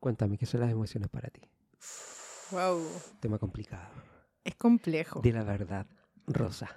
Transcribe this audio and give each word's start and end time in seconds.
Cuéntame, 0.00 0.38
¿qué 0.38 0.46
son 0.46 0.60
las 0.60 0.70
emociones 0.70 1.08
para 1.10 1.28
ti? 1.28 1.42
Wow. 2.50 2.82
Tema 3.20 3.38
complicado. 3.38 3.88
Es 4.44 4.54
complejo. 4.56 5.20
Di 5.20 5.30
la 5.32 5.44
verdad, 5.44 5.86
Rosa. 6.26 6.70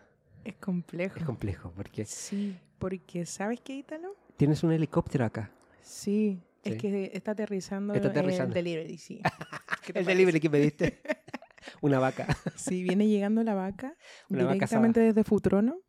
Es 0.44 0.56
complejo. 0.56 1.18
Es 1.18 1.24
complejo 1.24 1.72
porque 1.76 2.06
Sí, 2.06 2.58
porque 2.80 3.26
¿sabes 3.26 3.62
qué, 3.62 3.76
Ítalo? 3.78 4.16
tienes 4.36 4.62
un 4.64 4.74
helicóptero 4.74 5.24
acá. 5.26 5.52
Sí, 5.82 6.42
Sí. 6.64 6.70
es 6.74 6.82
que 6.82 7.12
está 7.14 7.32
aterrizando, 7.32 7.94
Está 7.94 8.08
el 8.08 8.12
aterrizando. 8.12 8.54
delivery, 8.54 8.98
sí. 8.98 9.22
¿Qué 9.84 9.88
El 9.88 9.94
parece? 9.94 10.10
delivery 10.12 10.40
que 10.40 10.50
me 10.50 10.60
diste. 10.60 11.02
Una 11.82 12.00
vaca. 12.00 12.28
Sí, 12.56 12.84
viene 12.84 13.08
llegando 13.08 13.42
la 13.44 13.54
vaca 13.54 13.96
Una 14.30 14.44
vaca 14.44 14.54
directamente 14.56 15.00
desde 15.00 15.24
Futrono. 15.24 15.80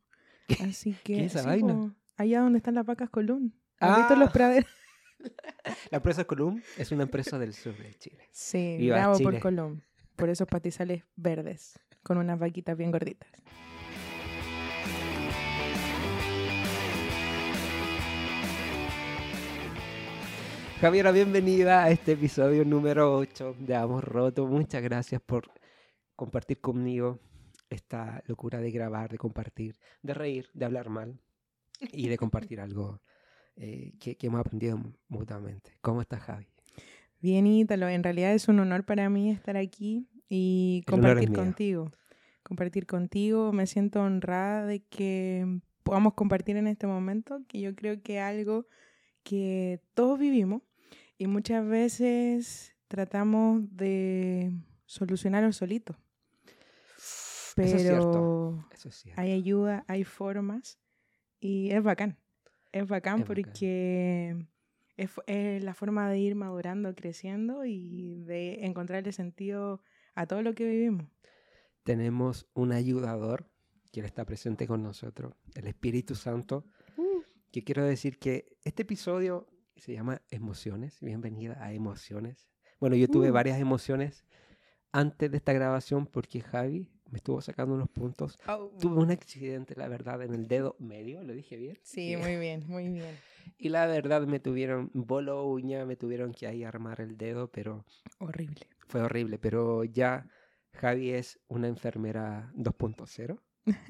Así 0.60 0.92
que. 1.02 1.14
¿Qué 1.16 1.24
es 1.24 1.32
esa 1.34 1.40
sí, 1.42 1.46
vaina? 1.48 1.94
allá 2.16 2.40
donde 2.42 2.58
están 2.58 2.74
las 2.74 2.86
vacas 2.86 3.10
Colún. 3.10 3.60
¿Has 3.80 3.90
Ah. 3.90 3.96
visto 3.98 4.14
los 4.16 4.30
praderos? 4.30 4.70
La 5.90 5.96
empresa 5.98 6.24
Colum 6.24 6.60
es 6.76 6.92
una 6.92 7.04
empresa 7.04 7.38
del 7.38 7.54
sur 7.54 7.76
de 7.76 7.94
Chile. 7.94 8.28
Sí, 8.30 8.76
Viva 8.78 8.96
bravo 8.96 9.18
por. 9.18 9.38
Colón. 9.38 9.82
Por 10.16 10.28
esos 10.28 10.46
pastizales 10.46 11.02
verdes, 11.16 11.78
con 12.02 12.18
unas 12.18 12.38
vaquitas 12.38 12.76
bien 12.76 12.92
gorditas. 12.92 13.28
Javiera, 20.80 21.10
bienvenida 21.10 21.82
a 21.82 21.90
este 21.90 22.12
episodio 22.12 22.64
número 22.64 23.16
8 23.16 23.56
de 23.58 23.74
Amos 23.74 24.04
Roto. 24.04 24.46
Muchas 24.46 24.82
gracias 24.82 25.20
por 25.20 25.50
compartir 26.14 26.60
conmigo 26.60 27.18
esta 27.70 28.22
locura 28.26 28.60
de 28.60 28.70
grabar, 28.70 29.10
de 29.10 29.18
compartir, 29.18 29.76
de 30.02 30.14
reír, 30.14 30.48
de 30.52 30.64
hablar 30.64 30.90
mal 30.90 31.18
y 31.80 32.08
de 32.08 32.18
compartir 32.18 32.60
algo 32.60 33.00
eh, 33.56 33.92
que, 34.00 34.16
que 34.16 34.26
hemos 34.26 34.40
aprendido 34.40 34.80
mutuamente. 35.08 35.72
¿Cómo 35.80 36.00
estás, 36.00 36.20
Javi? 36.22 36.46
Bien, 37.20 37.46
Ítalo, 37.46 37.88
en 37.88 38.02
realidad 38.02 38.34
es 38.34 38.48
un 38.48 38.60
honor 38.60 38.84
para 38.84 39.08
mí 39.08 39.30
estar 39.30 39.56
aquí 39.56 40.06
y 40.28 40.82
El 40.86 40.90
compartir 40.90 41.32
contigo. 41.32 41.90
Compartir 42.42 42.86
contigo, 42.86 43.52
me 43.52 43.66
siento 43.66 44.02
honrada 44.02 44.66
de 44.66 44.82
que 44.84 45.60
podamos 45.82 46.14
compartir 46.14 46.56
en 46.56 46.66
este 46.66 46.86
momento, 46.86 47.40
que 47.48 47.60
yo 47.60 47.74
creo 47.74 48.02
que 48.02 48.16
es 48.18 48.22
algo 48.22 48.66
que 49.22 49.80
todos 49.94 50.18
vivimos 50.18 50.62
y 51.16 51.26
muchas 51.26 51.66
veces 51.66 52.74
tratamos 52.88 53.62
de 53.74 54.52
solucionarlo 54.84 55.52
solitos. 55.52 55.96
Eso 57.56 57.76
es 57.76 57.82
cierto. 57.82 58.10
Pero 58.10 58.68
Eso 58.74 58.88
es 58.88 58.94
cierto. 58.96 59.20
hay 59.20 59.32
ayuda, 59.32 59.84
hay 59.88 60.04
formas 60.04 60.78
y 61.40 61.70
es 61.70 61.82
bacán. 61.82 62.18
Es 62.74 62.88
bacán 62.88 63.20
Es 63.20 63.20
bacán. 63.20 63.24
porque 63.26 64.36
es, 64.96 65.62
la 65.62 65.74
forma 65.74 66.10
de 66.10 66.18
ir 66.18 66.34
madurando, 66.34 66.94
creciendo 66.94 67.64
y 67.64 68.22
de 68.24 68.64
encontrarle 68.66 69.12
sentido 69.12 69.80
a 70.14 70.26
todo 70.26 70.42
lo 70.42 70.54
que 70.54 70.64
vivimos. 70.68 71.06
Tenemos 71.84 72.48
un 72.54 72.72
ayudador 72.72 73.48
que 73.92 74.00
está 74.00 74.24
presente 74.24 74.66
con 74.66 74.82
nosotros, 74.82 75.34
el 75.54 75.66
Espíritu 75.68 76.14
Santo, 76.16 76.66
que 77.52 77.62
quiero 77.62 77.84
decir 77.84 78.18
que 78.18 78.56
este 78.64 78.82
episodio 78.82 79.46
se 79.76 79.92
llama 79.92 80.22
Emociones. 80.30 80.98
Bienvenida 81.00 81.56
a 81.64 81.72
Emociones. 81.72 82.48
Bueno, 82.80 82.96
yo 82.96 83.06
tuve 83.08 83.30
Uh. 83.30 83.34
varias 83.34 83.60
emociones 83.60 84.24
antes 84.90 85.30
de 85.30 85.36
esta 85.36 85.52
grabación 85.52 86.06
porque 86.06 86.40
Javi 86.40 86.90
me 87.14 87.18
estuvo 87.18 87.40
sacando 87.40 87.76
unos 87.76 87.88
puntos. 87.90 88.36
Tuve 88.80 89.00
un 89.00 89.12
accidente, 89.12 89.76
la 89.76 89.86
verdad, 89.86 90.20
en 90.22 90.34
el 90.34 90.48
dedo 90.48 90.74
medio, 90.80 91.22
lo 91.22 91.32
dije 91.32 91.56
bien. 91.56 91.78
Sí, 91.84 92.16
muy 92.16 92.36
bien, 92.36 92.64
muy 92.66 92.88
bien. 92.88 93.14
Y 93.56 93.68
la 93.68 93.86
verdad 93.86 94.26
me 94.26 94.40
tuvieron 94.40 94.90
bolo 94.94 95.46
uña, 95.46 95.84
me 95.84 95.94
tuvieron 95.94 96.32
que 96.32 96.48
ahí 96.48 96.64
armar 96.64 97.00
el 97.00 97.16
dedo, 97.16 97.52
pero 97.52 97.84
Horrible. 98.18 98.66
fue 98.88 99.00
horrible. 99.02 99.38
Pero 99.38 99.84
ya 99.84 100.26
Javi 100.72 101.10
es 101.10 101.38
una 101.46 101.68
enfermera 101.68 102.50
2.0, 102.56 103.38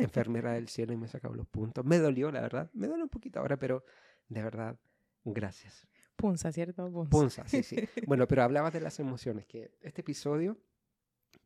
enfermera 0.01 0.53
del 0.53 0.69
cielo 0.69 0.93
y 0.93 0.99
me 0.99 1.09
sacado 1.09 1.33
los 1.35 1.47
puntos. 1.47 1.83
Me 1.85 1.97
dolió, 1.99 2.31
la 2.31 2.43
verdad. 2.43 2.69
Me 2.75 2.89
duele 2.89 3.05
un 3.05 3.09
poquito 3.09 3.39
ahora, 3.41 3.57
pero 3.57 3.85
de 4.29 4.43
verdad, 4.43 4.77
gracias. 5.25 5.89
Punza, 6.17 6.53
¿cierto? 6.53 6.91
Punza. 6.93 7.11
Punza, 7.11 7.49
sí, 7.49 7.63
sí. 7.63 7.77
Bueno, 8.07 8.29
pero 8.29 8.43
hablabas 8.43 8.73
de 8.75 8.81
las 8.81 9.01
emociones, 9.01 9.47
que 9.47 9.73
este 9.81 10.03
episodio 10.03 10.59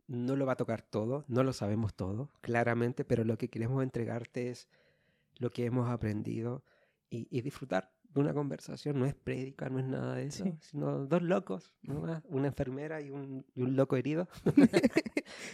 no 0.08 0.34
lo 0.36 0.44
va 0.46 0.54
a 0.54 0.56
tocar 0.56 0.82
todo, 0.82 1.24
no 1.28 1.44
lo 1.44 1.52
sabemos 1.52 1.94
todo, 1.94 2.30
claramente, 2.41 3.04
pero 3.04 3.24
lo 3.24 3.38
que 3.38 3.48
queremos 3.48 3.82
entregarte 3.82 4.50
es 4.50 4.69
lo 5.36 5.50
que 5.50 5.64
hemos 5.66 5.88
aprendido 5.88 6.64
y, 7.10 7.28
y 7.30 7.42
disfrutar 7.42 7.92
de 8.14 8.20
una 8.20 8.32
conversación. 8.32 8.98
No 8.98 9.04
es 9.06 9.14
prédica, 9.14 9.69
no 9.69 9.78
es 9.78 9.84
nada 9.84 10.14
de 10.16 10.24
eso, 10.26 10.44
Sí. 10.44 10.54
sino 10.60 11.04
dos 11.06 11.22
locos, 11.22 11.72
nomás, 11.82 12.22
una 12.28 12.48
enfermera 12.48 13.00
y 13.02 13.10
un, 13.10 13.44
y 13.54 13.62
un 13.62 13.76
loco 13.76 13.96
herido. 13.96 14.28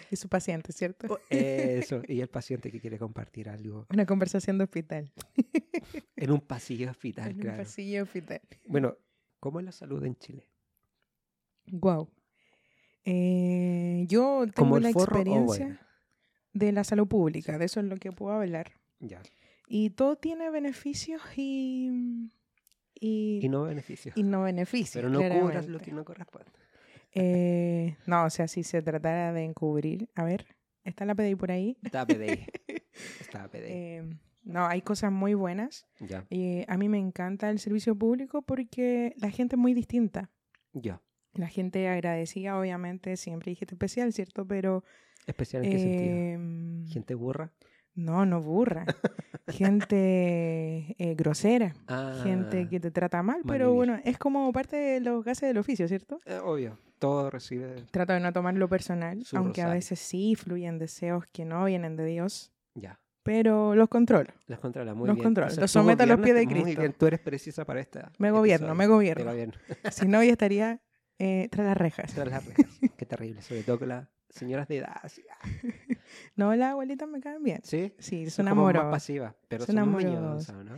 Y 0.08 0.14
su 0.14 0.28
paciente, 0.28 0.72
¿cierto? 0.72 1.18
Eso, 1.28 2.00
y 2.06 2.20
el 2.20 2.28
paciente 2.28 2.70
que 2.70 2.80
quiere 2.80 2.96
compartir 2.96 3.48
algo 3.48 3.86
Una 3.90 4.06
conversación 4.06 4.56
de 4.56 4.62
hospital. 4.64 5.12
en 6.16 6.30
un 6.30 6.40
pasillo 6.40 6.88
hospital, 6.92 7.30
en 7.32 7.36
un 7.36 7.42
claro. 7.42 7.58
pasillo 7.64 7.96
de 7.96 8.02
hospital. 8.02 8.40
Bueno, 8.68 8.96
¿cómo 9.40 9.58
es 9.58 9.64
la 9.66 9.72
salud 9.72 10.04
en 10.04 10.14
Chile? 10.16 10.48
Wow. 11.72 12.08
Eh, 13.04 14.04
yo 14.08 14.40
tengo 14.46 14.52
¿Como 14.54 14.78
la 14.78 14.88
el 14.88 14.94
forro 14.94 15.16
o 15.16 15.20
experiencia 15.20 15.80
de 16.52 16.72
la 16.72 16.84
salud 16.84 17.06
pública, 17.06 17.58
de 17.58 17.64
eso 17.66 17.80
es 17.80 17.86
lo 17.86 17.96
que 17.96 18.12
puedo 18.12 18.34
hablar. 18.34 18.72
Ya. 19.00 19.20
Y 19.66 19.90
todo 19.90 20.16
tiene 20.16 20.50
beneficios 20.50 21.20
y, 21.36 22.30
y, 22.94 23.40
Y 23.42 23.48
no 23.48 23.64
beneficios. 23.64 24.16
y 24.16 24.22
no 24.22 24.42
beneficios. 24.42 24.92
Pero 24.94 25.08
no 25.08 25.20
cubras 25.40 25.66
lo 25.68 25.78
que 25.80 25.92
no 25.92 26.04
corresponde. 26.04 26.50
Eh, 27.16 27.96
no, 28.06 28.24
o 28.24 28.30
sea, 28.30 28.48
si 28.48 28.64
se 28.64 28.82
tratara 28.82 29.32
de 29.32 29.44
encubrir. 29.44 30.08
A 30.16 30.24
ver, 30.24 30.48
¿está 30.82 31.04
la 31.04 31.14
PDI 31.14 31.36
por 31.36 31.52
ahí? 31.52 31.78
Estaba 31.84 32.06
PDI. 32.06 32.44
Estaba 33.20 33.46
PDI. 33.46 33.60
Eh, 33.68 34.18
no, 34.42 34.66
hay 34.66 34.82
cosas 34.82 35.12
muy 35.12 35.34
buenas. 35.34 35.86
ya. 36.00 36.26
Y 36.28 36.64
a 36.66 36.76
mí 36.76 36.88
me 36.88 36.98
encanta 36.98 37.50
el 37.50 37.60
servicio 37.60 37.94
público 37.96 38.42
porque 38.42 39.14
la 39.18 39.30
gente 39.30 39.54
es 39.54 39.60
muy 39.60 39.74
distinta. 39.74 40.32
Ya. 40.72 41.00
La 41.34 41.48
gente 41.48 41.88
agradecida, 41.88 42.58
obviamente, 42.58 43.16
siempre 43.16 43.50
hay 43.50 43.56
gente 43.56 43.74
especial, 43.74 44.12
¿cierto? 44.12 44.46
Pero... 44.46 44.84
¿Especial 45.26 45.64
en 45.64 45.70
qué 45.70 45.78
sentido? 45.78 46.14
em, 46.16 46.86
¿Gente 46.86 47.14
burra? 47.14 47.50
No, 47.94 48.26
no 48.26 48.40
burra. 48.42 48.84
gente 49.48 50.94
eh, 50.98 51.14
grosera. 51.16 51.74
Gente 52.22 52.62
Ah, 52.62 52.68
que 52.68 52.80
te 52.80 52.90
trata 52.90 53.22
mal, 53.22 53.42
pero 53.46 53.72
bueno, 53.72 53.98
es 54.04 54.18
como 54.18 54.50
parte 54.52 54.76
de 54.76 55.00
los 55.00 55.24
gases 55.24 55.48
del 55.48 55.58
oficio, 55.58 55.88
¿cierto? 55.88 56.20
eh, 56.26 56.38
obvio. 56.42 56.78
Todo 56.98 57.28
recibe. 57.30 57.74
Trato 57.90 58.12
de 58.14 58.20
no 58.20 58.32
tomarlo 58.32 58.68
personal, 58.68 59.18
aunque 59.34 59.60
a 59.60 59.64
rosario. 59.64 59.74
veces 59.74 59.98
sí 59.98 60.36
fluyen 60.36 60.78
deseos 60.78 61.24
que 61.32 61.44
no 61.44 61.64
vienen 61.66 61.96
de 61.96 62.06
Dios, 62.06 62.52
Ya. 62.74 62.98
pero 63.22 63.74
los 63.74 63.88
controlo. 63.88 64.30
Los 64.46 64.58
controla 64.60 64.94
muy 64.94 65.08
Los 65.08 65.16
bien. 65.16 65.24
controla, 65.24 65.48
O 65.48 65.50
sea, 65.50 65.60
los 65.62 65.70
someto 65.70 66.04
a 66.04 66.06
los 66.06 66.16
pies 66.20 66.34
de 66.34 66.44
gobiernas 66.44 66.54
Muy 66.54 66.64
Cristo. 66.64 66.80
bien, 66.80 66.92
tú 66.98 67.06
eres 67.06 67.20
precisa 67.20 67.64
para 67.66 67.80
esta. 67.80 68.10
Me 68.18 68.30
gobierno, 68.30 68.74
me 68.74 68.86
gobierno. 68.86 69.24
Me 69.24 69.30
gobierno. 69.32 69.54
si 69.90 70.06
no, 70.08 70.22
ya 70.22 70.32
estaría 70.32 70.80
eh, 71.18 71.48
tras 71.50 71.66
las 71.66 71.76
rejas. 71.76 72.12
Tras 72.12 72.28
las 72.28 72.44
rejas. 72.44 72.66
Qué 72.96 73.06
terrible. 73.06 73.42
Sobre 73.42 73.62
todo 73.62 73.78
con 73.78 73.88
las 73.88 74.08
señoras 74.28 74.68
de 74.68 74.78
edad. 74.78 74.96
así, 75.02 75.22
ah, 75.30 75.48
No, 76.36 76.54
las 76.54 76.72
abuelitas 76.72 77.08
me 77.08 77.20
caen 77.20 77.42
bien. 77.42 77.60
Sí. 77.64 77.94
Sí, 77.98 78.24
Son 78.26 78.44
son 78.44 78.48
amorosas. 78.48 78.90
pasivas, 78.90 79.34
pero 79.48 79.64
Son 79.66 79.74
son, 79.76 79.82
amorosas. 79.82 80.64
¿no? 80.64 80.76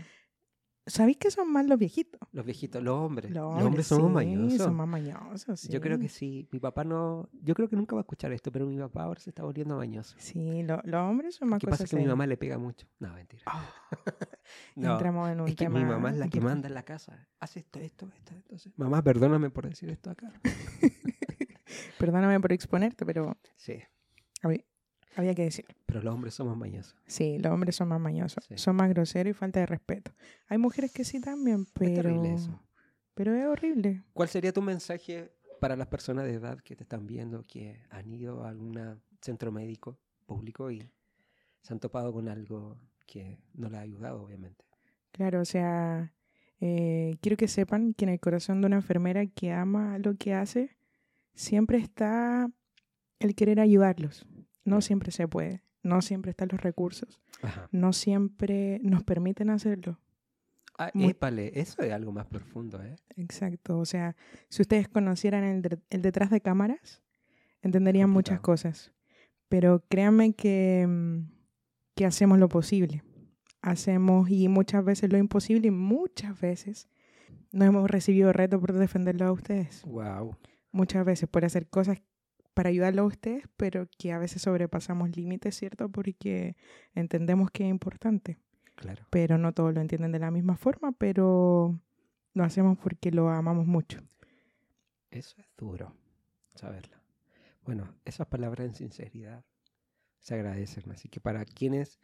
¿Sabéis 0.88 1.16
que 1.16 1.32
son 1.32 1.50
más 1.50 1.66
los 1.66 1.78
viejitos? 1.80 2.20
Los 2.32 2.44
viejitos, 2.46 2.80
los 2.82 2.94
hombres. 2.96 3.32
Los 3.32 3.54
Los 3.56 3.64
hombres 3.66 3.86
somos 3.88 4.08
sí, 4.08 4.14
mañosos. 4.14 4.58
Son 4.58 4.74
más 4.76 4.86
mañosos, 4.86 5.58
sí. 5.60 5.68
Yo 5.72 5.80
creo 5.80 5.98
que 5.98 6.08
sí. 6.08 6.48
Mi 6.52 6.60
papá 6.60 6.84
no. 6.84 7.28
Yo 7.42 7.54
creo 7.54 7.68
que 7.68 7.74
nunca 7.74 7.96
va 7.96 8.02
a 8.02 8.04
escuchar 8.04 8.32
esto, 8.32 8.52
pero 8.52 8.66
mi 8.66 8.78
papá 8.78 9.02
ahora 9.02 9.18
se 9.20 9.30
está 9.30 9.42
volviendo 9.42 9.76
mañoso. 9.76 10.14
Sí, 10.18 10.62
lo- 10.62 10.80
los 10.84 11.00
hombres 11.02 11.34
son 11.34 11.48
más 11.48 11.58
¿Qué 11.58 11.66
pasa? 11.66 11.78
cosas 11.84 11.90
Que 11.90 11.96
mi 11.96 12.06
mamá 12.06 12.24
le 12.28 12.36
pega 12.36 12.56
mucho. 12.56 12.86
No, 13.00 13.12
mentira. 13.14 13.42
Ah, 13.46 13.68
No, 14.76 14.92
Entramos 14.92 15.28
en 15.30 15.40
un 15.40 15.48
es 15.48 15.56
que 15.56 15.68
mi 15.68 15.84
mamá 15.84 16.10
es 16.10 16.18
la 16.18 16.28
que 16.28 16.40
manda 16.40 16.68
en 16.68 16.74
la 16.74 16.84
casa. 16.84 17.26
Hace 17.40 17.60
esto, 17.60 17.80
esto, 17.80 18.06
esto. 18.14 18.32
Entonces, 18.34 18.72
mamá, 18.76 19.02
perdóname 19.02 19.50
por 19.50 19.68
decir 19.68 19.90
esto 19.90 20.10
acá. 20.10 20.32
Perdóname 21.98 22.38
por 22.40 22.52
exponerte, 22.52 23.04
pero 23.04 23.36
Sí, 23.56 23.74
había, 24.42 24.64
había 25.16 25.34
que 25.34 25.42
decir. 25.44 25.64
pero 25.86 26.00
los 26.02 26.14
hombres 26.14 26.34
somos 26.34 26.56
mañosos. 26.56 26.94
Sí, 27.06 27.38
los 27.38 27.52
hombres 27.52 27.74
son 27.76 27.88
más 27.88 28.00
mañosos, 28.00 28.44
Sí. 28.44 28.56
son 28.58 28.76
más 28.76 28.88
groseros 28.90 29.30
y 29.30 29.34
falta 29.34 29.60
de 29.60 29.66
respeto. 29.66 30.12
Hay 30.48 30.58
mujeres 30.58 30.92
que 30.92 31.04
sí 31.04 31.20
también, 31.20 31.62
Es 31.62 31.72
pero, 31.74 31.94
terrible 32.02 32.34
eso. 32.34 32.60
pero 33.14 33.34
es 33.34 33.44
horrible. 33.46 34.02
¿Cuál 34.12 34.28
sería 34.28 34.52
tu 34.52 34.62
mensaje 34.62 35.32
para 35.60 35.74
las 35.76 35.86
personas 35.88 36.24
de 36.26 36.34
edad 36.34 36.58
que 36.60 36.76
te 36.76 36.82
están 36.84 37.06
viendo, 37.06 37.42
que 37.42 37.80
han 37.90 38.12
ido 38.12 38.44
a 38.44 38.50
algún 38.50 39.00
centro 39.22 39.50
médico 39.50 39.98
público 40.26 40.70
y 40.70 40.88
se 41.62 41.72
han 41.72 41.80
topado 41.80 42.12
con 42.12 42.28
algo 42.28 42.78
que 43.06 43.38
no 43.54 43.68
les 43.68 43.78
ha 43.78 43.82
ayudado, 43.82 44.22
obviamente? 44.22 44.64
Claro, 45.12 45.40
o 45.40 45.44
sea, 45.46 46.12
eh, 46.60 47.16
quiero 47.22 47.36
que 47.38 47.48
sepan 47.48 47.94
que 47.94 48.04
en 48.04 48.10
el 48.10 48.20
corazón 48.20 48.60
de 48.60 48.66
una 48.66 48.76
enfermera 48.76 49.24
que 49.26 49.50
ama 49.52 49.98
lo 49.98 50.14
que 50.16 50.34
hace, 50.34 50.76
siempre 51.34 51.78
está 51.78 52.50
el 53.18 53.34
querer 53.34 53.60
ayudarlos. 53.60 54.26
No 54.66 54.80
siempre 54.82 55.10
se 55.12 55.26
puede, 55.26 55.62
no 55.82 56.02
siempre 56.02 56.30
están 56.30 56.48
los 56.52 56.60
recursos, 56.60 57.22
Ajá. 57.40 57.68
no 57.72 57.92
siempre 57.94 58.78
nos 58.82 59.02
permiten 59.02 59.48
hacerlo. 59.48 59.98
Ah, 60.78 60.90
Muy- 60.92 61.10
épale, 61.12 61.58
eso 61.58 61.80
es 61.82 61.90
algo 61.92 62.12
más 62.12 62.26
profundo, 62.26 62.82
¿eh? 62.82 62.96
Exacto. 63.16 63.78
O 63.78 63.86
sea, 63.86 64.14
si 64.50 64.60
ustedes 64.60 64.88
conocieran 64.88 65.42
el, 65.44 65.62
de- 65.62 65.78
el 65.88 66.02
detrás 66.02 66.28
de 66.28 66.42
cámaras, 66.42 67.00
entenderían 67.62 68.10
muchas 68.10 68.40
cosas. 68.40 68.92
Pero 69.48 69.82
créanme 69.88 70.34
que, 70.34 70.84
mm, 70.86 71.30
que 71.94 72.04
hacemos 72.04 72.38
lo 72.38 72.48
posible. 72.50 73.02
Hacemos 73.62 74.28
y 74.28 74.48
muchas 74.48 74.84
veces 74.84 75.10
lo 75.10 75.16
imposible 75.18 75.68
y 75.68 75.70
muchas 75.70 76.38
veces 76.40 76.88
no 77.52 77.64
hemos 77.64 77.90
recibido 77.90 78.32
reto 78.32 78.60
por 78.60 78.72
defenderlo 78.74 79.24
a 79.26 79.32
ustedes. 79.32 79.82
Wow. 79.84 80.36
Muchas 80.72 81.06
veces 81.06 81.28
por 81.28 81.44
hacer 81.44 81.68
cosas 81.68 82.02
para 82.56 82.70
ayudarlo 82.70 83.02
a 83.02 83.04
ustedes, 83.04 83.44
pero 83.58 83.86
que 83.98 84.12
a 84.12 84.18
veces 84.18 84.40
sobrepasamos 84.40 85.14
límites, 85.14 85.54
¿cierto? 85.54 85.90
Porque 85.90 86.56
entendemos 86.94 87.50
que 87.50 87.64
es 87.64 87.68
importante 87.68 88.38
Claro. 88.76 89.06
pero 89.10 89.36
no 89.36 89.52
todos 89.52 89.74
lo 89.74 89.82
entienden 89.82 90.10
de 90.10 90.18
la 90.18 90.30
misma 90.30 90.56
forma, 90.56 90.92
pero 90.92 91.78
lo 92.32 92.44
hacemos 92.44 92.78
porque 92.78 93.10
lo 93.10 93.28
amamos 93.28 93.66
mucho. 93.66 94.00
Eso 95.10 95.36
es 95.38 95.46
duro, 95.58 95.94
saberlo. 96.54 96.96
Bueno, 97.62 97.94
esas 98.06 98.26
palabras 98.26 98.66
en 98.66 98.74
sinceridad 98.74 99.44
se 100.18 100.34
agradecen. 100.34 100.90
Así 100.90 101.10
que 101.10 101.20
para 101.20 101.44
quienes 101.44 102.00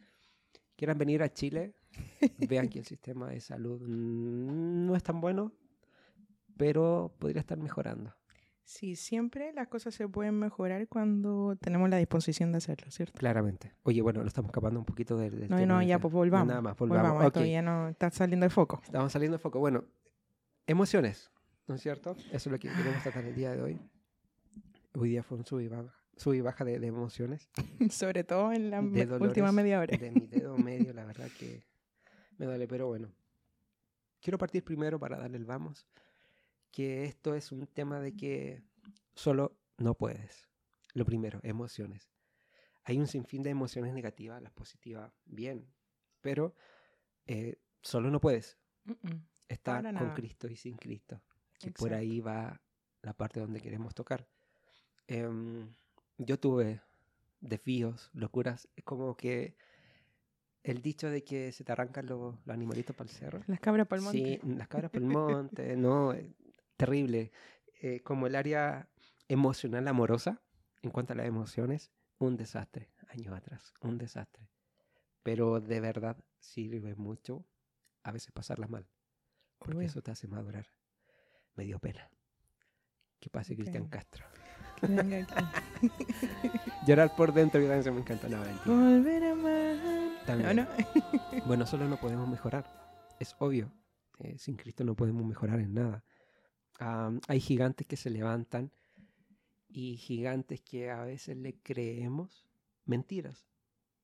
quieran 0.75 0.99
venir 0.99 1.23
a 1.23 1.33
Chile, 1.33 1.73
vean 2.37 2.69
que 2.69 2.77
el 2.77 2.85
sistema 2.85 3.27
de 3.29 3.39
salud 3.41 3.81
no 3.81 4.95
es 4.95 5.01
tan 5.01 5.19
bueno, 5.19 5.51
pero 6.57 7.15
podría 7.17 7.39
estar 7.39 7.57
mejorando. 7.57 8.13
Sí, 8.65 8.95
siempre 8.95 9.51
las 9.53 9.67
cosas 9.67 9.93
se 9.93 10.07
pueden 10.07 10.39
mejorar 10.39 10.87
cuando 10.87 11.55
tenemos 11.59 11.89
la 11.89 11.97
disposición 11.97 12.51
de 12.53 12.59
hacerlo, 12.59 12.89
¿cierto? 12.91 13.17
Claramente. 13.19 13.73
Oye, 13.83 14.01
bueno, 14.01 14.21
lo 14.21 14.27
estamos 14.27 14.49
escapando 14.49 14.79
un 14.79 14.85
poquito 14.85 15.17
del, 15.17 15.31
del 15.39 15.49
No, 15.49 15.57
tema 15.57 15.73
no, 15.73 15.79
de 15.79 15.87
ya, 15.87 15.97
que- 15.97 16.01
pues 16.03 16.13
volvamos. 16.13 16.47
Nada 16.47 16.61
más, 16.61 16.77
Volvamos, 16.77 17.03
volvamos. 17.11 17.27
esto 17.27 17.39
Ok, 17.41 17.45
ya 17.45 17.61
no 17.61 17.89
está 17.89 18.09
saliendo 18.09 18.45
de 18.45 18.49
foco. 18.49 18.81
Estamos 18.83 19.11
saliendo 19.11 19.37
de 19.37 19.41
foco. 19.41 19.59
Bueno, 19.59 19.83
emociones, 20.65 21.29
¿no 21.67 21.75
es 21.75 21.81
cierto? 21.81 22.11
Eso 22.31 22.33
es 22.33 22.47
lo 22.47 22.57
que 22.59 22.69
queremos 22.69 23.03
tratar 23.03 23.25
el 23.25 23.35
día 23.35 23.51
de 23.51 23.61
hoy. 23.61 23.79
Hoy 24.95 25.09
día 25.09 25.23
fue 25.23 25.37
un 25.39 25.45
sub 25.45 25.59
y 25.59 25.67
baja, 25.67 25.93
sub 26.15 26.33
y 26.33 26.41
baja 26.41 26.63
de, 26.63 26.79
de 26.79 26.87
emociones. 26.87 27.49
Sobre 27.89 28.23
todo 28.23 28.53
en 28.53 28.69
la 28.69 28.77
de 28.77 28.83
me- 28.83 29.05
dolores 29.05 29.27
última 29.27 29.51
media 29.51 29.79
hora. 29.79 29.97
De 29.97 30.09
mi 30.09 30.25
dedo 30.25 30.57
medio, 30.57 30.93
la 30.93 31.03
verdad 31.03 31.27
que 31.37 31.65
me 32.37 32.45
duele, 32.45 32.67
pero 32.67 32.87
bueno. 32.87 33.09
Quiero 34.21 34.37
partir 34.37 34.63
primero 34.63 34.97
para 34.99 35.17
darle 35.17 35.35
el 35.37 35.43
vamos, 35.45 35.85
que 36.73 37.05
esto 37.05 37.35
es 37.35 37.51
un 37.51 37.67
tema 37.67 37.99
de 37.99 38.15
que 38.15 38.63
solo 39.13 39.55
no 39.77 39.93
puedes. 39.93 40.49
Lo 40.93 41.05
primero, 41.05 41.39
emociones. 41.43 42.11
Hay 42.83 42.97
un 42.97 43.07
sinfín 43.07 43.43
de 43.43 43.51
emociones 43.51 43.93
negativas, 43.93 44.41
las 44.41 44.51
positivas, 44.51 45.13
bien, 45.23 45.71
pero 46.19 46.55
eh, 47.27 47.61
solo 47.81 48.09
no 48.09 48.19
puedes. 48.19 48.57
Está 49.47 49.75
Para 49.75 49.93
con 49.93 50.03
nada. 50.03 50.15
Cristo 50.15 50.47
y 50.47 50.55
sin 50.55 50.75
Cristo. 50.75 51.21
Que 51.59 51.71
por 51.71 51.89
Exacto. 51.89 51.95
ahí 51.95 52.19
va 52.19 52.59
la 53.03 53.13
parte 53.13 53.39
donde 53.39 53.61
queremos 53.61 53.93
tocar. 53.93 54.27
Em, 55.07 55.69
yo 56.17 56.39
tuve 56.39 56.81
desvíos, 57.39 58.09
locuras. 58.13 58.67
Es 58.75 58.83
como 58.83 59.15
que 59.15 59.55
el 60.63 60.81
dicho 60.81 61.09
de 61.09 61.23
que 61.23 61.51
se 61.51 61.63
te 61.63 61.71
arrancan 61.71 62.07
los, 62.07 62.35
los 62.45 62.53
animalitos 62.53 62.95
para 62.95 63.09
el 63.09 63.15
cerro. 63.15 63.43
Las 63.47 63.59
cabras 63.59 63.87
para 63.87 63.99
el 63.99 64.05
monte. 64.05 64.39
Sí, 64.41 64.55
las 64.55 64.67
cabras 64.67 64.89
por 64.89 65.01
el 65.01 65.07
monte, 65.07 65.75
no, 65.77 66.13
eh, 66.13 66.33
terrible. 66.77 67.31
Eh, 67.81 68.01
como 68.01 68.27
el 68.27 68.35
área 68.35 68.89
emocional 69.27 69.87
amorosa, 69.87 70.41
en 70.81 70.91
cuanto 70.91 71.13
a 71.13 71.15
las 71.15 71.25
emociones, 71.25 71.91
un 72.17 72.37
desastre, 72.37 72.91
años 73.09 73.33
atrás, 73.35 73.73
un 73.81 73.97
desastre. 73.97 74.49
Pero 75.23 75.59
de 75.59 75.79
verdad 75.79 76.17
sirve 76.39 76.95
mucho 76.95 77.45
a 78.03 78.11
veces 78.11 78.31
pasarlas 78.31 78.69
mal, 78.69 78.87
porque 79.57 79.77
Obvio. 79.77 79.87
eso 79.87 80.01
te 80.01 80.11
hace 80.11 80.27
madurar. 80.27 80.67
Me 81.55 81.63
dio 81.65 81.79
pena. 81.79 82.09
Que 83.19 83.29
pase 83.29 83.55
Cristian 83.55 83.83
Ok. 83.83 83.89
Castro. 83.91 84.25
Que 84.81 84.87
venga 84.87 85.17
aquí. 85.19 85.89
Llorar 86.87 87.15
por 87.15 87.33
dentro 87.33 87.61
y 87.61 87.65
eso 87.65 87.93
me 87.93 88.01
encanta. 88.01 88.27
No, 88.27 88.39
mentira. 88.41 88.65
Volver 88.65 89.23
a 89.23 89.31
amar. 89.31 90.25
También. 90.25 90.55
No, 90.55 90.63
no. 90.63 90.69
Bueno, 91.45 91.65
solo 91.65 91.87
no 91.87 91.97
podemos 91.97 92.27
mejorar. 92.27 92.65
Es 93.19 93.35
obvio. 93.39 93.71
Eh, 94.19 94.37
sin 94.37 94.55
Cristo 94.57 94.83
no 94.83 94.95
podemos 94.95 95.25
mejorar 95.25 95.59
en 95.59 95.73
nada. 95.73 96.03
Am, 96.79 97.19
hay 97.27 97.39
gigantes 97.39 97.85
que 97.87 97.97
se 97.97 98.09
levantan 98.09 98.71
y 99.69 99.97
gigantes 99.97 100.61
que 100.61 100.89
a 100.91 101.03
veces 101.03 101.37
le 101.37 101.55
creemos 101.61 102.47
mentiras 102.85 103.47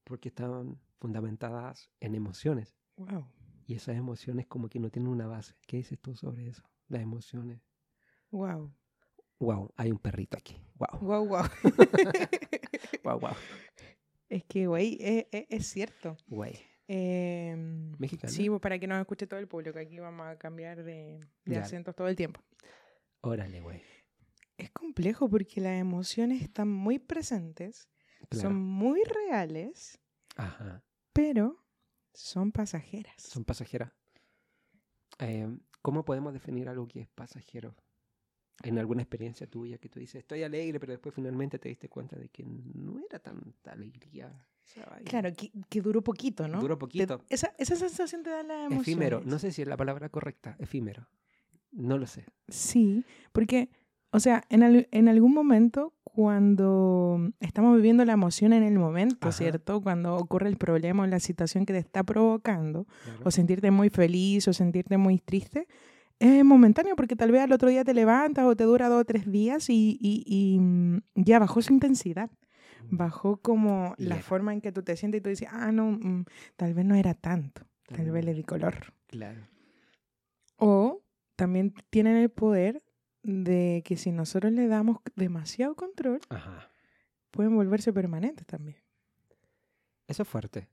porque 0.03 0.29
están 0.29 0.79
fundamentadas 0.99 1.89
en 1.99 2.15
emociones. 2.15 2.75
Wow. 2.97 3.25
Y 3.67 3.75
esas 3.75 3.95
emociones 3.97 4.47
como 4.47 4.67
que 4.69 4.79
no 4.79 4.89
tienen 4.89 5.11
una 5.11 5.27
base. 5.27 5.53
¿Qué 5.67 5.77
dices 5.77 5.99
tú 5.99 6.15
sobre 6.15 6.47
eso? 6.47 6.63
Las 6.87 7.01
emociones. 7.01 7.61
Wow. 8.31 8.71
Wow, 9.39 9.71
hay 9.77 9.91
un 9.91 9.99
perrito 9.99 10.37
aquí. 10.37 10.57
Wow, 10.75 10.99
Wow, 11.01 11.27
wow. 11.27 11.43
wow, 13.03 13.19
wow. 13.19 13.31
es 14.29 14.43
que, 14.45 14.67
güey, 14.67 14.97
es, 14.99 15.25
es- 15.31 15.45
es 15.49 15.67
cierto. 15.67 16.17
Güey. 16.27 16.59
Em, 16.91 17.91
Mexicana. 17.99 18.33
Sí, 18.33 18.49
pues, 18.49 18.59
para 18.59 18.79
que 18.79 18.87
nos 18.87 18.99
escuche 18.99 19.27
todo 19.27 19.39
el 19.39 19.47
público. 19.47 19.77
Aquí 19.77 19.99
vamos 19.99 20.25
a 20.25 20.39
cambiar 20.39 20.83
de, 20.83 21.19
acentos 21.55 21.95
todo 21.95 22.07
el 22.07 22.15
tiempo. 22.15 22.41
Órale, 23.21 23.61
güey. 23.61 23.79
Es 24.57 24.71
complejo 24.71 25.29
porque 25.29 25.61
las 25.61 25.79
emociones 25.79 26.41
están 26.41 26.67
muy 26.67 26.97
presentes, 26.97 27.87
Claro. 28.27 28.49
son 28.49 28.55
muy 28.57 29.03
reales, 29.03 29.99
Ajá. 30.35 30.83
pero 31.13 31.63
son 32.11 32.51
pasajeras. 32.51 33.21
Son 33.21 33.45
pasajeras. 33.45 33.91
Eh, 35.19 35.47
¿Cómo 35.83 36.03
podemos 36.03 36.33
definir 36.33 36.69
algo 36.69 36.87
que 36.87 37.01
es 37.01 37.07
pasajero? 37.07 37.75
En 38.63 38.79
alguna 38.79 39.03
experiencia 39.03 39.47
tuya 39.47 39.77
que 39.77 39.89
tú 39.89 39.99
dices, 39.99 40.15
estoy 40.15 40.41
alegre, 40.41 40.79
pero 40.79 40.91
después 40.91 41.13
finalmente 41.13 41.59
te 41.59 41.69
diste 41.69 41.87
cuenta 41.87 42.17
de 42.17 42.29
que 42.29 42.43
no 42.43 42.99
era 42.99 43.19
tanta 43.19 43.73
alegría. 43.73 44.45
Claro, 45.05 45.29
que, 45.35 45.51
que 45.69 45.81
duró 45.81 46.01
poquito, 46.03 46.47
¿no? 46.47 46.59
Duró 46.61 46.75
Te- 46.75 46.79
poquito. 46.79 47.21
esa, 47.29 47.53
esa 47.57 47.75
sensación 47.75 48.23
te 48.23 48.29
da 48.29 48.43
la 48.43 48.65
emoción. 48.65 48.81
Efímero. 48.81 49.21
No 49.25 49.39
sé 49.39 49.51
si 49.51 49.61
es 49.61 49.67
la 49.67 49.77
palabra 49.77 50.09
correcta. 50.09 50.55
Efímero. 50.59 51.07
No 51.71 51.97
lo 51.97 52.07
sé. 52.07 52.25
Sí, 52.47 53.05
porque, 53.31 53.69
o 54.11 54.19
sea, 54.19 54.43
en, 54.49 54.63
al- 54.63 54.87
en 54.91 55.07
algún 55.07 55.33
momento, 55.33 55.93
cuando 56.03 57.31
estamos 57.39 57.75
viviendo 57.75 58.05
la 58.05 58.13
emoción 58.13 58.53
en 58.53 58.63
el 58.63 58.77
momento, 58.79 59.27
Ajá. 59.29 59.37
¿cierto? 59.37 59.81
Cuando 59.81 60.15
ocurre 60.15 60.47
el 60.49 60.57
problema 60.57 61.03
o 61.03 61.07
la 61.07 61.19
situación 61.19 61.65
que 61.65 61.73
te 61.73 61.79
está 61.79 62.03
provocando, 62.03 62.85
Claro. 63.03 63.19
o 63.25 63.31
sentirte 63.31 63.71
muy 63.71 63.89
feliz 63.89 64.47
o 64.47 64.53
sentirte 64.53 64.97
muy 64.97 65.19
triste, 65.19 65.67
es 66.19 66.43
momentáneo 66.43 66.95
porque 66.95 67.15
tal 67.15 67.31
vez 67.31 67.41
al 67.41 67.51
otro 67.53 67.69
día 67.69 67.83
te 67.83 67.93
levantas 67.93 68.45
o 68.45 68.55
te 68.55 68.63
dura 68.65 68.89
dos 68.89 69.01
o 69.01 69.05
tres 69.05 69.29
días 69.31 69.69
y, 69.69 69.97
y- 70.01 70.23
y, 70.25 70.59
mm, 70.59 70.99
ya 71.15 71.39
bajó 71.39 71.61
su 71.61 71.73
intensidad. 71.73 72.29
Bajó 72.91 73.37
como 73.37 73.93
Y 73.97 74.05
la 74.05 74.15
era. 74.15 74.23
forma 74.23 74.53
en 74.53 74.61
que 74.61 74.71
tú 74.71 74.83
te 74.83 74.95
sientes 74.95 75.19
y 75.19 75.21
tú 75.21 75.29
dices, 75.29 75.47
ah, 75.51 75.71
no, 75.71 75.91
mm, 75.91 76.25
tal 76.55 76.73
vez 76.73 76.85
no 76.85 76.95
era 76.95 77.13
tanto, 77.13 77.63
tal 77.87 78.09
vez 78.11 78.25
le 78.25 78.33
di 78.33 78.43
color. 78.43 78.93
Claro. 79.07 79.47
O 80.57 81.03
también 81.35 81.73
tienen 81.89 82.17
el 82.17 82.29
poder 82.29 82.81
de 83.23 83.81
que 83.85 83.97
si 83.97 84.11
nosotros 84.11 84.51
le 84.51 84.67
damos 84.67 84.97
demasiado 85.15 85.75
control, 85.75 86.19
Ajá. 86.29 86.71
pueden 87.31 87.55
volverse 87.55 87.93
permanentes 87.93 88.45
también. 88.45 88.77
Eso 90.07 90.23
es 90.23 90.29
fuerte. 90.29 90.67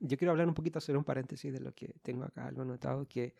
Yo 0.00 0.16
quiero 0.16 0.32
hablar 0.32 0.48
un 0.48 0.54
poquito, 0.54 0.78
hacer 0.78 0.96
un 0.96 1.04
paréntesis 1.04 1.52
de 1.52 1.60
lo 1.60 1.74
que 1.74 1.94
tengo 2.02 2.24
acá, 2.24 2.46
algo 2.46 2.62
anotado, 2.62 3.06
que 3.06 3.34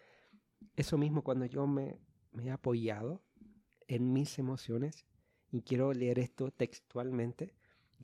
eso 0.76 0.98
mismo 0.98 1.22
cuando 1.22 1.44
yo 1.46 1.66
me, 1.66 1.98
me 2.32 2.46
he 2.46 2.50
apoyado 2.50 3.22
en 3.86 4.12
mis 4.12 4.38
emociones, 4.38 5.06
y 5.50 5.62
quiero 5.62 5.92
leer 5.94 6.18
esto 6.18 6.50
textualmente, 6.50 7.54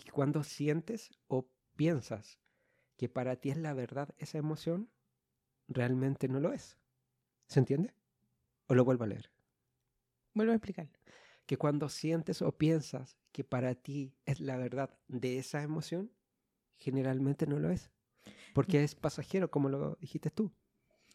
que 0.03 0.11
cuando 0.11 0.43
sientes 0.43 1.11
o 1.29 1.49
piensas 1.77 2.39
que 2.97 3.09
para 3.09 3.37
ti 3.37 3.51
es 3.51 3.57
la 3.57 3.75
verdad 3.75 4.15
esa 4.19 4.39
emoción, 4.39 4.91
realmente 5.69 6.29
no 6.29 6.41
lo 6.41 6.53
es. 6.53 6.79
¿Se 7.49 7.59
entiende? 7.59 7.95
O 8.67 8.75
lo 8.75 8.85
vuelvo 8.85 9.05
a 9.05 9.09
leer. 9.09 9.31
Vuelvo 10.33 10.53
a 10.53 10.57
explicar. 10.57 10.89
Que 11.47 11.57
cuando 11.57 11.89
sientes 11.89 12.43
o 12.43 12.53
piensas 12.57 13.19
que 13.33 13.45
para 13.45 13.75
ti 13.75 14.15
es 14.25 14.41
la 14.41 14.57
verdad 14.57 14.99
de 15.09 15.39
esa 15.39 15.63
emoción, 15.63 16.11
generalmente 16.77 17.47
no 17.47 17.59
lo 17.59 17.71
es. 17.71 17.91
Porque 18.55 18.83
es 18.83 18.95
pasajero, 18.95 19.51
como 19.51 19.69
lo 19.69 19.97
dijiste 20.01 20.31
tú. 20.31 20.53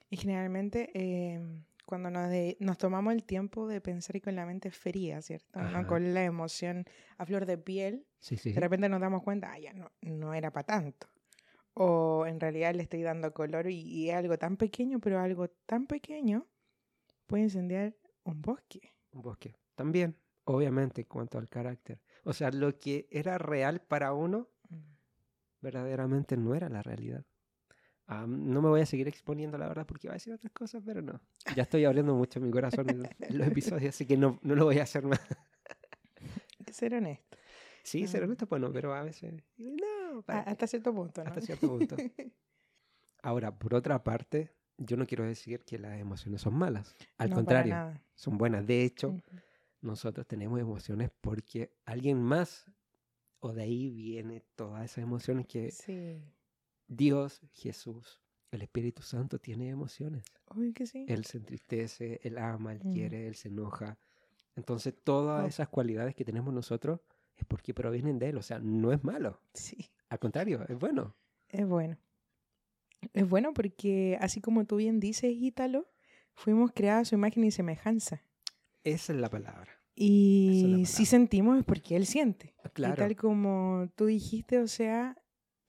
Y 0.09 0.17
generalmente 0.17 0.91
eh, 0.93 1.63
cuando 1.89 2.11
nos, 2.11 2.29
de- 2.29 2.55
nos 2.59 2.77
tomamos 2.77 3.13
el 3.13 3.23
tiempo 3.23 3.67
de 3.67 3.81
pensar 3.81 4.15
y 4.15 4.21
con 4.21 4.35
la 4.35 4.45
mente 4.45 4.69
fría, 4.69 5.21
¿cierto? 5.23 5.59
¿No? 5.59 5.87
Con 5.87 6.13
la 6.13 6.23
emoción 6.23 6.85
a 7.17 7.25
flor 7.25 7.45
de 7.47 7.57
piel, 7.57 8.05
Sí, 8.19 8.37
sí. 8.37 8.53
de 8.53 8.59
repente 8.59 8.87
nos 8.89 9.01
damos 9.01 9.23
cuenta, 9.23 9.51
ah, 9.51 9.57
ya 9.59 9.73
no, 9.73 9.91
no 10.01 10.33
era 10.35 10.51
para 10.51 10.65
tanto. 10.67 11.07
O 11.73 12.25
en 12.27 12.39
realidad 12.39 12.75
le 12.75 12.83
estoy 12.83 13.01
dando 13.01 13.33
color 13.33 13.67
y, 13.69 13.79
y 13.81 14.11
algo 14.11 14.37
tan 14.37 14.55
pequeño, 14.57 14.99
pero 14.99 15.19
algo 15.19 15.49
tan 15.49 15.87
pequeño 15.87 16.45
puede 17.25 17.43
incendiar 17.43 17.95
un 18.23 18.39
bosque. 18.41 18.93
Un 19.11 19.21
bosque. 19.23 19.55
También, 19.75 20.15
obviamente, 20.43 21.01
en 21.01 21.07
cuanto 21.07 21.37
al 21.39 21.49
carácter. 21.49 22.01
O 22.23 22.33
sea, 22.33 22.51
lo 22.51 22.77
que 22.77 23.07
era 23.11 23.37
real 23.39 23.81
para 23.81 24.13
uno, 24.13 24.47
verdaderamente 25.61 26.37
no 26.37 26.53
era 26.55 26.69
la 26.69 26.83
realidad. 26.83 27.25
Ah, 28.11 28.25
no 28.27 28.59
me 28.63 28.69
voy 28.69 28.81
a 28.81 28.87
seguir 28.87 29.07
exponiendo, 29.07 29.55
la 29.59 29.67
verdad, 29.67 29.85
porque 29.85 30.07
iba 30.07 30.13
a 30.13 30.15
decir 30.15 30.33
otras 30.33 30.51
cosas, 30.51 30.81
pero 30.83 30.99
no. 31.01 31.21
Ya 31.55 31.61
estoy 31.63 31.85
abriendo 31.85 32.15
mucho 32.15 32.39
mi 32.39 32.49
corazón 32.49 32.89
en, 32.89 33.03
en 33.19 33.37
los 33.37 33.47
episodios, 33.47 33.89
así 33.93 34.07
que 34.07 34.17
no, 34.17 34.39
no 34.41 34.55
lo 34.55 34.65
voy 34.65 34.79
a 34.79 34.83
hacer 34.83 35.03
más. 35.03 35.21
Hay 36.59 36.65
que 36.65 36.73
ser 36.73 36.95
honesto. 36.95 37.37
Sí, 37.83 38.07
ser 38.07 38.23
Ah. 38.23 38.25
honesto, 38.25 38.47
bueno, 38.47 38.71
pero 38.73 38.93
a 38.95 39.03
veces... 39.03 39.35
No, 39.57 40.23
hasta 40.27 40.65
cierto 40.65 40.91
punto, 40.93 41.23
¿no? 41.23 41.29
Hasta 41.29 41.41
cierto 41.41 41.67
punto. 41.67 41.95
Ahora, 43.21 43.57
por 43.57 43.75
otra 43.75 44.03
parte, 44.03 44.55
yo 44.77 44.97
no 44.97 45.05
quiero 45.05 45.23
decir 45.25 45.63
que 45.63 45.77
las 45.77 45.99
emociones 45.99 46.41
son 46.41 46.55
malas. 46.55 46.95
Al 47.17 47.29
No, 47.29 47.35
contrario, 47.35 47.99
son 48.15 48.37
buenas. 48.37 48.65
De 48.65 48.83
hecho, 48.85 49.15
nosotros 49.81 50.25
tenemos 50.25 50.59
emociones 50.59 51.11
porque 51.21 51.75
alguien 51.85 52.21
más, 52.21 52.65
o 53.39 53.53
de 53.53 53.63
ahí 53.63 53.89
viene 53.91 54.41
todas 54.55 54.83
esas 54.85 55.03
emociones 55.03 55.45
que 55.47 55.69
Sí, 55.71 56.23
Dios, 56.89 57.41
Jesús, 57.53 58.19
el 58.51 58.61
Espíritu 58.63 59.01
Santo 59.03 59.39
tiene 59.39 59.69
emociones. 59.69 60.25
obvio 60.47 60.73
que 60.73 60.87
sí. 60.87 61.05
Él 61.07 61.23
se 61.25 61.37
entristece, 61.37 62.19
Él 62.23 62.37
ama, 62.39 62.73
Él 62.73 62.81
Mm. 62.83 62.91
quiere, 62.93 63.27
Él 63.27 63.35
se 63.35 63.47
enoja. 63.49 63.97
Entonces, 64.55 64.95
todas 65.03 65.45
Oh. 65.45 65.47
esas 65.47 65.69
cualidades 65.69 66.15
que 66.15 66.25
tenemos 66.25 66.51
nosotros 66.53 66.99
es 67.37 67.45
porque 67.45 67.73
provienen 67.73 68.17
de 68.19 68.29
Él. 68.29 68.37
O 68.37 68.41
sea, 68.41 68.59
no 68.59 68.91
es 68.91 69.03
malo. 69.03 69.39
Sí, 69.53 69.89
Al 70.09 70.17
contrario, 70.19 70.65
es 70.67 70.77
bueno. 70.77 71.15
es 71.49 71.65
bueno. 71.67 71.97
Es 73.13 73.29
bueno 73.29 73.53
porque, 73.53 74.17
así 74.19 74.41
como 74.41 74.65
tú 74.65 74.77
bien 74.77 74.99
dices, 74.99 75.31
Ítalo, 75.33 75.87
fuimos 76.33 76.71
creados 76.73 77.03
a 77.03 77.05
su 77.09 77.15
imagen 77.15 77.43
y 77.43 77.51
semejanza. 77.51 78.23
Esa 78.83 79.13
es 79.13 79.19
la 79.19 79.29
palabra. 79.29 79.71
Y 79.95 80.63
palabra. 80.63 80.85
si 80.85 81.05
sentimos 81.05 81.59
es 81.59 81.63
porque 81.65 81.95
Él 81.95 82.05
siente. 82.07 82.55
Y 82.65 82.69
Claro. 82.69 82.95
tal 82.95 83.15
como 83.15 83.87
tú 83.95 84.05
dijiste, 84.07 84.57
o 84.59 84.67
sea, 84.67 85.15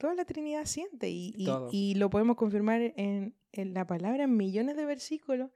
toda 0.00 0.14
la 0.14 0.25
Trinidad 0.25 0.64
siente 0.64 1.09
y, 1.11 1.35
y- 1.71 1.95
lo 1.95 2.11
podemos 2.11 2.37
confirmar 2.37 2.80
en, 2.97 3.37
en 3.52 3.75
la 3.75 3.87
palabra, 3.87 4.25
en 4.25 4.37
millones 4.37 4.76
de 4.76 4.85
versículos, 4.85 5.50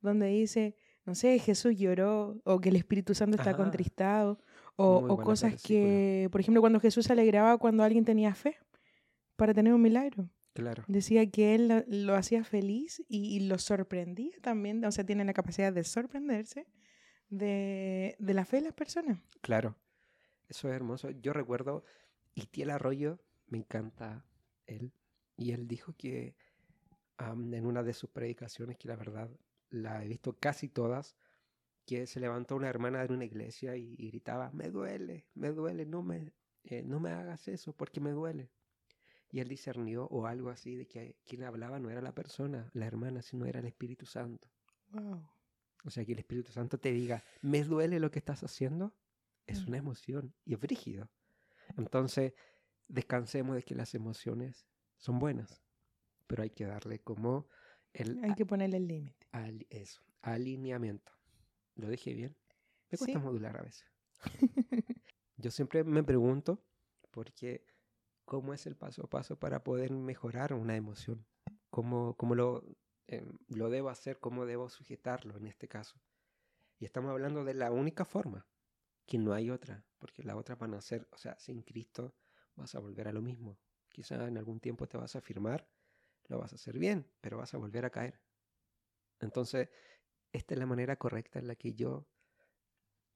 donde 0.00 0.28
dice, 0.28 0.76
no 1.04 1.14
sé, 1.14 1.38
Jesús 1.38 1.76
lloró 1.76 2.40
o 2.44 2.60
que 2.60 2.70
el 2.70 2.76
Espíritu 2.76 3.14
Santo 3.14 3.36
está 3.36 3.50
Ajá. 3.50 3.58
contristado 3.58 4.38
o, 4.76 4.96
o 5.08 5.16
cosas 5.18 5.60
que, 5.62 6.28
por 6.30 6.40
ejemplo, 6.40 6.60
cuando 6.62 6.80
Jesús 6.80 7.06
se 7.06 7.12
alegraba 7.12 7.58
cuando 7.58 7.82
alguien 7.82 8.04
tenía 8.04 8.34
fe 8.34 8.56
para 9.36 9.52
tener 9.52 9.74
un 9.74 9.82
milagro. 9.82 10.30
Claro. 10.54 10.84
Decía 10.88 11.28
que 11.30 11.54
él 11.54 11.68
lo, 11.68 11.84
lo 11.88 12.14
hacía 12.14 12.44
feliz 12.44 13.02
y, 13.08 13.36
y 13.36 13.40
lo 13.40 13.58
sorprendía 13.58 14.36
también, 14.40 14.84
o 14.84 14.90
sea, 14.92 15.04
tiene 15.04 15.24
la 15.24 15.34
capacidad 15.34 15.72
de 15.72 15.84
sorprenderse 15.84 16.66
de, 17.28 18.16
de 18.18 18.34
la 18.34 18.44
fe 18.44 18.56
de 18.58 18.62
las 18.62 18.72
personas. 18.74 19.18
Claro. 19.40 19.76
Eso 20.48 20.68
es 20.68 20.74
hermoso. 20.74 21.10
Yo 21.10 21.32
recuerdo 21.32 21.84
Itiel 22.34 22.70
Arroyo, 22.70 23.18
me 23.48 23.58
encanta 23.58 24.24
él. 24.66 24.92
Y 25.36 25.52
él 25.52 25.66
dijo 25.68 25.94
que 25.96 26.34
en 27.18 27.66
una 27.66 27.82
de 27.82 27.94
sus 27.94 28.10
predicaciones, 28.10 28.76
que 28.76 28.88
la 28.88 28.96
verdad 28.96 29.30
la 29.70 30.04
he 30.04 30.08
visto 30.08 30.36
casi 30.38 30.68
todas, 30.68 31.16
que 31.84 32.06
se 32.06 32.20
levantó 32.20 32.56
una 32.56 32.68
hermana 32.68 33.06
de 33.06 33.12
una 33.14 33.24
iglesia 33.24 33.76
y, 33.76 33.94
y 33.98 34.08
gritaba, 34.08 34.50
me 34.52 34.70
duele, 34.70 35.26
me 35.34 35.50
duele, 35.50 35.86
no 35.86 36.02
me, 36.02 36.32
eh, 36.64 36.82
no 36.84 37.00
me 37.00 37.10
hagas 37.10 37.48
eso 37.48 37.72
porque 37.72 38.00
me 38.00 38.10
duele. 38.10 38.50
Y 39.30 39.40
él 39.40 39.48
discernió 39.48 40.04
o 40.06 40.26
algo 40.26 40.50
así 40.50 40.74
de 40.76 40.86
que 40.86 41.16
quien 41.26 41.44
hablaba 41.44 41.78
no 41.78 41.90
era 41.90 42.00
la 42.00 42.14
persona, 42.14 42.70
la 42.72 42.86
hermana, 42.86 43.22
sino 43.22 43.46
era 43.46 43.60
el 43.60 43.66
Espíritu 43.66 44.06
Santo. 44.06 44.48
Wow. 44.90 45.28
O 45.84 45.90
sea, 45.90 46.04
que 46.04 46.12
el 46.12 46.18
Espíritu 46.18 46.52
Santo 46.52 46.78
te 46.78 46.92
diga, 46.92 47.22
me 47.42 47.62
duele 47.62 48.00
lo 48.00 48.10
que 48.10 48.18
estás 48.18 48.42
haciendo, 48.42 48.94
es 49.46 49.64
Mm. 49.64 49.68
una 49.68 49.78
emoción 49.78 50.34
y 50.44 50.54
es 50.54 50.60
brígido. 50.60 51.10
Entonces, 51.76 52.32
descansemos 52.88 53.54
de 53.56 53.62
que 53.62 53.74
las 53.74 53.94
emociones 53.94 54.66
son 54.96 55.18
buenas, 55.18 55.62
pero 56.26 56.42
hay 56.42 56.50
que 56.50 56.64
darle 56.66 57.00
como 57.00 57.48
el 57.92 58.22
Hay 58.24 58.34
que 58.34 58.46
ponerle 58.46 58.78
el 58.78 58.88
límite. 58.88 59.26
al- 59.32 59.66
eso, 59.70 60.02
alineamiento. 60.22 61.12
¿Lo 61.74 61.88
dije 61.88 62.12
bien? 62.14 62.36
Me 62.90 62.98
cuesta 62.98 63.18
Sí. 63.18 63.24
modular 63.24 63.56
a 63.58 63.62
veces. 63.62 63.86
Yo 65.36 65.50
siempre 65.50 65.84
me 65.84 66.02
pregunto, 66.02 66.64
porque 67.10 67.64
¿cómo 68.24 68.52
es 68.52 68.66
el 68.66 68.76
paso 68.76 69.04
a 69.04 69.10
paso 69.10 69.38
para 69.38 69.62
poder 69.62 69.92
mejorar 69.92 70.52
una 70.52 70.74
emoción? 70.76 71.26
¿Cómo, 71.70 72.16
cómo 72.16 72.34
lo, 72.34 72.64
em, 73.06 73.38
lo 73.48 73.70
debo 73.70 73.90
hacer? 73.90 74.18
¿Cómo 74.18 74.46
debo 74.46 74.68
sujetarlo 74.68 75.36
en 75.36 75.46
este 75.46 75.68
caso? 75.68 76.00
Y 76.78 76.84
estamos 76.84 77.10
hablando 77.10 77.44
de 77.44 77.54
la 77.54 77.70
única 77.70 78.04
forma, 78.04 78.48
que 79.06 79.18
no 79.18 79.32
hay 79.32 79.50
otra, 79.50 79.86
porque 79.98 80.22
la 80.22 80.36
otra 80.36 80.56
van 80.56 80.74
a 80.74 80.80
ser, 80.80 81.06
o 81.12 81.18
sea, 81.18 81.38
sin 81.38 81.62
Cristo 81.62 82.14
vas 82.58 82.74
a 82.74 82.80
volver 82.80 83.08
a 83.08 83.12
lo 83.12 83.22
mismo. 83.22 83.58
Quizá 83.88 84.26
en 84.26 84.36
algún 84.36 84.60
tiempo 84.60 84.86
te 84.86 84.98
vas 84.98 85.14
a 85.16 85.20
afirmar, 85.20 85.68
lo 86.28 86.38
vas 86.38 86.52
a 86.52 86.56
hacer 86.56 86.78
bien, 86.78 87.10
pero 87.20 87.38
vas 87.38 87.54
a 87.54 87.58
volver 87.58 87.84
a 87.84 87.90
caer. 87.90 88.20
Entonces, 89.20 89.68
esta 90.32 90.54
es 90.54 90.60
la 90.60 90.66
manera 90.66 90.96
correcta 90.96 91.38
en 91.38 91.48
la 91.48 91.56
que 91.56 91.74
yo 91.74 92.06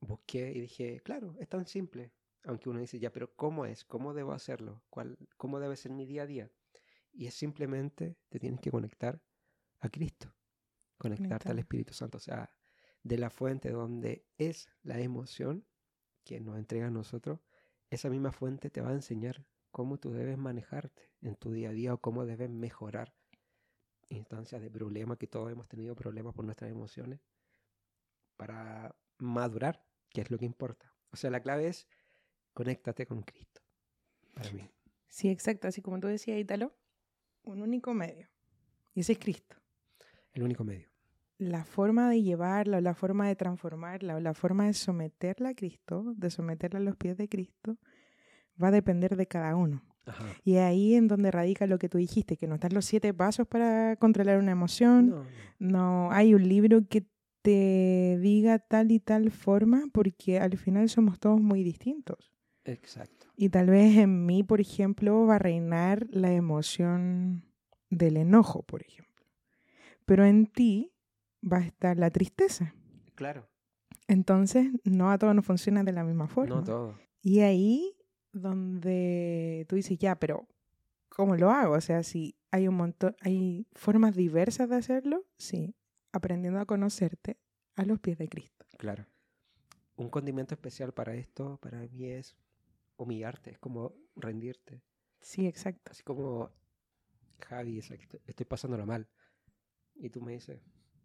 busqué 0.01 0.51
y 0.53 0.61
dije, 0.61 1.01
claro, 1.01 1.37
es 1.39 1.49
tan 1.49 1.67
simple. 1.67 2.13
Aunque 2.45 2.69
uno 2.69 2.81
dice, 2.81 2.99
ya, 2.99 3.13
pero 3.13 3.35
¿cómo 3.37 3.67
es? 3.67 3.85
¿Cómo 3.85 4.15
debo 4.15 4.33
hacerlo? 4.33 4.83
¿Cuál, 4.91 5.17
¿Cómo 5.37 5.61
debe 5.61 5.77
ser 5.77 5.93
mi 5.93 6.07
día 6.07 6.23
a 6.23 6.27
día? 6.27 6.51
Y 7.13 7.27
es 7.27 7.35
simplemente, 7.35 8.17
te 8.29 8.41
tienes 8.41 8.61
que 8.61 8.71
conectar 8.71 9.23
a 9.81 9.89
Cristo, 9.89 10.35
conectarte 10.99 11.51
al. 11.51 11.59
Espíritu 11.59 11.93
Santo, 11.93 12.17
o 12.17 12.21
sea, 12.21 12.53
de 13.03 13.19
la 13.19 13.31
fuente 13.31 13.71
donde 13.71 14.27
es 14.39 14.69
la 14.83 14.99
emoción 14.99 15.67
que 16.25 16.41
nos 16.41 16.57
entrega 16.59 16.87
a 16.87 16.91
nosotros, 16.91 17.41
esa 17.95 18.09
misma 18.09 18.33
fuente 18.33 18.71
te 18.71 18.81
va 18.81 18.91
a 18.91 18.95
enseñar 18.95 19.45
cómo 19.71 19.99
tú 19.99 20.13
debes 20.13 20.39
manejarte 20.39 21.11
en 21.21 21.37
tu 21.37 21.53
día 21.53 21.71
a 21.71 21.73
día 21.73 21.95
o 21.95 21.99
cómo 21.99 22.25
debes 22.25 22.49
mejorar 22.49 23.15
instancias 24.09 24.61
de 24.63 24.71
problema, 24.71 25.17
que 25.17 25.27
todos 25.27 25.51
hemos 25.51 25.69
tenido 25.69 25.95
problemas 25.95 26.35
por 26.35 26.45
nuestras 26.45 26.71
emociones, 26.71 27.21
para 28.37 28.95
madurar, 29.19 29.85
que 30.11 30.21
es 30.23 30.31
lo 30.31 30.39
que 30.39 30.45
importa. 30.45 30.93
O 31.11 31.17
sea, 31.17 31.31
la 31.31 31.41
clave 31.41 31.69
es 31.69 31.87
conéctate 32.53 33.07
con 33.07 33.23
Cristo, 33.23 33.63
para 34.35 34.51
mí. 34.53 34.71
Sí, 35.09 35.29
exacto. 35.29 35.69
Así 35.69 35.83
como 35.83 36.01
tú 36.01 36.07
decías, 36.07 36.39
Ítalo, 36.39 36.75
un 37.43 37.63
único 37.63 37.95
medio. 37.95 38.29
Y 38.95 39.01
ese 39.01 39.13
es 39.13 39.19
Cristo. 39.19 39.57
El 40.33 40.43
único 40.43 40.65
medio. 40.65 40.92
La 41.43 41.65
forma 41.65 42.09
de 42.09 42.23
llevarla, 42.23 42.79
o 42.79 42.81
la 42.81 42.95
forma 42.95 43.27
de 43.27 43.37
transformarla, 43.37 44.17
o 44.17 44.21
la 44.21 44.35
forma 44.35 44.67
de 44.67 44.75
someterla 44.75 45.51
a 45.51 45.55
Cristo, 45.55 46.15
de 46.17 46.31
someterla 46.31 46.79
a 46.79 46.83
los 46.83 46.97
pies 46.97 47.17
de 47.17 47.29
Cristo, 47.29 47.79
va 48.63 48.69
a 48.69 48.71
depender 48.71 49.17
de 49.17 49.27
cada 49.27 49.57
uno. 49.57 49.83
Ajá. 50.07 50.25
Y 50.45 50.57
ahí 50.57 50.95
en 50.95 51.09
donde 51.09 51.31
radica 51.31 51.67
lo 51.67 51.79
que 51.79 51.89
tú 51.89 51.99
dijiste, 51.99 52.37
que 52.37 52.47
no 52.47 52.55
están 52.55 52.75
los 52.75 52.85
siete 52.85 53.13
pasos 53.13 53.47
para 53.47 53.97
controlar 53.97 54.39
una 54.39 54.53
emoción. 54.53 55.11
No, 55.11 55.17
no. 55.17 55.29
No 55.59 56.13
hay 56.13 56.35
un 56.35 56.49
libro 56.49 56.87
que 56.89 57.07
te 57.43 58.19
diga 58.21 58.61
tal 58.61 58.93
y 58.93 59.01
tal 59.01 59.31
forma, 59.31 59.85
porque 59.93 60.39
al 60.39 60.57
final 60.57 60.89
somos 60.89 61.19
todos 61.19 61.41
muy 61.41 61.63
distintos. 61.65 62.33
Exacto. 62.65 63.27
Y 63.37 63.49
tal 63.49 63.67
vez 63.67 63.97
en 63.97 64.27
mí, 64.27 64.45
por 64.45 64.61
ejemplo, 64.61 65.27
va 65.27 65.37
a 65.37 65.39
reinar 65.41 66.07
la 66.11 66.33
emoción 66.33 67.45
del 67.91 68.17
enojo, 68.17 68.63
por 68.63 68.83
ejemplo. 68.83 69.27
Pero 70.05 70.25
en 70.25 70.47
ti 70.47 70.92
va 71.43 71.59
a 71.59 71.67
estar 71.67 71.97
la 71.99 72.11
tristeza. 72.11 72.75
Claro. 73.15 73.49
Entonces, 74.09 74.69
no 74.85 75.11
a 75.11 75.19
todos 75.19 75.35
nos 75.35 75.45
funciona 75.45 75.85
de 75.85 75.93
la 75.93 76.05
misma 76.05 76.29
forma. 76.29 76.57
No 76.57 76.65
todo. 76.65 76.99
Y 77.23 77.41
ahí 77.41 77.97
donde 78.33 79.67
tú 79.69 79.77
dices, 79.77 79.99
ya, 79.99 80.17
pero 80.17 80.49
¿cómo 81.09 81.37
lo 81.37 81.51
hago? 81.51 81.75
O 81.75 81.81
sea, 81.81 82.03
si 82.03 82.37
hay 82.51 82.69
un 82.69 82.75
montón, 82.75 83.17
hay 83.21 83.67
formas 83.75 84.17
diversas 84.17 84.69
de 84.69 84.77
hacerlo, 84.77 85.25
sí, 85.37 85.75
aprendiendo 86.13 86.61
a 86.61 86.67
conocerte 86.67 87.39
a 87.77 87.85
los 87.85 88.01
pies 88.01 88.19
de 88.19 88.29
Cristo. 88.29 88.67
Claro. 88.79 89.07
Un 89.97 90.09
condimento 90.09 90.55
especial 90.55 90.93
para 90.93 91.15
esto, 91.15 91.59
para 91.59 91.81
mí, 91.81 92.07
es 92.07 92.37
humillarte, 92.97 93.51
es 93.51 93.59
como 93.59 93.95
rendirte. 94.17 94.83
Sí, 95.21 95.47
exacto. 95.47 95.93
Así 95.93 96.03
como, 96.03 96.51
Javi, 97.41 97.79
exacto, 97.79 98.19
estoy 98.27 98.47
pasándolo 98.47 98.87
mal. 98.87 99.09
Y 99.95 100.11
tú 100.11 100.23
me 100.23 100.33
dices, 100.33 100.61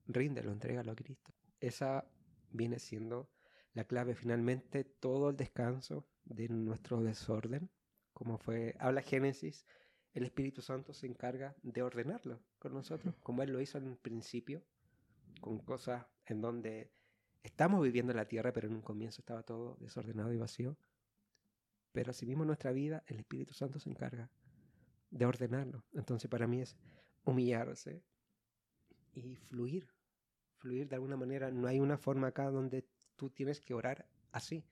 ríndelo, 0.08 0.52
entrégalo 0.52 0.92
a 0.92 0.96
Cristo. 0.96 1.34
Esa 1.60 2.10
viene 2.52 2.80
siendo 2.80 3.30
la 3.74 3.86
clave. 3.86 4.16
Finalmente, 4.16 4.84
todo 4.84 5.30
el 5.30 5.38
descanso 5.38 6.08
de 6.26 6.50
nuestro 6.50 7.02
desorden, 7.02 7.70
como 8.14 8.38
fue, 8.38 8.76
habla 8.80 9.02
Génesis, 9.02 9.66
el 10.14 10.24
Espíritu 10.24 10.62
Santo 10.62 10.94
se 10.94 11.06
encarga 11.06 11.56
de 11.62 11.84
ordenarlo 11.84 12.42
con 12.58 12.74
nosotros, 12.74 13.16
como 13.22 13.44
Él 13.44 13.52
lo 13.52 13.62
hizo 13.62 13.78
en 13.78 13.88
un 13.88 13.98
principio, 13.98 14.66
con 15.42 15.60
cosas 15.60 16.06
en 16.26 16.42
donde 16.42 16.92
estamos 17.44 17.84
viviendo 17.84 18.12
en 18.12 18.18
la 18.18 18.28
tierra, 18.28 18.52
pero 18.52 18.68
en 18.68 18.74
un 18.74 18.82
comienzo 18.82 19.22
estaba 19.22 19.44
todo 19.44 19.78
desordenado 19.80 20.34
y 20.34 20.38
vacío. 20.38 20.78
Pero 21.92 22.12
así 22.12 22.26
mismo 22.26 22.44
en 22.44 22.48
nuestra 22.48 22.72
vida, 22.72 23.04
el 23.08 23.20
Espíritu 23.20 23.54
Santo 23.54 23.80
se 23.80 23.90
encarga 23.90 24.32
de 25.10 25.26
ordenarlo. 25.26 25.86
Entonces 25.94 26.30
para 26.30 26.48
mí 26.48 26.62
es 26.62 26.76
humillarse 27.24 28.04
y 29.14 29.36
fluir. 29.36 29.88
Fluir 30.58 30.88
de 30.90 30.96
alguna 30.96 31.18
manera. 31.18 31.52
No 31.52 31.68
hay 31.68 31.80
una 31.80 31.98
forma 31.98 32.28
acá 32.28 32.50
donde 32.50 32.86
tú 33.16 33.30
tienes 33.30 33.60
que 33.62 33.74
orar 33.74 34.08
así. 34.32 34.64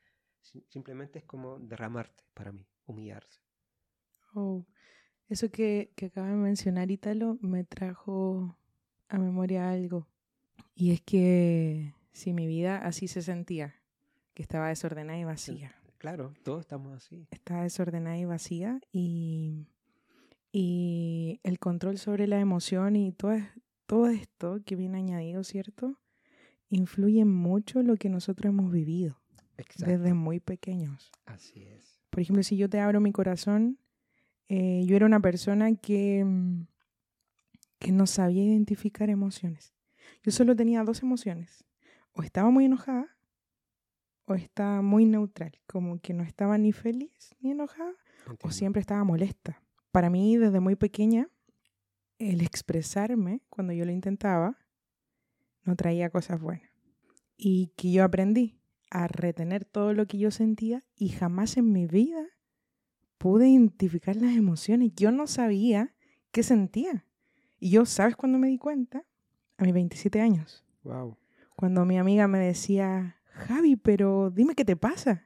Sim- 0.42 0.64
Simplemente 0.70 1.20
es 1.20 1.26
como 1.26 1.60
derramarte 1.60 2.24
para 2.34 2.52
mí, 2.52 2.68
humillarse. 2.86 3.42
Oh, 4.34 4.66
Eso 5.30 5.50
que, 5.50 5.92
que 5.96 6.08
acaba 6.08 6.28
de 6.30 6.36
mencionar 6.36 6.92
Ítalo 6.92 7.38
me 7.42 7.64
trajo 7.64 8.58
a 9.08 9.18
memoria 9.18 9.70
algo. 9.72 10.08
Y 10.76 10.92
es 10.92 11.02
que 11.02 11.94
si 12.12 12.34
mi 12.34 12.48
vida 12.48 12.78
así 12.86 13.08
se 13.08 13.22
sentía, 13.22 13.76
que 14.34 14.44
estaba 14.44 14.68
desordenada 14.70 15.18
y 15.20 15.24
vacía. 15.24 15.76
Claro, 15.98 16.34
todos 16.44 16.62
estamos 16.62 16.94
así. 16.94 17.28
Estaba 17.32 17.64
desordenada 17.64 18.18
y 18.18 18.26
vacía 18.26 18.80
y, 18.92 19.68
y 20.52 21.40
el 21.44 21.58
control 21.60 21.98
sobre 21.98 22.28
la 22.28 22.40
emoción 22.40 22.96
y 22.96 23.12
todo, 23.14 23.38
todo 23.86 24.08
esto 24.08 24.60
que 24.66 24.76
viene 24.76 24.98
añadido, 24.98 25.44
¿cierto? 25.44 26.00
Influye 26.70 27.26
mucho 27.26 27.80
en 27.80 27.88
lo 27.88 27.96
que 27.96 28.10
nosotros 28.10 28.50
hemos 28.50 28.72
vivido 28.72 29.20
desde 29.78 30.14
muy 30.14 30.40
pequeños. 30.40 31.12
Así 31.26 31.64
es. 31.64 32.02
Por 32.10 32.22
ejemplo, 32.22 32.44
si 32.44 32.58
yo 32.58 32.70
te 32.70 32.80
abro 32.80 33.00
mi 33.00 33.12
corazón, 33.12 33.80
eh, 34.48 34.84
yo 34.86 34.96
era 34.96 35.06
una 35.06 35.20
persona 35.20 35.76
que, 35.76 36.24
mm, 36.26 36.68
que 37.80 37.92
no 37.92 38.08
sabía 38.08 38.44
identificar 38.44 39.10
emociones. 39.10 39.74
Yo 40.24 40.32
solo 40.32 40.56
tenía 40.56 40.84
dos 40.84 41.04
emociones. 41.04 41.64
O 42.14 42.24
estaba 42.24 42.50
muy 42.50 42.66
enojada 42.66 43.16
o 44.26 44.34
estaba 44.34 44.82
muy 44.82 45.06
neutral, 45.06 45.60
como 45.68 46.00
que 46.00 46.14
no 46.14 46.24
estaba 46.24 46.58
ni 46.58 46.72
feliz 46.72 47.36
ni 47.40 47.52
enojada 47.52 47.94
o 48.42 48.52
siempre 48.52 48.80
estaba 48.80 49.04
molesta. 49.04 49.62
Para 49.92 50.10
mí, 50.10 50.38
desde 50.38 50.60
muy 50.60 50.76
pequeña, 50.76 51.30
el 52.20 52.42
expresarme 52.42 53.42
cuando 53.50 53.74
yo 53.74 53.86
lo 53.86 53.92
intentaba 53.92 54.58
no 55.64 55.76
traía 55.76 56.10
cosas 56.10 56.40
buenas. 56.40 56.70
Y 57.38 57.74
que 57.76 57.92
yo 57.92 58.04
aprendí 58.04 58.60
a 58.90 59.08
retener 59.08 59.66
todo 59.66 59.94
lo 59.94 60.08
que 60.08 60.18
yo 60.18 60.32
sentía 60.32 60.86
y 60.96 61.10
jamás 61.10 61.58
en 61.58 61.72
mi 61.72 61.86
vida 61.86 62.26
pude 63.18 63.50
identificar 63.50 64.16
las 64.16 64.36
emociones. 64.36 64.92
Yo 64.96 65.12
no 65.12 65.28
sabía 65.28 65.94
qué 66.32 66.44
sentía. 66.44 67.06
Y 67.60 67.72
yo, 67.72 67.86
¿sabes 67.86 68.16
cuándo 68.16 68.38
me 68.38 68.48
di 68.48 68.58
cuenta? 68.58 69.04
A 69.58 69.64
mis 69.64 69.74
27 69.74 70.22
años. 70.22 70.64
Wow. 70.84 71.18
Cuando 71.56 71.86
mi 71.86 71.98
amiga 71.98 72.28
me 72.28 72.40
decía, 72.40 73.18
Javi, 73.32 73.76
pero 73.76 74.30
dime 74.30 74.56
qué 74.56 74.66
te 74.66 74.76
pasa. 74.76 75.26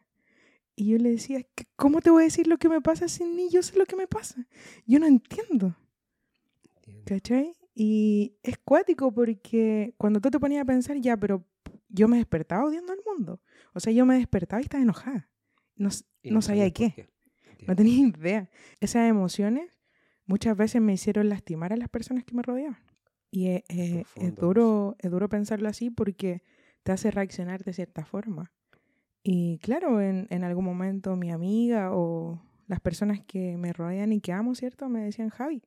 Y 0.76 0.92
yo 0.92 0.98
le 0.98 1.12
decía, 1.12 1.46
¿cómo 1.76 2.02
te 2.02 2.10
voy 2.10 2.24
a 2.24 2.26
decir 2.26 2.48
lo 2.48 2.58
que 2.58 2.70
me 2.70 2.82
pasa 2.82 3.08
si 3.08 3.26
ni 3.26 3.50
yo 3.50 3.62
sé 3.62 3.78
lo 3.78 3.86
que 3.86 3.96
me 3.96 4.08
pasa? 4.08 4.48
Yo 4.86 5.00
no 5.00 5.08
entiendo. 5.08 5.76
¿Cachai? 7.10 7.56
Y 7.74 8.38
es 8.44 8.60
cuático 8.60 9.12
porque 9.12 9.96
cuando 9.98 10.22
tú 10.22 10.30
te 10.30 10.40
ponías 10.40 10.62
a 10.62 10.66
pensar, 10.66 10.96
ya, 10.98 11.18
pero 11.18 11.44
yo 11.88 12.08
me 12.08 12.18
despertaba 12.18 12.66
odiando 12.66 12.94
al 12.94 13.00
mundo. 13.04 13.42
O 13.74 13.80
sea, 13.80 13.92
yo 13.92 14.06
me 14.06 14.16
despertaba 14.16 14.62
y 14.62 14.66
estaba 14.66 14.84
enojada. 14.84 15.28
No, 15.76 15.90
no, 16.26 16.42
sabía 16.44 16.66
de 16.66 16.72
qué. 16.74 17.10
No 17.66 17.76
tenía 17.76 18.08
idea. 18.08 18.50
Esas 18.80 19.10
emociones 19.10 19.72
muchas 20.28 20.56
veces 20.56 20.84
me 20.84 20.94
hicieron 20.94 21.30
lastimar 21.30 21.74
a 21.74 21.78
las 21.78 21.90
personas 21.90 22.26
que 22.26 22.36
me 22.36 22.44
rodeaban. 22.44 22.78
Y 23.32 23.48
es, 23.48 23.64
es, 23.70 24.36
duro, 24.36 24.96
es 25.00 25.10
duro 25.10 25.30
pensarlo 25.30 25.68
así 25.68 25.90
porque 25.90 26.44
te 26.84 26.92
hace 26.92 27.10
reaccionar 27.10 27.64
de 27.64 27.74
cierta 27.74 28.06
forma. 28.06 28.52
Y 29.24 29.58
claro, 29.64 30.00
en, 30.00 30.28
en 30.30 30.44
algún 30.44 30.66
momento 30.66 31.16
mi 31.16 31.32
amiga 31.32 31.90
o 31.92 32.40
las 32.68 32.80
personas 32.80 33.20
que 33.22 33.58
me 33.58 33.74
rodean 33.74 34.14
y 34.14 34.22
que 34.22 34.32
amo, 34.32 34.54
¿cierto? 34.54 34.90
Me 34.90 35.02
decían, 35.02 35.30
Javi, 35.30 35.64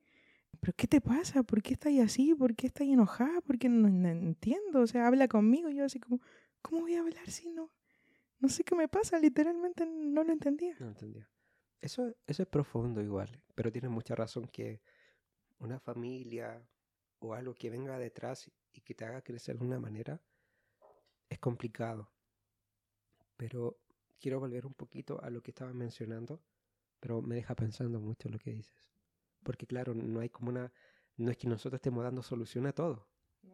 ¿pero 0.63 0.73
qué 0.77 0.87
te 0.87 1.01
pasa? 1.01 1.43
¿Por 1.43 1.61
qué 1.61 1.73
estás 1.73 1.91
así? 1.99 2.33
¿Por 2.33 2.55
qué 2.55 2.67
estás 2.67 2.87
enojada? 2.87 3.41
¿Por 3.41 3.59
qué 3.59 3.67
no, 3.67 3.85
entiendo? 4.07 4.79
O 4.79 4.87
sea, 4.87 5.07
habla 5.07 5.27
conmigo. 5.27 5.69
Yo 5.69 5.83
así 5.83 5.99
como, 5.99 6.21
¿cómo 6.61 6.79
voy 6.83 6.95
a 6.95 7.01
hablar 7.01 7.29
si 7.29 7.49
no? 7.49 7.69
No 8.39 8.47
sé 8.47 8.63
qué 8.63 8.73
me 8.73 8.87
pasa, 8.87 9.19
literalmente 9.19 9.85
no 9.85 10.23
lo 10.23 10.31
entendía. 10.31 10.77
No 10.79 10.87
entendía. 10.87 11.29
Eso, 11.81 12.15
eso 12.25 12.43
es 12.43 12.47
profundo 12.47 13.01
igual, 13.01 13.43
pero 13.55 13.73
tienes 13.73 13.91
mucha 13.91 14.15
razón 14.15 14.47
que 14.47 14.81
una 15.59 15.81
familia 15.81 16.65
o 17.19 17.33
algo 17.33 17.53
que 17.55 17.69
venga 17.69 17.99
detrás 17.99 18.49
y 18.71 18.79
que 18.79 18.95
te 18.95 19.03
haga 19.03 19.21
crecer 19.21 19.59
de 19.59 19.65
una 19.65 19.81
manera 19.81 20.21
es 21.27 21.39
complicado. 21.39 22.09
Pero 23.35 23.81
quiero 24.17 24.39
volver 24.39 24.65
un 24.65 24.75
poquito 24.75 25.21
a 25.21 25.29
lo 25.29 25.43
que 25.43 25.51
estaba 25.51 25.73
mencionando, 25.73 26.41
pero 27.01 27.21
me 27.21 27.35
deja 27.35 27.53
pensando 27.53 27.99
mucho 27.99 28.29
lo 28.29 28.39
que 28.39 28.51
dices. 28.53 28.92
Porque 29.43 29.67
claro, 29.67 29.93
no 29.93 30.19
hay 30.19 30.29
como 30.29 30.49
una, 30.49 30.71
no 31.17 31.31
es 31.31 31.37
que 31.37 31.47
nosotros 31.47 31.77
estemos 31.77 32.03
dando 32.03 32.23
solución 32.23 32.65
a 32.65 32.73
todo. 32.73 33.07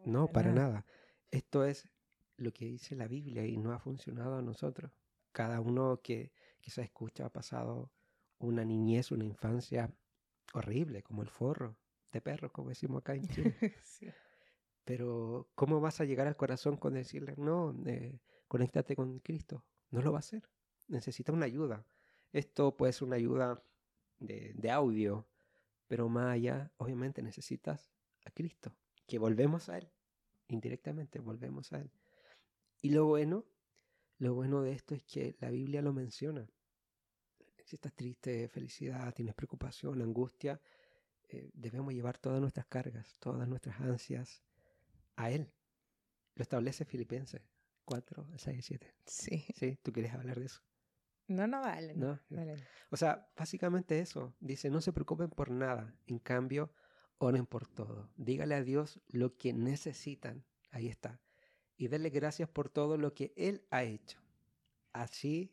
No, 0.04 0.28
para 0.28 0.52
nada. 0.52 0.86
Esto 1.30 1.64
es 1.64 1.88
lo 2.36 2.52
que 2.52 2.64
dice 2.64 2.96
la 2.96 3.06
Biblia 3.06 3.44
y 3.46 3.56
no 3.56 3.72
ha 3.72 3.78
funcionado 3.78 4.36
a 4.36 4.42
nosotros. 4.42 4.92
Cada 5.32 5.60
uno 5.60 6.00
que 6.02 6.32
quizá 6.60 6.82
escucha 6.82 7.26
ha 7.26 7.32
pasado 7.32 7.92
una 8.38 8.64
niñez, 8.64 9.10
una 9.10 9.24
infancia 9.24 9.92
horrible, 10.52 11.02
como 11.02 11.22
el 11.22 11.28
forro 11.28 11.76
de 12.12 12.20
perro, 12.20 12.52
como 12.52 12.70
decimos 12.70 13.00
acá 13.00 13.14
en 13.14 13.28
Chile. 13.28 13.56
Pero 14.84 15.50
¿cómo 15.54 15.80
vas 15.80 16.00
a 16.00 16.04
llegar 16.04 16.26
al 16.26 16.36
corazón 16.36 16.76
con 16.76 16.94
decirle, 16.94 17.34
no, 17.36 17.76
eh, 17.86 18.18
conéctate 18.48 18.96
con 18.96 19.20
Cristo? 19.20 19.64
No 19.90 20.02
lo 20.02 20.10
va 20.10 20.18
a 20.18 20.20
hacer. 20.20 20.48
Necesita 20.88 21.32
una 21.32 21.46
ayuda. 21.46 21.86
Esto 22.32 22.76
puede 22.76 22.92
ser 22.92 23.06
una 23.06 23.16
ayuda 23.16 23.62
de, 24.18 24.52
de 24.54 24.70
audio, 24.70 25.28
pero 25.90 26.08
más 26.08 26.34
allá, 26.34 26.72
obviamente 26.76 27.20
necesitas 27.20 27.90
a 28.24 28.30
Cristo, 28.30 28.72
que 29.08 29.18
volvemos 29.18 29.68
a 29.68 29.78
Él, 29.78 29.90
indirectamente 30.46 31.18
volvemos 31.18 31.72
a 31.72 31.80
Él. 31.80 31.90
Y 32.80 32.90
lo 32.90 33.06
bueno, 33.06 33.44
lo 34.18 34.34
bueno 34.34 34.62
de 34.62 34.70
esto 34.70 34.94
es 34.94 35.02
que 35.02 35.34
la 35.40 35.50
Biblia 35.50 35.82
lo 35.82 35.92
menciona. 35.92 36.48
Si 37.64 37.74
estás 37.74 37.92
triste, 37.92 38.46
felicidad, 38.46 39.12
tienes 39.12 39.34
preocupación, 39.34 40.00
angustia, 40.00 40.60
eh, 41.28 41.50
debemos 41.54 41.92
llevar 41.92 42.18
todas 42.18 42.40
nuestras 42.40 42.66
cargas, 42.66 43.16
todas 43.18 43.48
nuestras 43.48 43.80
ansias 43.80 44.44
a 45.16 45.32
Él. 45.32 45.52
Lo 46.36 46.42
establece 46.42 46.84
Filipenses 46.84 47.42
4, 47.84 48.28
6 48.36 48.64
7. 48.64 48.94
Sí. 49.06 49.44
Sí, 49.56 49.76
¿tú 49.82 49.90
quieres 49.90 50.14
hablar 50.14 50.38
de 50.38 50.46
eso? 50.46 50.62
No, 51.30 51.46
no, 51.46 51.60
dale. 51.60 51.94
No, 51.94 52.18
O 52.90 52.96
sea, 52.96 53.28
básicamente 53.36 54.00
eso. 54.00 54.34
Dice, 54.40 54.68
no 54.68 54.80
se 54.80 54.92
preocupen 54.92 55.30
por 55.30 55.48
nada. 55.48 55.94
En 56.08 56.18
cambio, 56.18 56.72
oren 57.18 57.46
por 57.46 57.68
todo. 57.68 58.10
Dígale 58.16 58.56
a 58.56 58.64
Dios 58.64 58.98
lo 59.06 59.36
que 59.36 59.52
necesitan. 59.52 60.42
Ahí 60.72 60.88
está. 60.88 61.20
Y 61.76 61.86
denle 61.86 62.10
gracias 62.10 62.48
por 62.48 62.68
todo 62.68 62.96
lo 62.96 63.14
que 63.14 63.32
Él 63.36 63.62
ha 63.70 63.84
hecho. 63.84 64.18
Así 64.92 65.52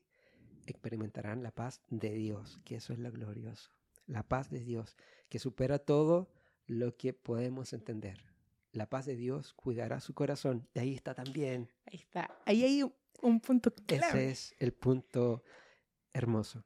experimentarán 0.66 1.44
la 1.44 1.52
paz 1.52 1.84
de 1.90 2.12
Dios, 2.12 2.60
que 2.66 2.78
eso 2.78 2.92
es 2.92 2.98
lo 2.98 3.12
glorioso. 3.12 3.70
La 4.08 4.24
paz 4.24 4.50
de 4.50 4.62
Dios, 4.62 4.98
que 5.30 5.38
supera 5.38 5.78
todo 5.78 6.28
lo 6.66 6.98
que 6.98 7.14
podemos 7.14 7.72
entender. 7.74 8.18
La 8.72 8.90
paz 8.90 9.06
de 9.06 9.16
Dios 9.16 9.54
cuidará 9.54 10.00
su 10.00 10.16
corazón. 10.16 10.68
Y 10.74 10.80
ahí 10.80 10.96
está 10.96 11.14
también. 11.14 11.70
Ahí 11.86 12.00
está. 12.00 12.36
Ahí 12.46 12.64
hay 12.64 12.92
un 13.22 13.40
punto 13.40 13.72
clave. 13.72 14.08
Ese 14.08 14.32
es 14.32 14.56
el 14.58 14.74
punto 14.74 15.44
hermoso. 16.18 16.66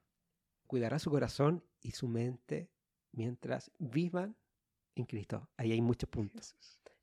Cuidará 0.66 0.98
su 0.98 1.10
corazón 1.10 1.64
y 1.80 1.92
su 1.92 2.08
mente 2.08 2.70
mientras 3.12 3.70
vivan 3.78 4.36
en 4.94 5.04
Cristo. 5.04 5.48
Ahí 5.56 5.72
hay 5.72 5.80
muchos 5.80 6.08
puntos. 6.08 6.56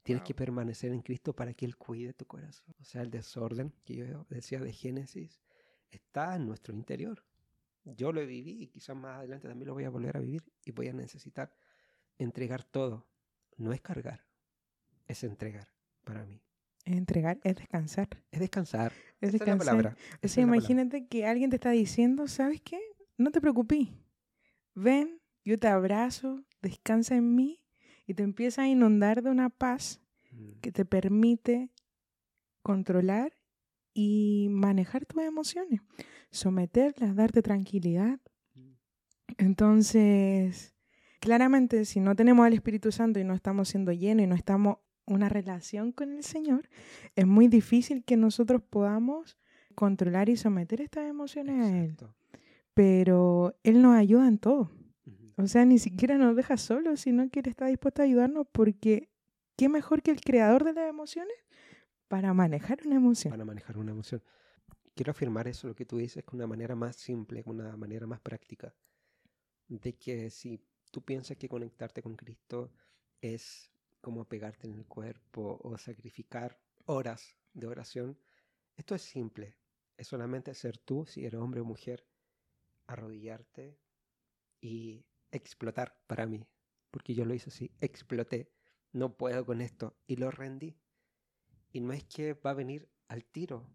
Tienes 0.04 0.24
que 0.24 0.34
permanecer 0.34 0.92
en 0.92 1.02
Cristo 1.02 1.36
para 1.36 1.54
que 1.54 1.66
Él 1.66 1.78
cuide 1.78 2.14
tu 2.14 2.26
corazón. 2.26 2.74
O 2.80 2.84
sea, 2.84 3.02
el 3.02 3.12
desorden 3.12 3.74
que 3.84 3.96
yo 3.96 4.26
decía 4.30 4.60
de 4.60 4.74
Génesis 4.74 5.40
está 5.92 6.36
en 6.36 6.48
nuestro 6.48 6.74
interior. 6.74 7.24
Yo 7.84 8.12
lo 8.12 8.26
viví 8.26 8.64
y 8.64 8.68
quizás 8.68 8.96
más 8.96 9.18
adelante 9.18 9.48
también 9.48 9.68
lo 9.68 9.74
voy 9.74 9.84
a 9.84 9.90
volver 9.90 10.18
a 10.18 10.20
vivir 10.20 10.44
y 10.66 10.72
voy 10.72 10.88
a 10.88 10.94
necesitar 10.94 11.54
entregar 12.18 12.64
todo. 12.64 13.08
No 13.58 13.74
es 13.74 13.82
cargar, 13.82 14.26
es 15.08 15.24
entregar 15.24 15.74
para 16.04 16.26
mí. 16.26 16.42
Entregar 16.86 17.40
es 17.44 17.56
descansar. 17.56 18.08
Es 18.32 18.40
descansar. 18.40 18.92
Es 19.22 19.32
descansar. 19.32 19.58
la 19.58 19.72
palabra. 19.72 19.98
O 20.24 20.28
sea, 20.28 20.44
imagínate 20.44 21.08
que 21.08 21.26
alguien 21.26 21.50
te 21.50 21.58
está 21.58 21.72
diciendo, 21.72 22.28
¿sabes 22.28 22.62
qué? 22.62 22.80
No 23.18 23.32
te 23.32 23.42
preocupes. 23.42 23.90
Ven, 24.74 25.20
yo 25.44 25.58
te 25.58 25.68
abrazo, 25.68 26.44
descansa 26.62 27.16
en 27.16 27.36
mí 27.36 27.64
y 28.08 28.14
te 28.14 28.24
empieza 28.24 28.64
a 28.64 28.68
inundar 28.68 29.22
de 29.22 29.30
una 29.30 29.50
paz 29.50 30.02
mm. 30.32 30.60
que 30.62 30.72
te 30.72 30.86
permite 30.86 31.70
controlar 32.62 33.38
y 33.94 34.48
manejar 34.50 35.06
tus 35.06 35.22
emociones, 35.24 35.82
someterlas, 36.32 37.16
darte 37.16 37.42
tranquilidad. 37.42 38.20
Mm. 38.56 38.72
Entonces, 39.38 40.76
claramente, 41.20 41.86
si 41.86 42.00
no 42.00 42.16
tenemos 42.16 42.46
al 42.46 42.54
Espíritu 42.54 42.92
Santo 42.92 43.20
y 43.20 43.24
no 43.24 43.34
estamos 43.34 43.70
siendo 43.70 43.92
llenos 43.92 44.24
y 44.24 44.28
no 44.28 44.36
estamos 44.36 44.78
una 45.10 45.30
relación 45.30 45.92
con 45.92 46.12
el 46.12 46.24
Señor, 46.24 46.70
es 47.16 47.28
muy 47.28 47.48
difícil 47.48 48.04
que 48.04 48.18
nosotros 48.18 48.62
podamos 48.62 49.38
controlar 49.76 50.30
y 50.30 50.38
someter 50.38 50.82
estas 50.82 51.10
emociones 51.10 51.60
a 51.60 51.78
Él. 51.78 51.98
Pero 52.74 53.56
Él 53.64 53.82
nos 53.82 53.96
ayuda 53.96 54.28
en 54.28 54.38
todo. 54.38 54.72
O 55.36 55.48
sea, 55.48 55.66
ni 55.66 55.80
siquiera 55.80 56.18
nos 56.18 56.36
deja 56.36 56.58
solos, 56.58 57.02
sino 57.02 57.30
que 57.30 57.40
Él 57.40 57.48
está 57.48 57.68
dispuesto 57.68 58.02
a 58.02 58.06
ayudarnos 58.06 58.46
porque 58.52 59.10
¿qué 59.56 59.70
mejor 59.70 60.02
que 60.02 60.12
el 60.12 60.22
creador 60.22 60.64
de 60.64 60.74
las 60.74 60.90
emociones 60.90 61.36
para 62.08 62.34
manejar 62.34 62.80
una 62.86 62.96
emoción? 62.96 63.32
Para 63.32 63.46
manejar 63.46 63.78
una 63.78 63.92
emoción. 63.92 64.22
Quiero 64.96 65.12
afirmar 65.12 65.48
eso, 65.48 65.68
lo 65.68 65.76
que 65.76 65.86
tú 65.86 65.98
dices, 65.98 66.24
con 66.24 66.40
una 66.40 66.48
manera 66.48 66.76
más 66.76 66.98
simple, 66.98 67.44
con 67.44 67.60
una 67.60 67.76
manera 67.78 68.06
más 68.06 68.20
práctica. 68.20 68.74
De 69.68 69.94
que 69.94 70.30
si 70.30 70.62
tú 70.92 71.02
piensas 71.02 71.38
que 71.38 71.48
conectarte 71.48 72.02
con 72.02 72.16
Cristo 72.16 72.72
es 73.22 73.72
como 74.02 74.26
pegarte 74.26 74.68
en 74.68 74.74
el 74.74 74.86
cuerpo 74.86 75.60
o 75.64 75.78
sacrificar 75.78 76.60
horas 76.86 77.38
de 77.54 77.68
oración, 77.68 78.18
esto 78.76 78.96
es 78.96 79.02
simple. 79.02 79.58
Es 79.98 80.08
solamente 80.08 80.54
ser 80.54 80.78
tú, 80.78 81.06
si 81.06 81.26
eres 81.26 81.40
hombre 81.40 81.62
o 81.62 81.66
mujer, 81.66 82.08
arrodillarte 82.88 83.78
y 84.62 85.06
explotar 85.32 86.02
para 86.08 86.26
mí. 86.26 86.48
Porque 86.92 87.14
yo 87.14 87.26
lo 87.26 87.34
hice 87.34 87.50
así, 87.50 87.72
exploté. 87.82 88.52
No 88.92 89.18
puedo 89.18 89.46
con 89.46 89.62
esto. 89.62 89.98
Y 90.08 90.16
lo 90.16 90.32
rendí. 90.32 90.78
Y 91.72 91.82
no 91.82 91.94
es 91.94 92.04
que 92.06 92.34
va 92.34 92.52
a 92.52 92.56
venir 92.56 92.90
al 93.08 93.26
tiro. 93.26 93.70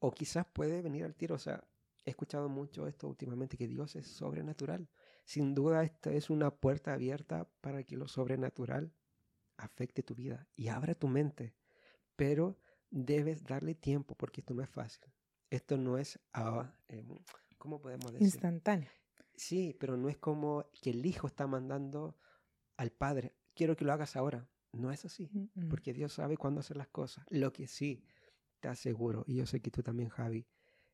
O 0.00 0.10
quizás 0.12 0.46
puede 0.46 0.82
venir 0.82 1.04
al 1.04 1.14
tiro. 1.14 1.34
O 1.36 1.38
sea, 1.38 1.62
he 2.04 2.10
escuchado 2.10 2.48
mucho 2.48 2.86
esto 2.86 3.06
últimamente, 3.06 3.56
que 3.56 3.68
Dios 3.68 3.94
es 3.94 4.06
sobrenatural. 4.06 4.88
Sin 5.24 5.54
duda, 5.54 5.84
esta 5.84 6.10
es 6.12 6.30
una 6.30 6.50
puerta 6.50 6.94
abierta 6.94 7.48
para 7.60 7.84
que 7.84 7.96
lo 7.96 8.08
sobrenatural 8.08 8.92
afecte 9.58 10.02
tu 10.02 10.14
vida 10.14 10.48
y 10.56 10.68
abra 10.68 10.94
tu 10.94 11.08
mente. 11.08 11.54
Pero 12.16 12.58
debes 12.90 13.44
darle 13.44 13.74
tiempo 13.74 14.14
porque 14.14 14.40
esto 14.40 14.54
no 14.54 14.62
es 14.62 14.70
fácil. 14.70 15.12
Esto 15.50 15.76
no 15.76 15.98
es, 15.98 16.18
ah, 16.32 16.72
em, 16.88 17.18
¿cómo 17.58 17.80
podemos 17.80 18.12
decir? 18.12 18.26
Instantáneo. 18.26 18.90
Sí, 19.34 19.76
pero 19.78 19.96
no 19.96 20.08
es 20.08 20.16
como 20.18 20.70
que 20.82 20.90
el 20.90 21.04
hijo 21.06 21.26
está 21.26 21.46
mandando 21.46 22.18
al 22.76 22.90
padre, 22.90 23.34
quiero 23.54 23.76
que 23.76 23.84
lo 23.84 23.92
hagas 23.92 24.16
ahora. 24.16 24.48
No 24.72 24.92
es 24.92 25.04
así, 25.04 25.30
porque 25.70 25.94
Dios 25.94 26.12
sabe 26.12 26.36
cuándo 26.36 26.60
hacer 26.60 26.76
las 26.76 26.88
cosas. 26.88 27.24
Lo 27.30 27.52
que 27.52 27.66
sí 27.66 28.04
te 28.60 28.68
aseguro, 28.68 29.24
y 29.26 29.36
yo 29.36 29.46
sé 29.46 29.60
que 29.60 29.70
tú 29.70 29.82
también, 29.82 30.10
Javi, 30.10 30.46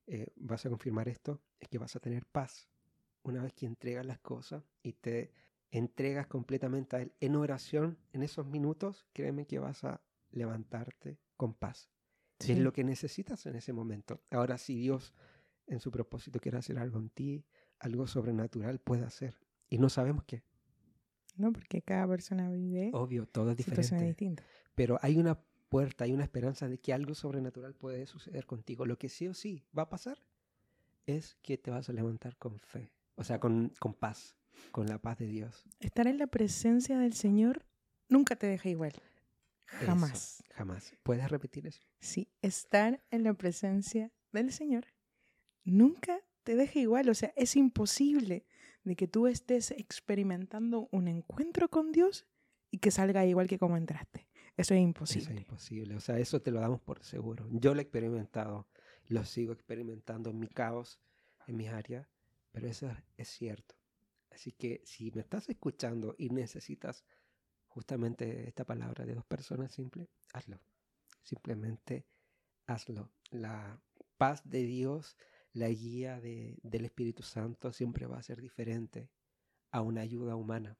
eh, 0.07 0.29
vas 0.37 0.64
a 0.64 0.68
confirmar 0.68 1.09
esto, 1.09 1.42
es 1.59 1.68
que 1.68 1.79
vas 1.79 1.96
a 1.96 2.00
tener 2.00 2.24
paz 2.24 2.68
una 3.22 3.42
vez 3.42 3.53
que 3.53 3.66
entregas 3.66 4.07
las 4.07 4.20
cosas 4.20 4.62
y 4.83 4.92
te 4.92 5.33
entregas 5.78 6.28
completamente 6.28 6.96
a 6.96 7.02
Él 7.02 7.12
en 7.20 7.37
oración, 7.37 7.98
en 8.12 8.22
esos 8.22 8.46
minutos, 8.46 9.06
créeme 9.12 9.46
que 9.46 9.58
vas 9.58 9.82
a 9.84 10.00
levantarte 10.30 11.18
con 11.37 11.54
paz. 11.54 11.90
Es 12.38 12.58
lo 12.58 12.72
que 12.72 12.84
necesitas 12.84 13.46
en 13.46 13.56
ese 13.56 13.72
momento. 13.72 14.22
Ahora, 14.30 14.58
si 14.58 14.76
Dios 14.76 15.14
en 15.66 15.80
su 15.80 15.90
propósito 15.90 16.40
quiere 16.40 16.58
hacer 16.58 16.78
algo 16.78 16.98
en 16.98 17.08
ti, 17.08 17.44
algo 17.78 18.06
sobrenatural 18.06 18.80
puede 18.80 19.04
hacer. 19.04 19.38
Y 19.68 19.78
no 19.78 19.88
sabemos 19.88 20.24
qué. 20.24 20.44
No, 21.37 21.52
porque 21.52 21.82
cada 21.82 22.06
persona 22.06 22.50
vive. 22.50 22.90
Obvio, 22.92 23.26
todo 23.26 23.50
es 23.52 23.56
diferente. 23.56 24.37
Pero 24.74 24.98
hay 25.02 25.16
una 25.16 25.40
puerta, 25.68 26.04
hay 26.04 26.12
una 26.12 26.24
esperanza 26.24 26.68
de 26.68 26.78
que 26.78 26.92
algo 26.92 27.14
sobrenatural 27.14 27.74
puede 27.74 28.06
suceder 28.06 28.46
contigo. 28.46 28.84
Lo 28.87 28.98
que 28.98 29.08
sí 29.08 29.26
o 29.26 29.34
sí 29.34 29.64
va 29.76 29.84
a 29.84 29.88
pasar 29.88 30.18
es 31.06 31.37
que 31.42 31.58
te 31.58 31.70
vas 31.70 31.88
a 31.88 31.92
levantar 31.92 32.37
con 32.37 32.58
fe. 32.58 32.92
O 33.16 33.24
sea, 33.24 33.40
con, 33.40 33.72
con 33.80 33.94
paz, 33.94 34.37
con 34.72 34.86
la 34.86 34.98
paz 34.98 35.18
de 35.18 35.26
Dios. 35.26 35.64
Estar 35.80 36.06
en 36.06 36.18
la 36.18 36.26
presencia 36.26 36.98
del 36.98 37.14
Señor 37.14 37.64
nunca 38.08 38.36
te 38.36 38.46
deja 38.46 38.68
igual. 38.68 38.92
Jamás. 39.66 40.42
jamás. 40.52 40.94
¿Puedes 41.02 41.30
repetir 41.30 41.66
eso? 41.66 41.82
Sí, 42.00 42.28
estar 42.42 43.02
en 43.10 43.24
la 43.24 43.34
presencia 43.34 44.12
del 44.32 44.52
Señor 44.52 44.86
nunca 45.64 46.20
te 46.42 46.54
deja 46.54 46.78
igual. 46.78 47.08
O 47.08 47.14
sea, 47.14 47.32
es 47.36 47.56
imposible 47.56 48.46
de 48.84 48.96
que 48.96 49.08
tú 49.08 49.26
estés 49.26 49.70
experimentando 49.72 50.88
un 50.92 51.08
encuentro 51.08 51.68
con 51.68 51.92
Dios 51.92 52.26
y 52.70 52.78
que 52.78 52.90
salga 52.90 53.24
igual 53.24 53.48
que 53.48 53.58
como 53.58 53.76
entraste. 53.76 54.28
Eso 54.56 54.74
es 54.74 54.80
imposible. 54.80 55.24
Eso 55.24 55.32
es 55.32 55.38
imposible. 55.38 55.96
O 55.96 56.00
sea, 56.00 56.18
eso 56.18 56.40
te 56.40 56.50
lo 56.50 56.60
damos 56.60 56.80
por 56.80 57.02
seguro. 57.02 57.48
Yo 57.50 57.74
lo 57.74 57.80
he 57.80 57.82
experimentado, 57.82 58.68
lo 59.08 59.24
sigo 59.24 59.52
experimentando 59.52 60.30
en 60.30 60.38
mi 60.38 60.48
caos, 60.48 61.00
en 61.46 61.56
mis 61.56 61.68
áreas, 61.68 62.06
pero 62.52 62.68
eso 62.68 62.88
es 63.16 63.28
cierto. 63.28 63.74
Así 64.35 64.51
que 64.53 64.83
si 64.85 65.12
me 65.12 65.20
estás 65.20 65.49
escuchando 65.49 66.16
y 66.18 66.29
necesitas 66.29 67.05
justamente 67.68 68.49
esta 68.49 68.64
palabra 68.64 69.07
de 69.07 69.14
dos 69.14 69.25
personas 69.25 69.73
simple, 69.73 70.09
hazlo. 70.33 70.61
Simplemente 71.23 72.05
hazlo. 72.66 73.12
La 73.31 73.81
paz 74.16 74.42
de 74.44 74.64
Dios, 74.64 75.16
la 75.53 75.68
guía 75.68 76.20
del 76.20 76.85
Espíritu 76.85 77.23
Santo 77.23 77.73
siempre 77.73 78.07
va 78.07 78.18
a 78.18 78.23
ser 78.23 78.40
diferente 78.40 79.09
a 79.70 79.83
una 79.83 80.01
ayuda 80.01 80.35
humana, 80.35 80.77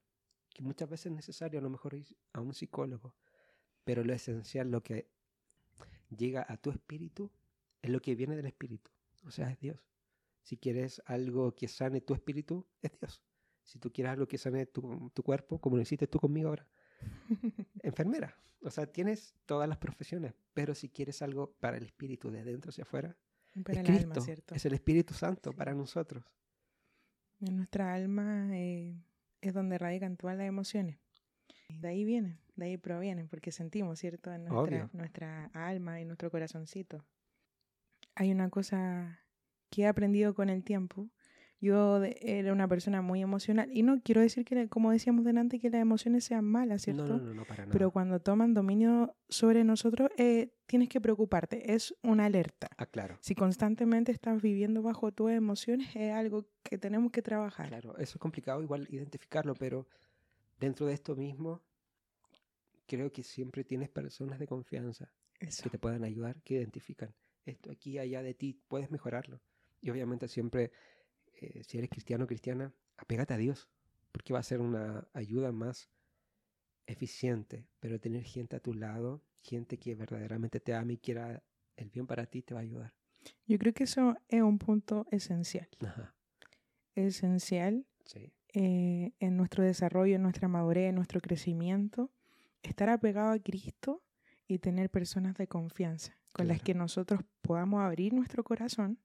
que 0.53 0.61
muchas 0.61 0.89
veces 0.89 1.07
es 1.07 1.11
necesario 1.13 1.59
a 1.59 1.63
lo 1.63 1.69
mejor 1.69 1.95
a 2.33 2.41
un 2.41 2.53
psicólogo, 2.53 3.15
pero 3.85 4.03
lo 4.03 4.13
esencial, 4.13 4.69
lo 4.69 4.83
que 4.83 5.09
llega 6.09 6.45
a 6.47 6.57
tu 6.57 6.71
espíritu, 6.71 7.31
es 7.81 7.89
lo 7.89 8.01
que 8.01 8.15
viene 8.15 8.35
del 8.35 8.47
espíritu, 8.47 8.91
o 9.25 9.31
sea, 9.31 9.49
es 9.49 9.59
Dios. 9.59 9.79
Si 10.43 10.57
quieres 10.57 11.01
algo 11.05 11.55
que 11.55 11.67
sane 11.67 12.01
tu 12.01 12.13
espíritu, 12.13 12.67
es 12.81 12.91
Dios. 12.99 13.21
Si 13.65 13.79
tú 13.79 13.91
quieres 13.91 14.13
algo 14.13 14.27
que 14.27 14.37
sane 14.37 14.65
tu, 14.65 15.11
tu 15.13 15.23
cuerpo, 15.23 15.59
como 15.59 15.75
lo 15.75 15.81
hiciste 15.81 16.07
tú 16.07 16.19
conmigo 16.19 16.49
ahora, 16.49 16.65
enfermera. 17.83 18.37
O 18.61 18.71
sea, 18.71 18.87
tienes 18.87 19.35
todas 19.45 19.67
las 19.67 19.77
profesiones, 19.77 20.33
pero 20.53 20.73
si 20.73 20.89
quieres 20.89 21.21
algo 21.21 21.53
para 21.59 21.77
el 21.77 21.83
espíritu 21.83 22.31
de 22.31 22.43
dentro 22.43 22.69
hacia 22.69 22.83
afuera, 22.83 23.15
es 23.55 23.79
Cristo, 23.83 24.25
es 24.53 24.65
el 24.65 24.73
Espíritu 24.73 25.13
Santo 25.13 25.53
para 25.53 25.73
nosotros. 25.73 26.23
En 27.41 27.57
nuestra 27.57 27.93
alma 27.93 28.49
eh, 28.57 29.01
es 29.41 29.53
donde 29.53 29.77
radican 29.77 30.17
todas 30.17 30.37
las 30.37 30.47
emociones. 30.47 30.97
De 31.69 31.87
ahí 31.87 32.03
vienen, 32.03 32.39
de 32.55 32.65
ahí 32.65 32.77
provienen, 32.77 33.27
porque 33.27 33.51
sentimos, 33.51 33.99
¿cierto? 33.99 34.33
En 34.33 34.45
nuestra, 34.45 34.89
nuestra 34.93 35.45
alma 35.53 36.01
y 36.01 36.05
nuestro 36.05 36.29
corazoncito. 36.29 37.05
Hay 38.15 38.31
una 38.31 38.49
cosa 38.49 39.19
que 39.69 39.83
he 39.83 39.87
aprendido 39.87 40.33
con 40.33 40.49
el 40.49 40.63
tiempo 40.63 41.09
yo 41.61 42.03
era 42.03 42.51
una 42.51 42.67
persona 42.67 43.01
muy 43.01 43.21
emocional 43.21 43.69
y 43.71 43.83
no 43.83 44.01
quiero 44.01 44.21
decir 44.21 44.45
que, 44.45 44.67
como 44.67 44.91
decíamos 44.91 45.25
delante, 45.25 45.59
que 45.59 45.69
las 45.69 45.81
emociones 45.81 46.23
sean 46.25 46.45
malas, 46.45 46.83
¿cierto? 46.83 47.17
No, 47.17 47.19
no, 47.19 47.33
no, 47.33 47.45
para 47.45 47.63
nada. 47.63 47.73
Pero 47.73 47.91
cuando 47.91 48.19
toman 48.19 48.53
dominio 48.53 49.15
sobre 49.29 49.63
nosotros, 49.63 50.09
eh, 50.17 50.53
tienes 50.65 50.89
que 50.89 51.01
preocuparte, 51.01 51.73
es 51.73 51.95
una 52.03 52.25
alerta. 52.25 52.67
Ah, 52.77 52.85
claro. 52.85 53.17
Si 53.21 53.35
constantemente 53.35 54.11
estás 54.11 54.41
viviendo 54.41 54.81
bajo 54.81 55.11
tus 55.11 55.31
emociones, 55.31 55.95
es 55.95 56.13
algo 56.13 56.45
que 56.63 56.77
tenemos 56.77 57.11
que 57.11 57.21
trabajar. 57.21 57.69
Claro, 57.69 57.97
eso 57.97 58.17
es 58.17 58.19
complicado 58.19 58.61
igual 58.61 58.87
identificarlo, 58.89 59.53
pero 59.55 59.87
dentro 60.59 60.85
de 60.85 60.93
esto 60.93 61.15
mismo, 61.15 61.63
creo 62.85 63.11
que 63.11 63.23
siempre 63.23 63.63
tienes 63.63 63.89
personas 63.89 64.39
de 64.39 64.47
confianza 64.47 65.11
que 65.39 65.69
te 65.69 65.79
puedan 65.79 66.03
ayudar, 66.03 66.41
que 66.43 66.55
identifican 66.55 67.13
esto 67.45 67.71
aquí, 67.71 67.97
allá 67.97 68.23
de 68.23 68.33
ti, 68.33 68.59
puedes 68.67 68.89
mejorarlo. 68.91 69.41
Y 69.81 69.89
obviamente 69.89 70.27
siempre 70.27 70.71
eh, 71.39 71.63
si 71.67 71.77
eres 71.77 71.89
cristiano 71.89 72.25
o 72.25 72.27
cristiana, 72.27 72.73
apégate 72.97 73.33
a 73.33 73.37
Dios, 73.37 73.69
porque 74.11 74.33
va 74.33 74.39
a 74.39 74.43
ser 74.43 74.61
una 74.61 75.07
ayuda 75.13 75.51
más 75.51 75.89
eficiente, 76.87 77.67
pero 77.79 77.99
tener 77.99 78.23
gente 78.23 78.55
a 78.55 78.59
tu 78.59 78.73
lado, 78.73 79.23
gente 79.41 79.77
que 79.77 79.95
verdaderamente 79.95 80.59
te 80.59 80.73
ama 80.73 80.93
y 80.93 80.97
quiera 80.97 81.43
el 81.75 81.89
bien 81.89 82.07
para 82.07 82.25
ti, 82.25 82.41
te 82.41 82.53
va 82.53 82.61
a 82.61 82.63
ayudar. 82.63 82.93
Yo 83.47 83.57
creo 83.57 83.73
que 83.73 83.83
eso 83.83 84.15
es 84.29 84.41
un 84.41 84.59
punto 84.59 85.07
esencial. 85.11 85.67
Esencial 86.93 87.85
eh, 88.53 89.11
en 89.19 89.37
nuestro 89.37 89.63
desarrollo, 89.63 90.15
en 90.15 90.21
nuestra 90.21 90.47
madurez, 90.47 90.89
en 90.89 90.95
nuestro 90.95 91.19
crecimiento, 91.19 92.11
estar 92.61 92.89
apegado 92.89 93.31
a 93.31 93.39
Cristo 93.39 94.03
y 94.47 94.59
tener 94.59 94.89
personas 94.89 95.35
de 95.35 95.47
confianza 95.47 96.17
con 96.33 96.47
las 96.47 96.61
que 96.61 96.73
nosotros 96.73 97.21
podamos 97.41 97.81
abrir 97.81 98.13
nuestro 98.13 98.43
corazón 98.43 98.99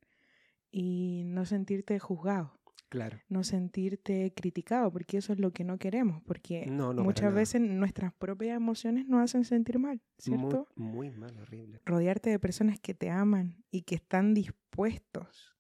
y 0.71 1.23
no 1.27 1.45
sentirte 1.45 1.99
juzgado. 1.99 2.61
Claro. 2.89 3.21
No 3.29 3.45
sentirte 3.45 4.33
criticado, 4.35 4.91
porque 4.91 5.19
eso 5.19 5.33
es 5.33 5.39
lo 5.39 5.53
que 5.53 5.63
no 5.63 5.79
queremos, 5.79 6.23
porque 6.25 6.67
muchas 6.69 7.33
veces 7.33 7.61
nuestras 7.61 8.13
propias 8.13 8.57
emociones 8.57 9.07
nos 9.07 9.23
hacen 9.23 9.45
sentir 9.45 9.79
mal, 9.79 10.03
¿cierto? 10.19 10.67
Muy, 10.75 11.11
mal, 11.13 11.39
horrible. 11.39 11.81
Rodearte 11.87 12.31
de 12.31 12.41
personas 12.41 12.81
que 12.81 12.93
te 12.93 13.09
aman 13.09 13.63
y 13.71 13.83
que 13.83 13.95
están 13.95 14.35
dispuestos 14.35 15.57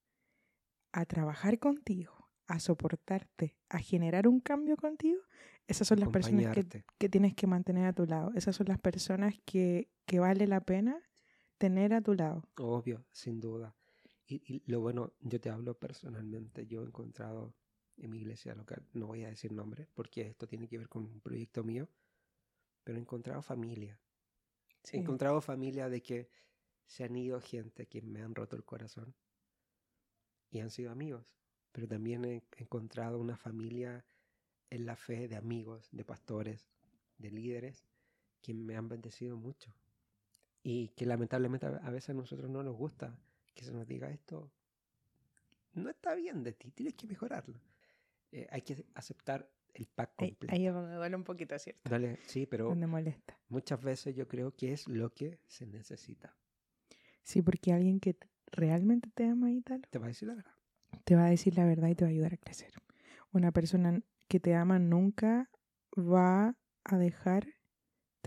a 0.90 1.04
trabajar 1.04 1.60
contigo, 1.60 2.28
a 2.48 2.58
soportarte, 2.58 3.56
a 3.68 3.78
generar 3.78 4.26
un 4.26 4.40
cambio 4.40 4.76
contigo, 4.76 5.20
esas 5.68 5.86
son 5.86 6.00
las 6.00 6.08
personas 6.08 6.52
que, 6.52 6.82
que, 6.98 7.08
tienes 7.08 7.34
que 7.34 7.46
mantener 7.46 7.86
a 7.86 7.92
tu 7.92 8.04
lado. 8.06 8.32
Esas 8.34 8.56
son 8.56 8.66
las 8.66 8.80
personas 8.80 9.36
que, 9.44 9.88
que 10.04 10.18
vale 10.18 10.48
la 10.48 10.60
pena 10.62 11.00
tener 11.58 11.94
a 11.94 12.00
tu 12.00 12.14
lado. 12.14 12.42
Obvio, 12.58 13.06
sin 13.12 13.38
duda. 13.38 13.76
Y, 14.30 14.62
lo 14.66 14.80
bueno, 14.80 15.12
yo 15.20 15.40
te 15.40 15.50
hablo 15.50 15.74
personalmente, 15.74 16.66
yo 16.66 16.82
he 16.82 16.86
encontrado 16.86 17.52
en 17.96 18.10
mi 18.10 18.18
iglesia 18.18 18.54
local, 18.54 18.86
no 18.92 19.08
voy 19.08 19.24
a 19.24 19.28
decir 19.28 19.52
nombre 19.52 19.88
porque 19.94 20.22
esto 20.22 20.46
tiene 20.46 20.68
que 20.68 20.78
ver 20.78 20.88
con 20.88 21.04
un 21.04 21.20
proyecto 21.20 21.64
mío, 21.64 21.88
pero 22.84 22.96
he 22.96 23.00
encontrado 23.00 23.42
familia. 23.42 23.98
He 24.92 24.98
encontrado 24.98 25.40
familia 25.40 25.88
de 25.88 26.00
que 26.00 26.30
se 26.86 27.04
han 27.04 27.16
ido 27.16 27.40
gente 27.40 27.86
que 27.86 28.02
me 28.02 28.22
han 28.22 28.34
roto 28.34 28.56
el 28.56 28.64
corazón 28.64 29.14
y 30.50 30.60
han 30.60 30.70
sido 30.70 30.92
amigos, 30.92 31.36
pero 31.72 31.88
también 31.88 32.24
he 32.24 32.44
encontrado 32.56 33.18
una 33.18 33.36
familia 33.36 34.04
en 34.70 34.86
la 34.86 34.96
fe 34.96 35.26
de 35.26 35.36
amigos, 35.36 35.88
de 35.90 36.04
pastores, 36.04 36.70
de 37.18 37.30
líderes 37.30 37.84
que 38.40 38.54
me 38.54 38.76
han 38.76 38.88
bendecido 38.88 39.36
mucho 39.36 39.74
y 40.62 40.88
que 40.90 41.04
lamentablemente 41.04 41.66
a 41.66 41.90
veces 41.90 42.10
a 42.10 42.14
nosotros 42.14 42.48
no 42.48 42.62
nos 42.62 42.76
gusta 42.76 43.18
que 43.60 43.66
se 43.66 43.72
nos 43.72 43.86
diga 43.86 44.08
esto 44.10 44.50
no 45.74 45.90
está 45.90 46.14
bien 46.14 46.42
de 46.42 46.52
ti, 46.52 46.70
tienes 46.72 46.94
que 46.94 47.06
mejorarlo. 47.06 47.60
Eh, 48.32 48.46
hay 48.50 48.62
que 48.62 48.84
aceptar 48.94 49.48
el 49.74 49.86
pack 49.86 50.16
completo. 50.16 50.52
ahí 50.54 50.66
donde 50.66 50.94
duele 50.96 51.14
un 51.14 51.22
poquito, 51.24 51.56
¿cierto? 51.58 51.88
Dale, 51.88 52.18
sí, 52.26 52.46
pero 52.46 52.68
Donde 52.70 52.86
molesta. 52.88 53.38
muchas 53.48 53.80
veces 53.82 54.16
yo 54.16 54.26
creo 54.26 54.52
que 54.56 54.72
es 54.72 54.88
lo 54.88 55.12
que 55.14 55.38
se 55.46 55.66
necesita. 55.66 56.34
Sí, 57.22 57.42
porque 57.42 57.72
alguien 57.72 58.00
que 58.00 58.16
realmente 58.50 59.10
te 59.14 59.26
ama 59.26 59.52
y 59.52 59.60
tal, 59.60 59.82
Te 59.90 59.98
va 59.98 60.06
a 60.06 60.08
decir 60.08 60.26
la 60.28 60.34
verdad. 60.34 60.54
te 61.04 61.14
va 61.14 61.26
a 61.26 61.30
decir 61.30 61.54
la 61.56 61.64
verdad 61.66 61.88
y 61.88 61.94
te 61.94 62.04
va 62.04 62.08
a 62.08 62.12
ayudar 62.12 62.34
a 62.34 62.36
crecer. 62.38 62.72
Una 63.32 63.52
persona 63.52 64.00
que 64.26 64.40
te 64.40 64.54
ama 64.54 64.78
nunca 64.80 65.50
va 65.96 66.56
a 66.84 66.98
dejarte 66.98 67.52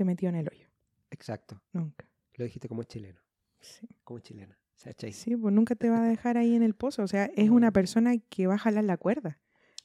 metido 0.05 0.29
en 0.29 0.35
el 0.35 0.47
hoyo. 0.47 0.69
Exacto. 1.11 1.61
Nunca. 1.73 2.07
Lo 2.35 2.45
dijiste 2.45 2.69
como 2.69 2.83
chileno. 2.83 3.19
Sí. 3.59 3.87
Como 4.03 4.19
chilena. 4.19 4.57
Ahí. 4.85 5.13
Sí, 5.13 5.35
pues 5.35 5.53
nunca 5.53 5.75
te 5.75 5.89
va 5.89 6.03
a 6.03 6.07
dejar 6.07 6.37
ahí 6.37 6.55
en 6.55 6.63
el 6.63 6.73
pozo. 6.75 7.03
O 7.03 7.07
sea, 7.07 7.25
es 7.35 7.49
una 7.49 7.71
persona 7.71 8.17
que 8.29 8.47
va 8.47 8.55
a 8.55 8.57
jalar 8.57 8.83
la 8.83 8.97
cuerda 8.97 9.39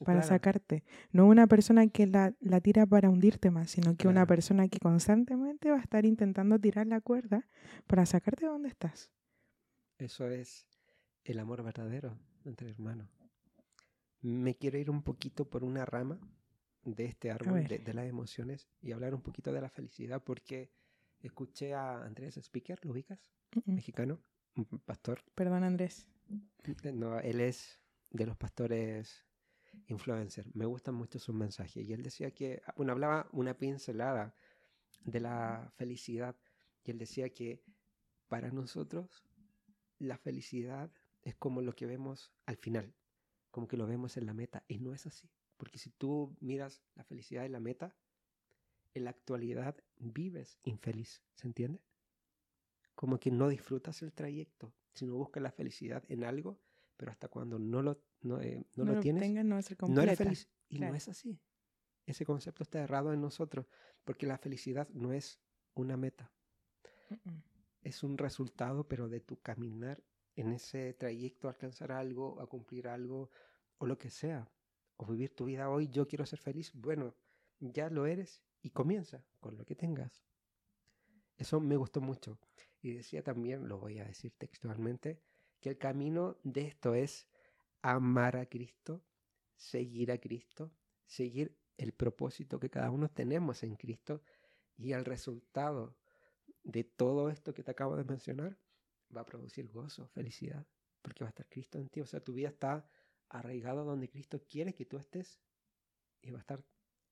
para 0.04 0.20
Claro, 0.20 0.28
sacarte. 0.28 0.84
No 1.12 1.26
una 1.26 1.46
persona 1.46 1.87
que 1.88 2.06
la, 2.06 2.34
la 2.40 2.61
tira 2.61 2.87
para 2.87 3.11
hundirte 3.11 3.50
más, 3.50 3.70
sino 3.70 3.96
que 3.96 4.08
una 4.08 4.24
Claro. 4.24 4.26
persona 4.26 4.68
que 4.68 4.78
constantemente 4.78 5.70
va 5.70 5.76
a 5.78 5.80
estar 5.80 6.04
intentando 6.04 6.58
tirar 6.58 6.87
la 6.87 7.00
cuerda 7.00 7.46
para 7.87 8.06
sacarte 8.06 8.46
de 8.46 8.52
donde 8.52 8.68
estás. 8.68 9.11
Eso 9.98 10.28
es 10.28 10.66
el 11.24 11.38
amor 11.40 11.62
verdadero 11.62 12.16
entre 12.44 12.70
hermanos. 12.70 13.08
Me 14.20 14.56
quiero 14.56 14.78
ir 14.78 14.90
un 14.90 15.02
poquito 15.02 15.48
por 15.48 15.64
una 15.64 15.84
rama 15.84 16.18
de 16.84 17.04
este 17.04 17.30
árbol 17.30 17.64
de, 17.66 17.78
de 17.78 17.94
las 17.94 18.06
emociones 18.06 18.68
y 18.80 18.92
hablar 18.92 19.14
un 19.14 19.22
poquito 19.22 19.52
de 19.52 19.61
la 19.61 19.68
felicidad 19.68 20.22
porque 20.24 20.70
escuché 21.20 21.74
a 21.74 22.04
Andrés 22.04 22.37
Speaker, 22.37 22.78
¿lo 22.84 22.92
ubicas? 22.92 23.18
Mm, 23.54 23.72
mm. 23.72 23.74
Mexicano, 23.74 24.20
un 24.59 24.79
pastor. 24.81 25.23
Perdón, 25.35 25.64
Andrés. 25.64 26.07
No, 26.92 27.18
él 27.21 27.40
es 27.40 27.81
de 28.11 28.27
los 28.27 28.37
pastores 28.37 29.25
influencer. 29.87 30.47
Me 30.55 30.66
gustan 30.66 30.94
mucho 30.94 31.18
sus 31.18 31.35
mensajes. 31.35 31.87
Y 31.87 31.92
él 31.92 32.03
decía 32.03 32.33
que, 32.33 32.62
ah, 32.66 32.75
bueno, 32.77 32.92
hablaba 32.92 33.29
una 33.33 33.55
pincelada 33.55 34.35
de 35.05 35.21
la 35.21 35.73
felicidad. 35.77 36.37
Y 36.85 36.90
él 36.90 36.99
decía 36.99 37.31
que 37.31 37.62
para 38.29 38.51
nosotros 38.51 39.25
la 39.99 40.18
felicidad 40.18 40.90
es 41.23 41.35
como 41.37 41.62
lo 41.62 41.75
que 41.75 41.87
vemos 41.87 42.33
al 42.47 42.57
final, 42.57 42.94
como 43.51 43.68
que 43.68 43.77
lo 43.77 43.87
vemos 43.87 44.16
en 44.16 44.27
la 44.27 44.35
meta. 44.35 44.64
Y 44.68 44.79
no 44.79 44.92
es 44.92 45.07
así. 45.07 45.31
Porque 45.57 45.79
si 45.79 45.90
tú 45.90 46.37
miras 46.40 46.83
la 46.94 47.05
felicidad 47.05 47.44
en 47.44 47.53
la 47.53 47.61
meta, 47.61 47.97
en 48.94 49.05
la 49.05 49.11
actualidad 49.11 49.77
vives 49.99 50.59
infeliz. 50.64 51.23
¿Se 51.35 51.47
entiende? 51.47 51.81
Como 52.98 53.20
que 53.20 53.30
no 53.30 53.48
disfrutas 53.48 54.02
el 54.02 54.12
trayecto, 54.12 54.74
sino 54.92 55.14
buscas 55.14 55.40
la 55.40 55.52
felicidad 55.52 56.02
en 56.08 56.24
algo, 56.24 56.58
pero 56.96 57.12
hasta 57.12 57.28
cuando 57.28 57.56
no 57.56 57.80
lo, 57.80 58.02
no, 58.22 58.40
eh, 58.40 58.66
no 58.74 58.84
lo 58.84 58.98
tienes, 58.98 59.32
no 59.44 59.61
no 59.87 60.02
eres 60.02 60.18
feliz. 60.18 60.50
Y 60.68 60.78
claro. 60.78 60.90
no 60.90 60.96
es 60.96 61.06
así. 61.06 61.40
Ese 62.06 62.24
concepto 62.24 62.64
está 62.64 62.80
errado 62.80 63.12
en 63.12 63.20
nosotros, 63.20 63.66
porque 64.04 64.26
la 64.26 64.37
felicidad 64.37 64.88
no 64.88 65.12
es 65.12 65.38
una 65.74 65.96
meta, 65.96 66.32
es 67.82 68.02
un 68.02 68.18
resultado, 68.18 68.88
pero 68.88 69.08
de 69.08 69.20
tu 69.20 69.40
caminar 69.40 70.02
en 70.34 70.52
ese 70.52 70.92
trayecto 70.94 71.46
a 71.46 71.52
alcanzar 71.52 71.92
algo, 71.92 72.40
a 72.40 72.48
cumplir 72.48 72.88
algo, 72.88 73.30
o 73.78 73.87
lo 73.87 73.96
que 73.96 74.11
sea, 74.11 74.50
o 74.96 75.06
vivir 75.06 75.37
tu 75.37 75.44
vida 75.44 75.70
hoy, 75.70 75.87
yo 75.87 76.08
quiero 76.08 76.26
ser 76.26 76.40
feliz, 76.40 76.72
bueno, 76.74 77.14
ya 77.61 77.90
lo 77.90 78.06
eres 78.06 78.42
y 78.61 78.70
comienza 78.70 79.24
con 79.38 79.56
lo 79.56 79.64
que 79.64 79.76
tengas. 79.76 80.24
Eso 81.37 81.61
me 81.61 81.76
gustó 81.76 82.00
mucho. 82.00 82.40
Y 82.81 82.93
decía 82.93 83.23
también, 83.23 83.69
lo 83.69 83.79
voy 83.79 83.99
a 83.99 84.05
decir 84.05 84.33
textualmente, 84.38 85.21
que 85.61 85.71
el 85.71 85.79
camino 85.79 86.38
de 86.45 86.62
esto 86.62 86.95
es 86.95 87.29
amar 87.83 88.37
a 88.37 88.47
Cristo, 88.47 89.05
seguir 89.57 90.12
a 90.12 90.19
Cristo, 90.19 90.73
seguir 91.07 91.57
el 91.77 91.93
propósito 91.93 92.59
que 92.61 92.71
cada 92.71 92.91
uno 92.91 93.09
tenemos 93.09 93.62
en 93.62 93.77
Cristo 93.77 94.23
y 94.77 94.93
el 94.93 95.05
resultado 95.05 95.97
de 96.62 96.85
todo 96.85 97.31
esto 97.31 97.55
que 97.55 97.62
te 97.62 97.71
acabo 97.71 97.97
de 97.97 98.05
mencionar 98.05 98.59
va 99.14 99.23
a 99.23 99.27
producir 99.27 99.69
gozo, 99.69 100.09
felicidad, 100.09 100.67
porque 101.03 101.25
va 101.25 101.29
a 101.29 101.31
estar 101.31 101.49
Cristo 101.49 101.79
en 101.79 101.88
ti. 101.88 102.01
O 102.01 102.07
sea, 102.07 102.21
tu 102.21 102.35
vida 102.35 102.49
está 102.49 102.88
arraigada 103.29 103.83
donde 103.83 104.09
Cristo 104.09 104.43
quiere 104.49 104.75
que 104.75 104.85
tú 104.85 104.99
estés 104.99 105.41
y 106.21 106.31
va 106.31 106.38
a 106.38 106.41
estar, 106.41 106.64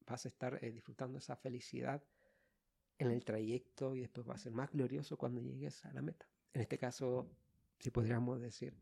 vas 0.07 0.25
a 0.27 0.29
estar 0.29 0.63
eh, 0.63 0.71
disfrutando 0.71 1.19
esa 1.19 1.37
felicidad 1.37 2.05
en 2.99 3.11
el 3.11 3.25
trayecto 3.25 3.95
y 3.95 4.01
después 4.01 4.29
va 4.29 4.35
a 4.35 4.39
ser 4.39 4.53
más 4.53 4.71
glorioso 4.73 5.17
cuando 5.17 5.41
llegues 5.41 5.85
a 5.85 5.93
la 5.93 6.03
meta. 6.03 6.27
En 6.53 6.63
este 6.63 6.79
caso, 6.79 7.31
si 7.79 7.91
podríamos 7.91 8.41
decir, 8.41 8.75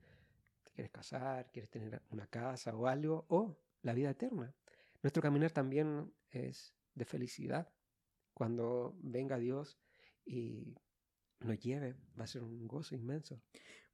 te 0.62 0.72
quieres 0.72 0.92
casar, 0.92 1.50
quieres 1.52 1.70
tener 1.70 2.02
una 2.10 2.26
casa 2.26 2.74
o 2.76 2.86
algo, 2.86 3.26
o 3.28 3.56
la 3.82 3.92
vida 3.94 4.10
eterna. 4.10 4.54
Nuestro 5.02 5.22
caminar 5.22 5.50
también 5.50 6.12
es 6.30 6.74
de 6.94 7.04
felicidad. 7.04 7.68
Cuando 8.32 8.96
venga 9.02 9.38
Dios 9.38 9.78
y 10.24 10.74
nos 11.40 11.58
lleve, 11.58 11.94
va 12.18 12.24
a 12.24 12.28
ser 12.28 12.42
un 12.42 12.66
gozo 12.66 12.94
inmenso. 12.94 13.40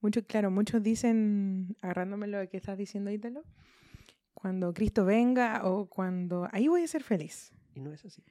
Muchos, 0.01 0.25
claro, 0.27 0.51
muchos 0.51 0.83
dicen, 0.83 1.77
agarrándome 1.83 2.27
lo 2.27 2.49
que 2.49 2.57
estás 2.57 2.79
diciendo, 2.79 3.11
Ítalo, 3.11 3.45
cuando 4.33 4.73
Cristo 4.73 5.05
venga 5.05 5.69
o 5.69 5.87
cuando... 5.87 6.49
Ahí 6.53 6.69
voy 6.69 6.83
a 6.83 6.89
ser 6.89 7.03
feliz. 7.03 7.53
Y 7.75 7.81
no 7.81 7.93
es 7.93 8.05
así. 8.05 8.23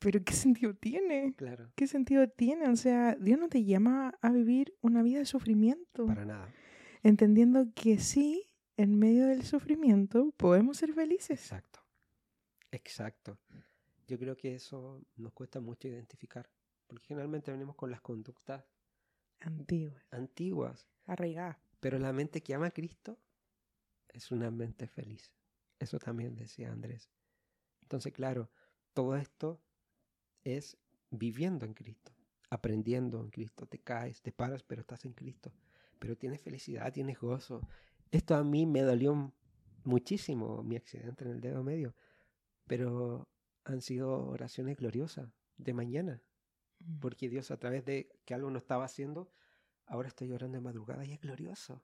Pero 0.00 0.22
¿qué 0.24 0.32
sentido 0.34 0.74
tiene? 0.74 1.34
Claro, 1.36 1.70
¿Qué 1.76 1.86
sentido 1.86 2.28
tiene? 2.28 2.68
O 2.68 2.76
sea, 2.76 3.14
Dios 3.16 3.38
no 3.38 3.48
te 3.48 3.64
llama 3.64 4.18
a 4.20 4.32
vivir 4.32 4.74
una 4.80 5.02
vida 5.02 5.18
de 5.20 5.26
sufrimiento. 5.26 6.06
para 6.06 6.24
nada. 6.24 6.52
Entendiendo 7.02 7.72
que 7.74 7.98
sí, 7.98 8.50
en 8.76 8.98
medio 8.98 9.26
del 9.26 9.44
sufrimiento 9.44 10.32
podemos 10.36 10.78
ser 10.78 10.92
felices. 10.92 11.40
Exacto. 11.40 11.80
Exacto. 12.72 13.38
Yo 14.06 14.18
creo 14.18 14.36
que 14.36 14.54
eso 14.54 15.04
nos 15.16 15.32
cuesta 15.32 15.60
mucho 15.60 15.86
identificar, 15.88 16.50
porque 16.86 17.06
generalmente 17.06 17.52
venimos 17.52 17.76
con 17.76 17.90
las 17.90 18.00
conductas 18.00 18.64
Antiguas, 19.40 20.04
antiguas, 20.10 20.88
arraigadas. 21.06 21.56
pero 21.80 21.98
la 21.98 22.12
mente 22.12 22.42
que 22.42 22.52
ama 22.54 22.66
a 22.66 22.70
Cristo 22.70 23.18
es 24.08 24.30
una 24.30 24.50
mente 24.50 24.86
feliz. 24.86 25.32
Eso 25.78 25.98
también 25.98 26.34
decía 26.34 26.70
Andrés. 26.72 27.10
Entonces, 27.80 28.12
claro, 28.12 28.50
todo 28.92 29.16
esto 29.16 29.62
es 30.44 30.76
viviendo 31.10 31.64
en 31.66 31.74
Cristo, 31.74 32.12
aprendiendo 32.50 33.20
en 33.20 33.30
Cristo. 33.30 33.66
Te 33.66 33.78
caes, 33.78 34.22
te 34.22 34.32
paras, 34.32 34.62
pero 34.62 34.80
estás 34.82 35.04
en 35.04 35.12
Cristo. 35.12 35.52
Pero 35.98 36.16
tienes 36.16 36.40
felicidad, 36.40 36.92
tienes 36.92 37.18
gozo. 37.18 37.60
Esto 38.10 38.34
a 38.34 38.42
mí 38.44 38.66
me 38.66 38.82
dolió 38.82 39.32
muchísimo, 39.84 40.62
mi 40.62 40.76
accidente 40.76 41.24
en 41.24 41.30
el 41.30 41.40
dedo 41.40 41.62
medio, 41.62 41.94
pero 42.66 43.28
han 43.64 43.80
sido 43.82 44.26
oraciones 44.26 44.76
gloriosas 44.76 45.28
de 45.56 45.74
mañana, 45.74 46.22
Mm. 46.80 46.98
porque 47.00 47.28
Dios 47.28 47.50
a 47.50 47.58
través 47.58 47.84
de 47.84 48.08
que 48.24 48.34
algo 48.34 48.50
no 48.50 48.58
estaba 48.58 48.84
haciendo, 48.84 49.30
ahora 49.86 50.08
estoy 50.08 50.28
llorando 50.28 50.56
de 50.56 50.62
madrugada 50.62 51.04
y 51.04 51.12
es 51.12 51.20
glorioso, 51.20 51.82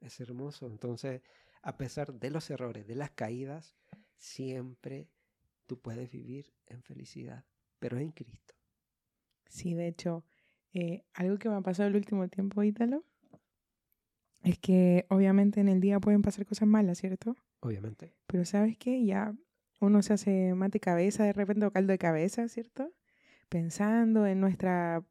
es 0.00 0.18
hermoso. 0.20 0.66
Entonces, 0.66 1.22
a 1.62 1.76
pesar 1.76 2.14
de 2.14 2.30
los 2.30 2.48
errores, 2.50 2.86
de 2.86 2.94
las 2.94 3.10
caídas, 3.10 3.76
siempre 4.16 5.08
tú 5.66 5.80
puedes 5.80 6.10
vivir 6.10 6.54
en 6.66 6.82
felicidad, 6.82 7.44
pero 7.80 7.98
en 7.98 8.12
Cristo. 8.12 8.54
Sí, 9.48 9.74
de 9.74 9.88
hecho, 9.88 10.24
eh, 10.72 11.02
algo 11.14 11.38
que 11.38 11.48
me 11.48 11.56
ha 11.56 11.60
pasado 11.60 11.88
el 11.88 11.96
último 11.96 12.28
tiempo, 12.28 12.62
Ítalo, 12.62 13.04
es 14.42 14.58
que 14.58 15.06
obviamente 15.08 15.60
en 15.60 15.68
el 15.68 15.80
día 15.80 15.98
pueden 15.98 16.22
pasar 16.22 16.46
cosas 16.46 16.68
malas, 16.68 16.98
¿cierto? 16.98 17.36
Obviamente. 17.60 18.14
Pero 18.26 18.44
¿sabes 18.44 18.76
qué? 18.78 19.04
Ya 19.04 19.34
uno 19.80 20.02
se 20.02 20.12
hace 20.12 20.54
mate 20.54 20.80
cabeza 20.80 21.24
de 21.24 21.32
repente 21.32 21.66
o 21.66 21.72
caldo 21.72 21.92
de 21.92 21.98
cabeza, 21.98 22.48
¿cierto? 22.48 22.92
Pensando 23.48 24.26
en 24.26 24.40
nuestra, 24.40 25.04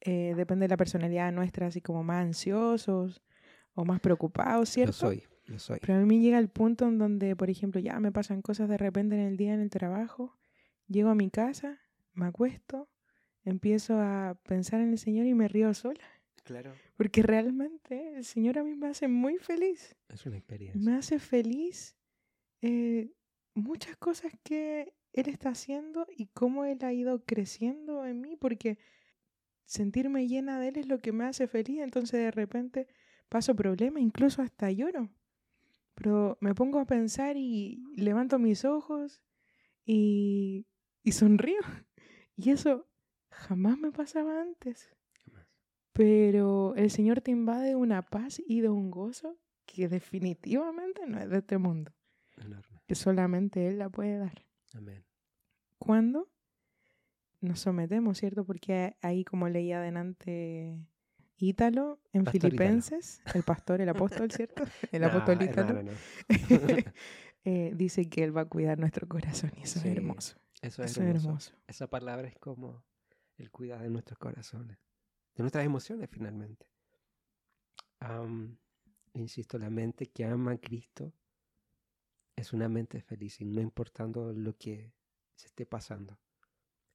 eh, 0.00 0.34
depende 0.36 0.64
de 0.64 0.70
la 0.70 0.76
personalidad 0.76 1.30
nuestra, 1.32 1.66
así 1.66 1.80
como 1.80 2.02
más 2.02 2.24
ansiosos 2.24 3.22
o 3.74 3.84
más 3.84 4.00
preocupados, 4.00 4.70
¿cierto? 4.70 4.92
Lo 4.92 5.12
soy, 5.12 5.24
lo 5.46 5.58
soy. 5.58 5.78
Pero 5.80 5.94
a 5.94 5.98
mí 5.98 6.20
llega 6.20 6.38
el 6.38 6.48
punto 6.48 6.88
en 6.88 6.98
donde, 6.98 7.36
por 7.36 7.50
ejemplo, 7.50 7.80
ya 7.80 8.00
me 8.00 8.10
pasan 8.10 8.42
cosas 8.42 8.68
de 8.68 8.78
repente 8.78 9.16
en 9.16 9.22
el 9.22 9.36
día 9.36 9.54
en 9.54 9.60
el 9.60 9.70
trabajo, 9.70 10.38
llego 10.88 11.10
a 11.10 11.14
mi 11.14 11.30
casa, 11.30 11.81
me 12.14 12.26
acuesto, 12.26 12.88
empiezo 13.44 13.98
a 13.98 14.38
pensar 14.44 14.80
en 14.80 14.90
el 14.90 14.98
Señor 14.98 15.26
y 15.26 15.34
me 15.34 15.48
río 15.48 15.72
sola. 15.74 16.00
Claro, 16.44 16.72
Porque 16.96 17.22
realmente 17.22 18.16
el 18.16 18.24
Señor 18.24 18.58
a 18.58 18.64
mí 18.64 18.74
me 18.74 18.88
hace 18.88 19.06
muy 19.06 19.38
feliz. 19.38 19.96
es 20.08 20.26
una 20.26 20.36
experiencia. 20.38 20.80
Me 20.80 20.96
hace 20.96 21.20
feliz 21.20 21.96
eh, 22.60 23.12
muchas 23.54 23.96
cosas 23.96 24.32
que 24.42 24.92
Él 25.12 25.28
está 25.28 25.50
haciendo 25.50 26.06
y 26.16 26.26
cómo 26.26 26.64
Él 26.64 26.78
ha 26.82 26.92
ido 26.92 27.24
creciendo 27.24 28.04
en 28.04 28.20
mí, 28.20 28.36
porque 28.36 28.78
sentirme 29.64 30.26
llena 30.26 30.58
de 30.58 30.68
Él 30.68 30.78
es 30.78 30.86
lo 30.88 30.98
que 30.98 31.12
me 31.12 31.24
hace 31.24 31.46
feliz. 31.46 31.80
Entonces 31.80 32.18
de 32.18 32.30
repente 32.32 32.88
paso 33.28 33.54
problemas, 33.54 34.02
incluso 34.02 34.42
hasta 34.42 34.70
lloro. 34.72 35.10
Pero 35.94 36.38
me 36.40 36.54
pongo 36.54 36.80
a 36.80 36.86
pensar 36.86 37.36
y 37.36 37.84
levanto 37.94 38.38
mis 38.40 38.64
ojos 38.64 39.22
y, 39.84 40.66
y 41.04 41.12
sonrío. 41.12 41.60
Y 42.36 42.50
eso 42.50 42.88
jamás 43.30 43.78
me 43.78 43.92
pasaba 43.92 44.40
antes. 44.40 44.90
Jamás. 45.24 45.46
Pero 45.92 46.74
el 46.76 46.90
Señor 46.90 47.20
te 47.20 47.30
invade 47.30 47.68
de 47.70 47.76
una 47.76 48.02
paz 48.02 48.40
y 48.46 48.60
de 48.60 48.68
un 48.68 48.90
gozo 48.90 49.38
que 49.66 49.88
definitivamente 49.88 51.06
no 51.06 51.18
es 51.20 51.28
de 51.30 51.38
este 51.38 51.58
mundo. 51.58 51.92
Enorme. 52.36 52.80
que 52.86 52.94
solamente 52.94 53.68
Él 53.68 53.78
la 53.78 53.88
puede 53.90 54.18
dar. 54.18 54.44
Amén. 54.74 55.04
¿Cuándo? 55.78 56.28
Nos 57.40 57.60
sometemos, 57.60 58.18
¿cierto? 58.18 58.44
Porque 58.44 58.96
ahí, 59.02 59.24
como 59.24 59.48
leía 59.48 59.78
adelante 59.78 60.78
Ítalo, 61.36 62.00
en 62.12 62.24
Pastor. 62.24 62.40
Filipenses, 62.40 63.22
el 63.34 63.42
pastor, 63.42 63.80
el 63.80 63.88
apóstol, 63.88 64.30
¿cierto? 64.30 64.62
El 64.92 65.02
No, 65.02 65.08
apóstol 65.08 65.42
Ítalo. 65.42 65.82
no. 65.82 65.92
eh, 67.44 67.72
dice 67.74 68.08
que 68.08 68.22
Él 68.24 68.36
va 68.36 68.42
a 68.42 68.48
cuidar 68.48 68.78
nuestro 68.78 69.08
corazón 69.08 69.50
y 69.56 69.62
eso 69.62 69.80
Sí, 69.80 69.88
es 69.88 69.96
hermoso. 69.96 70.36
Eso 70.62 70.82
es 70.82 70.92
Eso 70.92 71.02
es 71.02 71.16
hermoso. 71.16 71.52
Esa 71.66 71.88
palabra 71.88 72.28
es 72.28 72.38
como 72.38 72.82
el 73.36 73.50
cuidado 73.50 73.82
de 73.82 73.90
nuestros 73.90 74.18
corazones, 74.18 74.78
de 75.34 75.42
nuestras 75.42 75.66
emociones 75.66 76.08
finalmente. 76.10 76.66
Insisto, 79.14 79.58
la 79.58 79.70
mente 79.70 80.06
que 80.06 80.24
ama 80.24 80.52
a 80.52 80.58
Cristo 80.58 81.12
es 82.34 82.52
una 82.52 82.68
mente 82.68 83.00
feliz 83.02 83.40
y 83.40 83.44
no 83.44 83.60
importando 83.60 84.32
lo 84.32 84.56
que 84.56 84.94
se 85.34 85.48
esté 85.48 85.66
pasando. 85.66 86.18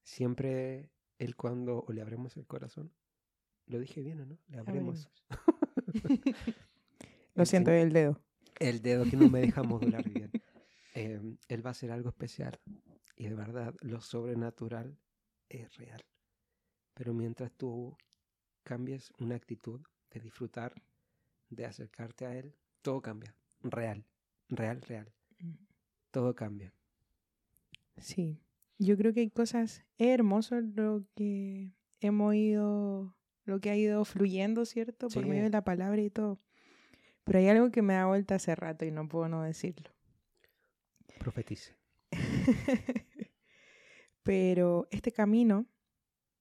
Siempre 0.02 0.90
Él 1.20 1.36
cuando 1.36 1.84
o 1.88 1.92
le 1.92 2.02
abremos 2.02 2.36
el 2.38 2.48
corazón, 2.48 2.92
lo 3.68 3.80
dije 3.80 4.02
bien 4.02 4.22
o 4.22 4.26
no, 4.26 4.40
le 4.48 4.58
abrimos 4.58 5.10
Lo 7.36 7.46
siento, 7.46 7.72
el 7.72 7.94
dedo. 7.94 8.20
el 8.60 8.82
dedo 8.82 9.06
que 9.06 9.16
no 9.16 9.30
me 9.30 9.42
deja 9.42 9.62
modular 9.64 10.08
bien. 10.10 10.32
Em, 10.96 11.38
él 11.48 11.64
va 11.64 11.70
a 11.70 11.72
hacer 11.72 11.92
algo 11.92 12.10
especial. 12.10 12.60
Y 13.18 13.28
de 13.28 13.34
verdad, 13.34 13.76
lo 13.82 14.00
sobrenatural 14.00 15.00
es 15.50 15.76
real. 15.78 16.06
Pero 16.94 17.14
mientras 17.14 17.52
tú 17.52 17.98
cambies 18.64 19.12
una 19.18 19.36
actitud 19.36 19.82
de 20.12 20.20
disfrutar, 20.20 20.74
de 21.50 21.66
acercarte 21.66 22.28
a 22.28 22.36
Él, 22.36 22.56
todo 22.84 23.02
cambia. 23.02 23.36
Real, 23.62 24.06
real, 24.50 24.82
real. 24.84 25.12
Mm. 25.40 25.54
Todo 26.12 26.36
cambia. 26.36 26.72
Sí, 27.98 28.40
yo 28.78 28.96
creo 28.98 29.14
que 29.14 29.22
hay 29.22 29.32
cosas 29.32 29.84
es 29.98 30.08
hermoso 30.10 30.62
lo 30.62 31.04
que 31.16 31.74
hemos 32.00 32.36
ido, 32.36 33.16
lo 33.46 33.60
que 33.60 33.72
ha 33.72 33.76
ido 33.76 34.06
fluyendo, 34.06 34.66
¿cierto? 34.66 35.08
Por 35.08 35.26
medio 35.26 35.44
de 35.44 35.50
la 35.50 35.64
palabra 35.64 36.02
y 36.02 36.12
todo. 36.12 36.38
Pero 37.24 37.40
hay 37.40 37.48
algo 37.48 37.72
que 37.72 37.82
me 37.82 37.96
da 37.96 38.06
vuelta 38.06 38.36
hace 38.36 38.56
rato 38.56 38.86
y 38.86 38.92
no 38.92 39.08
puedo 39.10 39.28
no 39.28 39.42
decirlo. 39.42 39.90
Profetice. 41.20 41.76
Pero 44.28 44.88
este 44.92 45.12
camino 45.12 45.66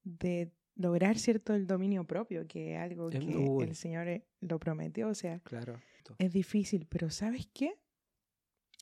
de 0.05 0.53
lograr, 0.75 1.19
¿cierto? 1.19 1.55
El 1.55 1.67
dominio 1.67 2.05
propio, 2.05 2.47
que 2.47 2.75
es 2.75 2.79
algo 2.81 3.09
que 3.11 3.19
uy. 3.19 3.65
el 3.65 3.75
Señor 3.75 4.09
eh, 4.09 4.27
lo 4.41 4.59
prometió, 4.59 5.09
o 5.09 5.15
sea, 5.15 5.41
Claro. 5.41 5.81
es 6.19 6.33
difícil, 6.33 6.87
pero 6.87 7.09
¿sabes 7.11 7.49
qué? 7.55 7.79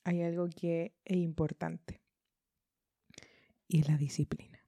Hay 0.04 0.22
algo 0.22 0.48
que 0.48 0.94
es 1.04 1.16
importante. 1.16 2.00
Y 3.68 3.80
es 3.80 3.88
la 3.88 3.96
disciplina. 3.96 4.58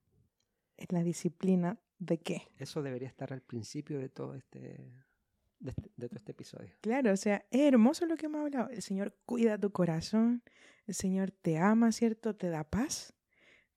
Es 0.77 0.93
la 0.93 1.03
disciplina 1.03 1.79
de 1.99 2.19
qué? 2.19 2.43
Eso 2.59 2.83
debería 2.83 3.09
estar 3.09 3.33
al 3.33 3.43
principio 3.43 3.99
de 3.99 4.09
todo 4.09 4.35
este, 4.35 4.61
de, 5.59 5.71
este- 5.71 5.91
de 5.97 6.09
todo 6.09 6.17
este 6.17 6.33
episodio. 6.33 6.75
Claro, 6.81 7.13
o 7.13 7.17
sea, 7.17 7.45
es 7.51 7.61
hermoso 7.63 8.07
lo 8.07 8.17
que 8.17 8.27
hemos 8.27 8.43
hablado. 8.43 8.69
El 8.71 8.83
Señor 8.83 9.17
cuida 9.27 9.59
tu 9.59 9.71
corazón, 9.73 10.43
el 10.87 10.95
Señor 10.95 11.31
te 11.33 11.59
ama, 11.59 11.93
¿cierto? 11.93 12.35
Te 12.37 12.49
da 12.49 12.65
paz. 12.65 13.15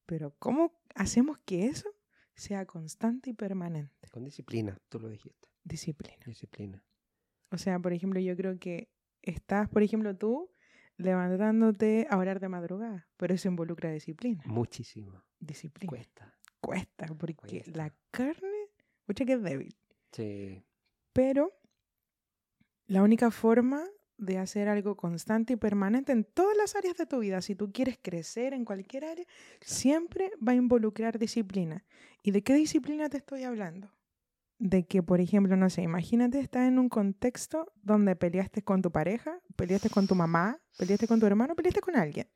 Pero 0.10 0.34
¿cómo 0.40 0.74
hacemos 0.96 1.38
que 1.46 1.68
eso 1.68 1.88
sea 2.34 2.66
constante 2.66 3.30
y 3.30 3.34
permanente? 3.34 4.10
Con 4.10 4.24
disciplina, 4.24 4.76
tú 4.90 5.00
lo 5.00 5.08
dijiste. 5.08 5.48
Disciplina. 5.64 6.24
Disciplina. 6.26 6.84
O 7.52 7.60
sea, 7.60 7.78
por 7.78 7.94
ejemplo, 7.94 8.20
yo 8.20 8.36
creo 8.36 8.58
que 8.58 8.90
estás, 9.22 9.70
por 9.70 9.84
ejemplo, 9.84 10.18
tú 10.18 10.50
levantándote 10.98 12.08
a 12.10 12.18
orar 12.18 12.40
de 12.40 12.50
madrugada, 12.50 13.08
pero 13.18 13.36
eso 13.36 13.50
involucra 13.50 13.92
disciplina. 13.92 14.42
Muchísimo. 14.48 15.24
Disciplina. 15.40 15.88
Cuesta. 15.92 16.36
Cuesta, 16.60 17.06
porque 17.14 17.36
Cuesta. 17.36 17.72
la 17.76 17.94
carne, 18.10 18.66
mucha 19.08 19.26
que 19.26 19.34
es 19.34 19.44
débil. 19.44 19.78
Sí. 20.12 20.66
Pero 21.14 21.54
la 22.88 23.04
única 23.04 23.30
forma 23.30 23.86
de 24.20 24.38
hacer 24.38 24.68
algo 24.68 24.96
constante 24.96 25.54
y 25.54 25.56
permanente 25.56 26.12
en 26.12 26.24
todas 26.26 26.56
las 26.58 26.76
áreas 26.76 26.96
de 26.98 27.06
tu 27.06 27.20
vida, 27.20 27.42
si 27.42 27.56
tú 27.56 27.72
quieres 27.72 27.98
crecer 28.02 28.54
en 28.54 28.66
cualquier 28.66 29.06
área, 29.06 29.26
siempre 29.62 30.32
va 30.46 30.52
a 30.52 30.56
involucrar 30.56 31.18
disciplina. 31.18 31.86
¿Y 32.22 32.32
de 32.32 32.44
qué 32.44 32.54
disciplina 32.54 33.10
te 33.10 33.18
estoy 33.18 33.44
hablando? 33.44 33.92
De 34.58 34.86
que, 34.86 35.02
por 35.02 35.22
ejemplo, 35.22 35.56
no 35.56 35.70
sé, 35.70 35.84
imagínate 35.84 36.40
estar 36.40 36.68
en 36.68 36.80
un 36.80 36.90
contexto 36.90 37.72
donde 37.82 38.16
peleaste 38.18 38.62
con 38.62 38.82
tu 38.82 38.92
pareja, 38.92 39.40
peleaste 39.56 39.90
con 39.90 40.06
tu 40.06 40.16
mamá, 40.16 40.60
peleaste 40.78 41.08
con 41.08 41.20
tu 41.20 41.26
hermano, 41.26 41.56
peleaste 41.56 41.80
con 41.80 41.96
alguien. 41.96 42.28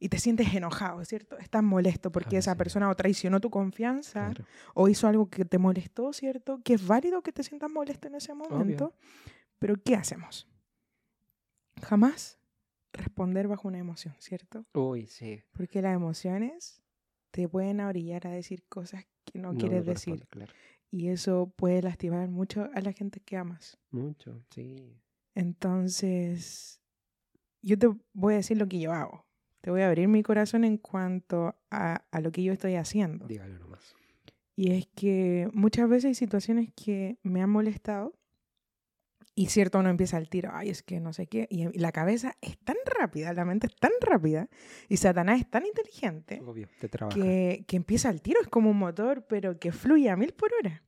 Y 0.00 0.08
te 0.08 0.18
sientes 0.18 0.54
enojado, 0.54 1.04
¿cierto? 1.04 1.36
Estás 1.38 1.62
molesto 1.62 2.10
porque 2.10 2.38
esa 2.38 2.52
sí. 2.52 2.58
persona 2.58 2.88
o 2.88 2.94
traicionó 2.94 3.40
tu 3.40 3.50
confianza 3.50 4.30
Claro. 4.30 4.44
o 4.74 4.88
hizo 4.88 5.06
algo 5.08 5.28
que 5.28 5.44
te 5.44 5.58
molestó, 5.58 6.12
¿cierto? 6.12 6.60
Que 6.64 6.74
es 6.74 6.86
válido 6.86 7.20
que 7.20 7.32
te 7.32 7.42
sientas 7.42 7.70
molesto 7.70 8.06
en 8.08 8.14
ese 8.14 8.32
momento. 8.32 8.94
Pero 9.58 9.74
¿qué 9.82 9.96
hacemos? 9.96 10.48
Jamás 11.82 12.38
responder 12.92 13.48
bajo 13.48 13.68
una 13.68 13.78
emoción, 13.78 14.14
¿cierto? 14.18 14.66
Uy, 14.74 15.06
sí. 15.06 15.42
Porque 15.52 15.82
las 15.82 15.94
emociones 15.94 16.82
te 17.30 17.48
pueden 17.48 17.80
orillar 17.80 18.26
a 18.26 18.30
decir 18.30 18.64
cosas 18.68 19.06
que 19.24 19.38
no, 19.38 19.54
quieres 19.54 19.86
decir. 19.86 20.26
claro. 20.28 20.52
Y 20.90 21.08
eso 21.08 21.52
puede 21.54 21.82
lastimar 21.82 22.28
mucho 22.28 22.68
a 22.72 22.80
la 22.80 22.92
gente 22.92 23.20
que 23.20 23.36
amas. 23.36 23.78
Mucho, 23.90 24.42
sí. 24.50 24.96
Entonces, 25.34 26.80
yo 27.62 27.78
te 27.78 27.88
voy 28.14 28.34
a 28.34 28.36
decir 28.38 28.56
lo 28.56 28.66
que 28.66 28.80
yo 28.80 28.92
hago. 28.92 29.26
Te 29.60 29.70
voy 29.70 29.82
a 29.82 29.88
abrir 29.88 30.08
mi 30.08 30.22
corazón 30.22 30.64
en 30.64 30.78
cuanto 30.78 31.54
a, 31.70 32.04
a 32.10 32.20
lo 32.20 32.32
que 32.32 32.42
yo 32.42 32.52
estoy 32.52 32.76
haciendo. 32.76 33.26
Dígalo 33.26 33.58
nomás. 33.58 33.94
Y 34.56 34.72
es 34.72 34.88
que 34.88 35.48
muchas 35.52 35.88
veces 35.88 36.06
hay 36.06 36.14
situaciones 36.14 36.70
que 36.74 37.18
me 37.22 37.42
han 37.42 37.50
molestado 37.50 38.17
y 39.38 39.46
cierto 39.46 39.78
uno 39.78 39.88
empieza 39.88 40.16
al 40.16 40.28
tiro, 40.28 40.50
ay, 40.52 40.68
es 40.68 40.82
que 40.82 40.98
no 40.98 41.12
sé 41.12 41.28
qué, 41.28 41.46
y 41.48 41.68
la 41.78 41.92
cabeza 41.92 42.36
es 42.40 42.58
tan 42.58 42.74
rápida, 42.84 43.32
la 43.32 43.44
mente 43.44 43.68
es 43.68 43.76
tan 43.76 43.92
rápida 44.00 44.48
y 44.88 44.96
Satanás 44.96 45.38
es 45.38 45.48
tan 45.48 45.64
inteligente 45.64 46.42
Obvio, 46.44 46.66
te 46.80 46.88
trabaja. 46.88 47.16
que, 47.16 47.64
que 47.68 47.76
empieza 47.76 48.08
al 48.08 48.20
tiro, 48.20 48.40
es 48.40 48.48
como 48.48 48.68
un 48.68 48.78
motor, 48.78 49.26
pero 49.28 49.56
que 49.60 49.70
fluye 49.70 50.10
a 50.10 50.16
mil 50.16 50.32
por 50.32 50.50
hora. 50.54 50.82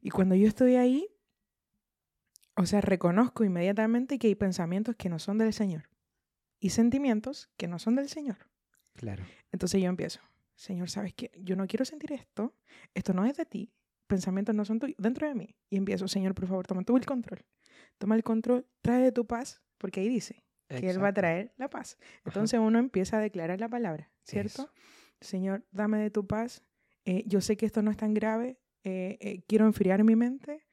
Y 0.00 0.10
cuando 0.10 0.36
yo 0.36 0.46
estoy 0.46 0.76
ahí, 0.76 1.08
o 2.54 2.64
sea, 2.64 2.80
reconozco 2.80 3.42
inmediatamente 3.42 4.20
que 4.20 4.28
hay 4.28 4.36
pensamientos 4.36 4.94
que 4.94 5.08
no 5.08 5.18
son 5.18 5.38
del 5.38 5.52
Señor 5.52 5.88
y 6.60 6.70
sentimientos 6.70 7.50
que 7.56 7.66
no 7.66 7.80
son 7.80 7.96
del 7.96 8.08
Señor. 8.08 8.36
Claro. 8.92 9.24
Entonces 9.50 9.82
yo 9.82 9.88
empiezo, 9.88 10.20
Señor, 10.54 10.90
¿sabes 10.90 11.12
qué? 11.12 11.32
Yo 11.38 11.56
no 11.56 11.66
quiero 11.66 11.84
sentir 11.84 12.12
esto, 12.12 12.54
esto 12.94 13.12
no 13.12 13.26
es 13.26 13.36
de 13.36 13.46
ti, 13.46 13.72
pensamientos 14.06 14.54
no 14.54 14.64
son 14.64 14.78
tuyos, 14.78 14.96
dentro 14.98 15.26
de 15.28 15.34
mí. 15.34 15.56
Y 15.70 15.76
empiezo, 15.76 16.08
Señor, 16.08 16.34
por 16.34 16.46
favor, 16.46 16.66
toma 16.66 16.82
tú 16.82 16.96
el 16.96 17.06
control. 17.06 17.44
Toma 17.98 18.14
el 18.16 18.22
control, 18.24 18.66
trae 18.82 19.12
tu 19.12 19.26
paz, 19.26 19.62
porque 19.78 20.00
ahí 20.00 20.08
dice 20.08 20.44
que 20.68 20.88
Él 20.90 21.02
va 21.02 21.08
a 21.08 21.12
traer 21.14 21.52
la 21.58 21.68
paz. 21.68 21.98
Entonces 22.24 22.58
uno 22.60 22.78
empieza 22.78 23.18
a 23.18 23.20
declarar 23.20 23.60
la 23.60 23.68
palabra, 23.68 24.10
¿cierto? 24.24 24.62
Eso. 24.62 24.72
Señor, 25.20 25.64
dame 25.70 25.98
de 25.98 26.10
tu 26.10 26.26
paz. 26.26 26.62
eh, 27.04 27.24
yo 27.26 27.40
sé 27.40 27.56
que 27.56 27.66
esto 27.66 27.82
no 27.82 27.90
es 27.90 27.96
tan 27.96 28.14
grave, 28.14 28.58
eh, 28.84 29.18
eh, 29.20 29.42
quiero 29.46 29.66
enfriar 29.66 30.02
mi 30.04 30.16
mente, 30.16 30.64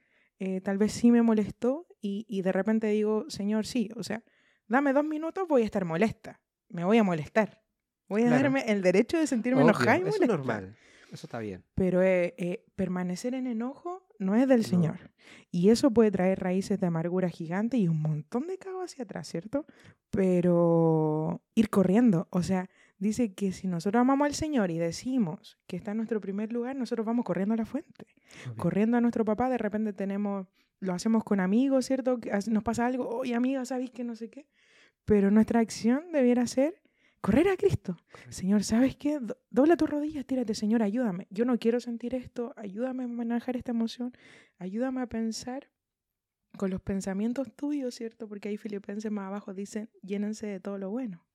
tal 0.64 0.78
vez 0.78 0.94
sí 0.94 1.12
me 1.12 1.22
molestó 1.22 1.86
y, 2.02 2.26
y 2.30 2.44
de 2.44 2.52
repente 2.54 2.88
digo, 2.88 3.26
Señor, 3.30 3.66
sí, 3.66 3.90
o 3.96 4.04
sea, 4.04 4.24
dame 4.68 4.94
dos 4.94 5.04
minutos, 5.04 5.48
voy 5.50 5.64
a 5.64 5.66
estar 5.66 5.84
molesta, 5.86 6.40
me 6.70 6.86
voy 6.86 6.98
a 6.98 7.04
molestar. 7.04 7.62
Voy 8.08 8.22
a 8.24 8.28
Claro. 8.28 8.44
darme 8.44 8.62
el 8.72 8.82
derecho 8.82 9.18
de 9.20 9.28
sentirme 9.28 9.62
Obvio, 9.62 9.70
enojada 9.72 9.98
y 9.98 10.02
Eso 10.08 10.24
es 10.24 10.28
normal. 10.28 10.76
Eso 11.12 11.28
está 11.28 11.40
bien. 11.40 11.64
Pero 11.76 12.02
eh, 12.02 12.36
eh, 12.38 12.66
permanecer 12.76 13.34
en 13.34 13.48
enojo 13.48 14.06
no 14.20 14.36
es 14.36 14.48
del 14.48 14.62
No. 14.62 14.68
Señor. 14.68 15.12
Y 15.52 15.70
eso 15.70 15.92
puede 15.92 16.12
traer 16.12 16.40
raíces 16.40 16.80
de 16.80 16.88
amargura 16.88 17.30
gigante 17.30 17.78
y 17.78 17.88
un 17.88 18.02
montón 18.02 18.48
de 18.48 18.58
caos 18.58 18.92
hacia 18.92 19.04
atrás, 19.04 19.28
¿cierto? 19.28 19.66
Pero 20.10 21.42
ir 21.56 21.70
corriendo, 21.70 22.28
o 22.32 22.44
sea, 22.44 22.70
dice 22.98 23.34
que 23.34 23.52
si 23.52 23.68
nosotros 23.68 24.02
amamos 24.02 24.26
al 24.26 24.34
Señor 24.34 24.72
y 24.72 24.78
decimos 24.78 25.58
que 25.68 25.78
está 25.78 25.92
en 25.92 25.98
nuestro 25.98 26.20
primer 26.20 26.52
lugar, 26.52 26.76
nosotros 26.76 27.06
vamos 27.06 27.26
corriendo 27.26 27.54
a 27.54 27.58
la 27.58 27.66
fuente, 27.66 28.08
corriendo 28.58 28.98
a 28.98 29.02
nuestro 29.02 29.24
papá, 29.24 29.50
de 29.50 29.58
repente 29.58 29.94
tenemos, 29.94 30.48
lo 30.80 30.94
hacemos 30.94 31.24
con 31.24 31.40
amigos, 31.40 31.86
¿cierto? 31.86 32.20
Nos 32.50 32.64
pasa 32.64 32.86
algo, 32.86 33.08
oye 33.08 33.36
amiga, 33.36 33.64
¿sabéis 33.66 33.92
que 33.92 34.04
no 34.04 34.16
sé 34.16 34.30
qué? 34.30 34.48
Pero 35.06 35.32
nuestra 35.32 35.60
acción 35.60 36.12
debiera 36.12 36.46
ser 36.48 36.82
correr 37.22 37.48
a 37.50 37.58
Cristo. 37.58 37.98
Señor, 38.30 38.64
¿sabes 38.64 38.96
qué? 38.96 39.20
Do- 39.20 39.38
Dobla 39.50 39.76
tus 39.78 39.90
rodillas, 39.90 40.26
tírate, 40.26 40.54
Señor, 40.56 40.82
ayúdame. 40.84 41.28
Yo 41.30 41.46
no 41.46 41.58
quiero 41.58 41.80
sentir 41.80 42.16
esto, 42.16 42.54
ayúdame 42.58 43.04
a 43.04 43.08
manejar 43.08 43.58
esta 43.58 43.72
emoción, 43.72 44.14
ayúdame 44.58 45.02
a 45.02 45.08
pensar 45.08 45.70
con 46.58 46.70
los 46.72 46.82
pensamientos 46.82 47.54
tuyos, 47.56 47.96
¿cierto? 47.96 48.28
Porque 48.28 48.50
ahí 48.50 48.58
Filipenses 48.58 49.12
más 49.12 49.28
abajo 49.28 49.54
dicen, 49.54 49.90
llénense 50.02 50.48
de 50.48 50.60
todo 50.60 50.78
lo 50.78 50.90
bueno, 50.90 51.26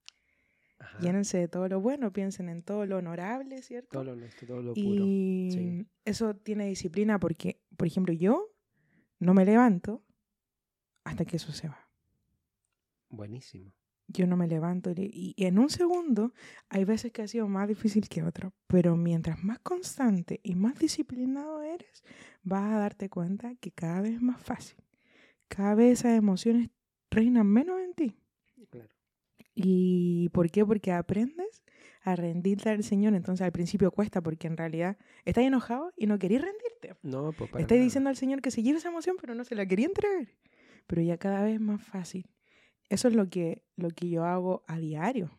Ajá. 0.79 0.99
llénense 0.99 1.37
de 1.37 1.47
todo 1.47 1.67
lo 1.69 1.79
bueno, 1.81 2.11
piensen 2.11 2.49
en 2.49 2.61
todo 2.63 2.85
lo 2.85 2.97
honorable, 2.97 3.61
¿cierto? 3.61 3.89
Todo 3.91 4.15
lo 4.15 4.27
todo 4.47 4.61
lo 4.61 4.73
puro. 4.73 5.03
y 5.05 5.49
sí. 5.51 5.87
eso 6.03 6.35
tiene 6.35 6.67
disciplina 6.67 7.19
porque, 7.19 7.61
por 7.77 7.87
ejemplo, 7.87 8.13
yo 8.13 8.51
no 9.19 9.33
me 9.33 9.45
levanto 9.45 10.03
hasta 11.05 11.23
que 11.25 11.37
eso 11.37 11.51
se 11.53 11.69
va. 11.69 11.79
Buenísimo. 13.09 13.71
Yo 14.07 14.27
no 14.27 14.37
me 14.37 14.47
levanto. 14.47 14.91
Y, 14.91 15.33
y 15.35 15.45
en 15.45 15.59
un 15.59 15.69
segundo, 15.69 16.33
hay 16.69 16.85
veces 16.85 17.11
que 17.11 17.21
ha 17.21 17.27
sido 17.27 17.47
más 17.47 17.67
difícil 17.67 18.07
que 18.07 18.23
otro. 18.23 18.53
Pero 18.67 18.95
mientras 18.95 19.43
más 19.43 19.59
constante 19.59 20.39
y 20.43 20.55
más 20.55 20.77
disciplinado 20.79 21.61
eres, 21.61 22.03
vas 22.43 22.71
a 22.73 22.77
darte 22.79 23.09
cuenta 23.09 23.55
que 23.55 23.71
cada 23.71 24.01
vez 24.01 24.13
es 24.15 24.21
más 24.21 24.41
fácil. 24.41 24.77
Cada 25.47 25.75
vez 25.75 25.99
esas 25.99 26.17
emociones 26.17 26.69
reinan 27.11 27.47
menos 27.47 27.79
en 27.81 27.93
ti. 27.93 28.15
Claro. 28.69 28.89
¿Y 29.53 30.29
por 30.29 30.49
qué? 30.51 30.65
Porque 30.65 30.91
aprendes 30.91 31.63
a 32.01 32.15
rendirte 32.15 32.69
al 32.69 32.83
Señor. 32.83 33.13
Entonces 33.15 33.45
al 33.45 33.51
principio 33.51 33.91
cuesta 33.91 34.21
porque 34.21 34.47
en 34.47 34.57
realidad 34.57 34.97
estás 35.23 35.43
enojado 35.43 35.91
y 35.95 36.07
no 36.07 36.19
querías 36.19 36.41
rendirte. 36.43 36.95
No, 37.03 37.31
pues 37.31 37.49
para 37.49 37.61
Estás 37.61 37.77
nada. 37.77 37.85
diciendo 37.85 38.09
al 38.09 38.15
Señor 38.15 38.41
que 38.41 38.51
se 38.51 38.63
lleve 38.63 38.77
esa 38.79 38.89
emoción, 38.89 39.15
pero 39.19 39.33
no 39.35 39.43
se 39.43 39.55
la 39.55 39.65
quería 39.65 39.85
entregar. 39.87 40.27
Pero 40.87 41.01
ya 41.01 41.17
cada 41.17 41.43
vez 41.43 41.55
es 41.55 41.61
más 41.61 41.81
fácil. 41.83 42.27
Eso 42.89 43.07
es 43.07 43.15
lo 43.15 43.29
que, 43.29 43.63
lo 43.75 43.89
que 43.89 44.09
yo 44.09 44.25
hago 44.25 44.63
a 44.67 44.77
diario. 44.77 45.31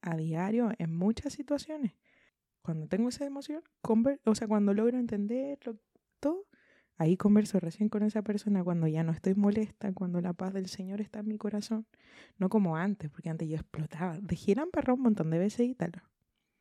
A 0.00 0.16
diario, 0.16 0.70
en 0.78 0.94
muchas 0.94 1.32
situaciones. 1.34 1.92
Cuando 2.62 2.86
tengo 2.88 3.08
esa 3.08 3.24
emoción, 3.26 3.62
conver- 3.82 4.20
o 4.24 4.34
sea, 4.34 4.48
cuando 4.48 4.72
logro 4.74 4.98
entender 4.98 5.58
lo- 5.66 5.78
todo, 6.20 6.46
ahí 6.96 7.16
converso 7.16 7.60
recién 7.60 7.88
con 7.88 8.02
esa 8.02 8.22
persona 8.22 8.64
cuando 8.64 8.86
ya 8.86 9.02
no 9.02 9.12
estoy 9.12 9.34
molesta, 9.34 9.92
cuando 9.92 10.20
la 10.20 10.32
paz 10.32 10.54
del 10.54 10.68
Señor 10.68 11.00
está 11.00 11.20
en 11.20 11.28
mi 11.28 11.36
corazón. 11.36 11.86
No 12.38 12.48
como 12.48 12.76
antes, 12.76 13.10
porque 13.10 13.28
antes 13.30 13.48
yo 13.48 13.56
explotaba. 13.56 14.18
Dejé 14.20 14.54
a 14.58 14.62
emperrar 14.62 14.94
un 14.94 15.02
montón 15.02 15.30
de 15.30 15.38
veces 15.38 15.66
y 15.68 15.74
tal. 15.74 15.92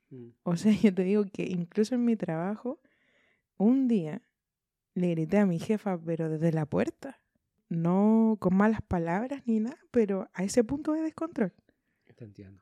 Mm. 0.10 0.30
O 0.44 0.58
sea, 0.58 0.72
yo 0.92 0.94
te 0.94 1.04
digo 1.04 1.24
que 1.32 1.44
incluso 1.44 1.96
en 1.96 2.04
mi 2.06 2.16
trabajo, 2.18 2.82
un 3.58 3.88
día 3.88 4.22
le 4.96 5.12
grité 5.12 5.38
a 5.40 5.46
mi 5.46 5.60
jefa, 5.60 5.98
pero 5.98 6.30
desde 6.30 6.52
la 6.52 6.66
puerta. 6.66 7.20
No 7.74 8.38
con 8.40 8.56
malas 8.56 8.82
palabras 8.84 9.42
ni 9.48 9.60
nada, 9.60 9.80
pero 9.90 10.30
a 10.34 10.44
ese 10.44 10.64
punto 10.64 10.94
de 10.94 11.02
descontrol. 11.02 11.54
Te 12.16 12.24
entiendo. 12.24 12.62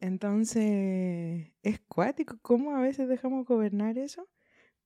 Entonces, 0.00 1.52
es 1.62 1.80
cuático 1.86 2.36
cómo 2.42 2.74
a 2.74 2.80
veces 2.80 3.08
dejamos 3.08 3.46
gobernar 3.46 3.98
eso, 3.98 4.28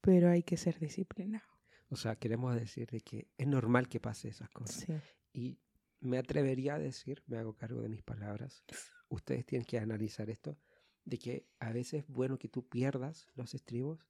pero 0.03 0.29
hay 0.29 0.43
que 0.43 0.59
ser 0.59 0.79
disciplinado. 0.79 1.47
O 1.89 1.97
sea, 1.97 2.17
queremos 2.17 2.55
decir 2.55 2.91
de 2.91 3.01
que 3.01 3.29
es 3.39 3.47
normal 3.47 3.89
que 3.89 3.99
pase 3.99 4.29
esas 4.29 4.51
cosas. 4.51 4.85
Sí. 4.85 4.93
Y 5.33 5.59
me 6.01 6.19
atrevería 6.19 6.75
a 6.75 6.79
decir, 6.79 7.23
me 7.27 7.39
hago 7.39 7.55
cargo 7.55 7.81
de 7.81 7.89
mis 7.89 8.03
palabras, 8.03 8.63
ustedes 9.09 9.47
tienen 9.47 9.65
que 9.65 9.79
analizar 9.79 10.29
esto, 10.29 10.59
de 11.07 11.19
que 11.19 11.47
a 11.61 11.73
veces 11.73 12.03
es 12.05 12.09
bueno 12.09 12.39
que 12.39 12.49
tú 12.49 12.69
pierdas 12.69 13.27
los 13.35 13.55
estribos 13.55 14.07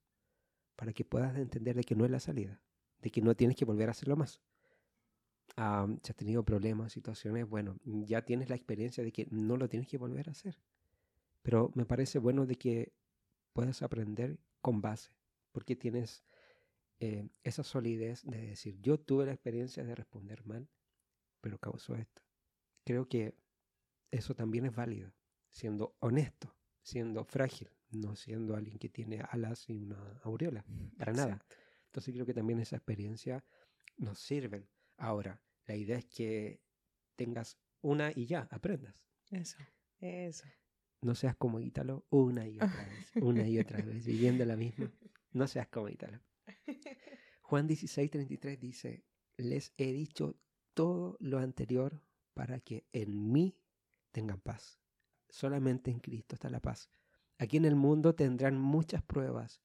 para 0.74 0.92
que 0.92 1.04
puedas 1.04 1.36
entender 1.36 1.76
de 1.76 1.84
que 1.84 1.94
no 1.94 2.04
es 2.04 2.10
la 2.10 2.20
salida, 2.20 2.60
de 3.00 3.10
que 3.10 3.22
no 3.22 3.36
tienes 3.36 3.56
que 3.56 3.64
volver 3.64 3.88
a 3.88 3.92
hacerlo 3.92 4.16
más. 4.16 4.42
Ah, 5.56 5.86
si 6.02 6.10
has 6.10 6.16
tenido 6.16 6.44
problemas, 6.44 6.92
situaciones, 6.92 7.48
bueno, 7.48 7.78
ya 7.84 8.22
tienes 8.22 8.48
la 8.50 8.56
experiencia 8.56 9.02
de 9.02 9.12
que 9.12 9.26
no 9.30 9.56
lo 9.56 9.68
tienes 9.68 9.88
que 9.88 9.98
volver 9.98 10.28
a 10.28 10.32
hacer. 10.32 10.58
Pero 11.42 11.70
me 11.74 11.86
parece 11.86 12.18
bueno 12.18 12.46
de 12.46 12.56
que 12.56 12.92
puedas 13.52 13.82
aprender 13.82 14.38
con 14.60 14.82
base, 14.82 15.10
porque 15.52 15.76
tienes 15.76 16.24
eh, 17.00 17.28
esa 17.44 17.62
solidez 17.62 18.22
de 18.24 18.40
decir, 18.48 18.80
yo 18.80 18.98
tuve 18.98 19.26
la 19.26 19.32
experiencia 19.32 19.84
de 19.84 19.94
responder 19.94 20.44
mal, 20.44 20.68
pero 21.40 21.58
causó 21.58 21.94
esto. 21.94 22.22
Creo 22.84 23.08
que 23.08 23.34
eso 24.10 24.34
también 24.34 24.66
es 24.66 24.74
válido, 24.74 25.12
siendo 25.50 25.96
honesto, 26.00 26.54
siendo 26.82 27.24
frágil, 27.24 27.70
no 27.90 28.16
siendo 28.16 28.56
alguien 28.56 28.78
que 28.78 28.88
tiene 28.88 29.22
alas 29.30 29.68
y 29.68 29.78
una 29.78 30.20
aureola, 30.22 30.64
para 30.98 31.12
nada. 31.12 31.34
Exacto. 31.34 31.56
Entonces 31.86 32.14
creo 32.14 32.26
que 32.26 32.34
también 32.34 32.60
esa 32.60 32.76
experiencia 32.76 33.44
nos 33.96 34.18
sirve. 34.18 34.68
Ahora, 34.96 35.40
la 35.66 35.76
idea 35.76 35.98
es 35.98 36.06
que 36.06 36.60
tengas 37.16 37.58
una 37.80 38.12
y 38.14 38.26
ya, 38.26 38.48
aprendas. 38.50 39.04
Eso, 39.30 39.58
eso. 39.98 40.44
No 41.02 41.14
seas 41.14 41.36
como 41.36 41.60
Ítalo 41.60 42.06
una 42.10 42.46
y 42.48 42.56
otra 42.56 42.66
vez, 43.14 43.22
una 43.22 43.46
y 43.46 43.58
otra 43.58 43.82
vez, 43.82 44.06
viviendo 44.06 44.44
la 44.44 44.56
misma. 44.56 44.90
No 45.32 45.46
seas 45.46 45.68
como 45.68 45.88
Ítalo. 45.88 46.20
Juan 47.42 47.66
16, 47.66 48.10
33 48.10 48.58
dice, 48.58 49.04
les 49.36 49.72
he 49.76 49.92
dicho 49.92 50.36
todo 50.74 51.16
lo 51.20 51.38
anterior 51.38 52.02
para 52.34 52.60
que 52.60 52.86
en 52.92 53.32
mí 53.32 53.56
tengan 54.12 54.40
paz. 54.40 54.80
Solamente 55.28 55.90
en 55.90 56.00
Cristo 56.00 56.34
está 56.34 56.50
la 56.50 56.60
paz. 56.60 56.90
Aquí 57.38 57.56
en 57.56 57.66
el 57.66 57.76
mundo 57.76 58.14
tendrán 58.14 58.58
muchas 58.58 59.02
pruebas 59.02 59.60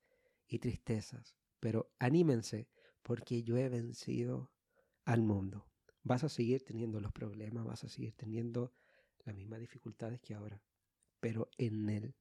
y 0.47 0.59
tristezas, 0.59 1.37
pero 1.59 1.91
anímense 1.99 2.67
porque 3.01 3.43
yo 3.43 3.57
he 3.57 3.69
vencido 3.69 4.51
al 5.05 5.21
mundo. 5.21 5.65
Vas 6.03 6.23
a 6.23 6.29
seguir 6.29 6.63
teniendo 6.63 6.99
los 6.99 7.11
problemas, 7.11 7.65
vas 7.65 7.83
a 7.83 7.89
seguir 7.89 8.13
teniendo 8.13 8.71
las 9.25 9.35
mismas 9.35 9.59
dificultades 9.59 10.19
que 10.19 10.33
ahora, 10.33 10.61
pero 11.19 11.49
en 11.57 11.89
Él 11.89 12.15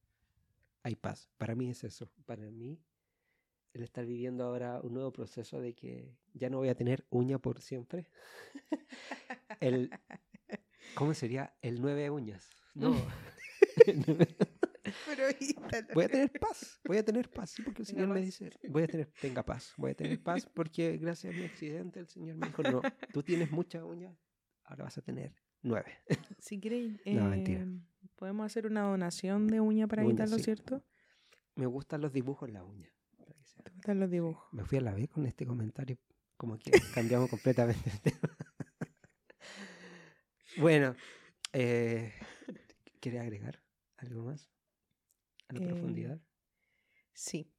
hay 0.83 0.95
paz. 0.95 1.29
Para 1.37 1.55
mí 1.55 1.69
es 1.69 1.83
eso. 1.83 2.11
Para 2.25 2.49
mí, 2.51 2.79
el 3.73 3.83
estar 3.83 4.05
viviendo 4.05 4.43
ahora 4.43 4.79
un 4.81 4.93
nuevo 4.93 5.11
proceso 5.11 5.59
de 5.59 5.73
que 5.73 6.15
ya 6.33 6.49
no 6.49 6.57
voy 6.57 6.69
a 6.69 6.75
tener 6.75 7.05
uña 7.09 7.39
por 7.39 7.61
siempre. 7.61 8.09
el, 9.59 9.91
¿Cómo 10.95 11.13
sería? 11.13 11.55
El 11.61 11.81
nueve 11.81 12.09
uñas. 12.09 12.49
No. 12.75 12.95
Voy 15.93 16.05
a 16.05 16.09
tener 16.09 16.31
paz, 16.39 16.79
voy 16.85 16.97
a 16.97 17.05
tener 17.05 17.29
paz, 17.29 17.49
sí, 17.51 17.61
porque 17.61 17.81
el 17.81 17.85
Señor 17.87 18.07
me 18.09 18.21
dice, 18.21 18.49
voy 18.69 18.83
a 18.83 18.87
tener, 18.87 19.11
tenga 19.19 19.43
paz, 19.43 19.73
voy 19.77 19.91
a 19.91 19.95
tener 19.95 20.21
paz 20.21 20.45
porque 20.53 20.97
gracias 20.97 21.33
a 21.33 21.37
mi 21.37 21.45
accidente 21.45 21.99
el 21.99 22.07
Señor 22.07 22.37
me 22.37 22.47
dijo, 22.47 22.63
no, 22.63 22.81
tú 23.11 23.23
tienes 23.23 23.51
mucha 23.51 23.83
uña, 23.85 24.15
ahora 24.63 24.85
vas 24.85 24.97
a 24.97 25.01
tener 25.01 25.33
nueve. 25.61 25.91
Si 26.39 26.59
No, 27.05 27.29
mentira. 27.29 27.61
eh, 27.61 27.79
podemos 28.15 28.45
hacer 28.45 28.65
una 28.65 28.81
donación 28.81 29.47
de 29.47 29.59
uña 29.61 29.87
para 29.87 30.03
Uña, 30.05 30.27
sí. 30.27 30.43
¿cierto? 30.43 30.83
Me 31.55 31.65
gustan 31.65 32.01
los 32.01 32.11
dibujos 32.13 32.47
en 32.49 32.53
la 32.55 32.63
uña. 32.63 32.89
¿Te 33.63 33.71
gustan 33.71 33.99
los 33.99 34.09
dibujos? 34.09 34.51
Me 34.53 34.65
fui 34.65 34.77
a 34.77 34.81
la 34.81 34.93
vez 34.93 35.09
con 35.09 35.25
este 35.25 35.45
comentario, 35.45 35.97
como 36.37 36.57
que 36.57 36.71
cambiamos 36.95 37.29
completamente 37.29 37.89
el 37.89 38.01
tema. 38.01 38.37
bueno, 40.57 40.95
eh, 41.53 42.13
¿quieres 42.99 43.21
agregar 43.21 43.61
algo 43.97 44.23
más? 44.23 44.50
A 45.51 45.53
la 45.53 45.65
Eh, 45.65 45.67
profundidad. 45.67 46.19
Sí. 47.13 47.51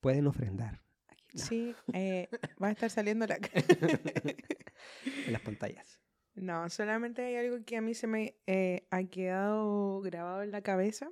Pueden 0.00 0.26
ofrendar 0.26 0.82
aquí, 1.08 1.38
no, 1.38 1.44
Sí, 1.44 1.74
eh, 1.94 2.28
va 2.62 2.68
a 2.68 2.72
estar 2.72 2.90
saliendo 2.90 3.26
la 3.26 3.36
en 5.26 5.32
las 5.32 5.42
pantallas. 5.42 5.98
No, 6.34 6.68
solamente 6.70 7.22
hay 7.24 7.36
algo 7.36 7.64
que 7.64 7.76
a 7.76 7.80
mí 7.82 7.94
se 7.94 8.06
me 8.06 8.36
eh, 8.46 8.86
ha 8.90 9.02
quedado 9.04 10.00
grabado 10.00 10.42
en 10.42 10.50
la 10.50 10.62
cabeza 10.62 11.10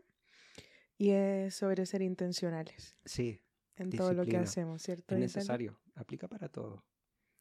y 0.97 1.11
es 1.11 1.55
sobre 1.55 1.85
ser 1.87 2.03
intencionales 2.03 2.97
Sí, 3.05 3.41
en 3.77 3.91
todo 3.91 4.13
lo 4.13 4.25
que 4.25 4.37
hacemos, 4.39 4.83
¿cierto? 4.83 5.15
es 5.15 5.21
necesario. 5.21 5.79
Aplica 5.95 6.27
para 6.29 6.49
todo. 6.49 6.85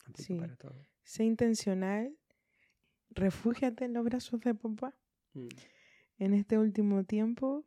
Aplica 0.05 0.23
Sí. 0.23 0.35
para 0.39 0.55
todo. 0.57 0.75
Sé 1.03 1.23
intencional, 1.23 2.17
refúgiate 3.11 3.85
en 3.85 3.93
los 3.93 4.03
brazos 4.03 4.39
de 4.41 4.53
papá. 4.55 4.95
Mm, 5.33 5.47
En 6.17 6.33
este 6.33 6.57
último 6.57 7.05
tiempo 7.05 7.65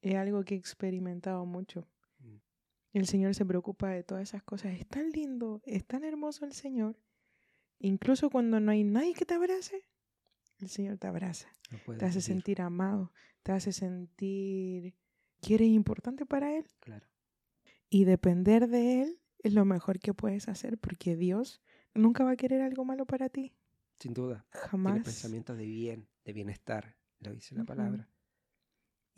es 0.00 0.14
algo 0.14 0.44
que 0.44 0.54
he 0.54 0.58
experimentado 0.58 1.44
mucho. 1.46 1.88
Mm. 2.20 2.36
El 2.92 3.06
Señor 3.06 3.34
se 3.34 3.44
preocupa 3.44 3.90
de 3.90 4.02
todas 4.02 4.22
esas 4.22 4.42
cosas. 4.42 4.74
Es 4.74 4.86
tan 4.86 5.10
lindo, 5.10 5.60
es 5.64 5.84
tan 5.84 6.04
hermoso 6.04 6.44
el 6.44 6.52
Señor. 6.52 6.98
Incluso 7.78 8.30
cuando 8.30 8.60
no 8.60 8.72
hay 8.72 8.84
nadie 8.84 9.14
que 9.14 9.24
te 9.24 9.34
abrace, 9.34 9.84
el 10.60 10.68
Señor 10.68 10.98
te 10.98 11.06
abraza. 11.06 11.48
no 11.86 11.96
Te 11.96 12.04
hace 12.04 12.20
sentir 12.20 12.60
amado, 12.60 13.12
te 13.42 13.52
hace 13.52 13.72
sentir 13.72 14.94
que 15.40 15.54
eres 15.54 15.68
importante 15.68 16.26
para 16.26 16.56
Él. 16.56 16.66
Claro. 16.80 17.06
Y 17.88 18.04
depender 18.04 18.68
de 18.68 19.02
Él 19.02 19.20
es 19.38 19.54
lo 19.54 19.64
mejor 19.64 20.00
que 20.00 20.14
puedes 20.14 20.48
hacer 20.48 20.78
porque 20.78 21.16
Dios 21.16 21.62
nunca 21.94 22.24
va 22.24 22.32
a 22.32 22.36
querer 22.36 22.60
algo 22.62 22.84
malo 22.84 23.06
para 23.06 23.28
ti. 23.28 23.54
Sin 23.94 24.14
duda. 24.14 24.46
Tiene 24.50 24.66
Jamás. 24.68 25.04
pensamientos 25.04 25.56
de 25.56 25.66
bien, 25.66 26.08
de 26.24 26.32
bienestar. 26.32 26.96
Lo 27.20 27.32
dice 27.32 27.54
la 27.54 27.64
palabra. 27.64 28.08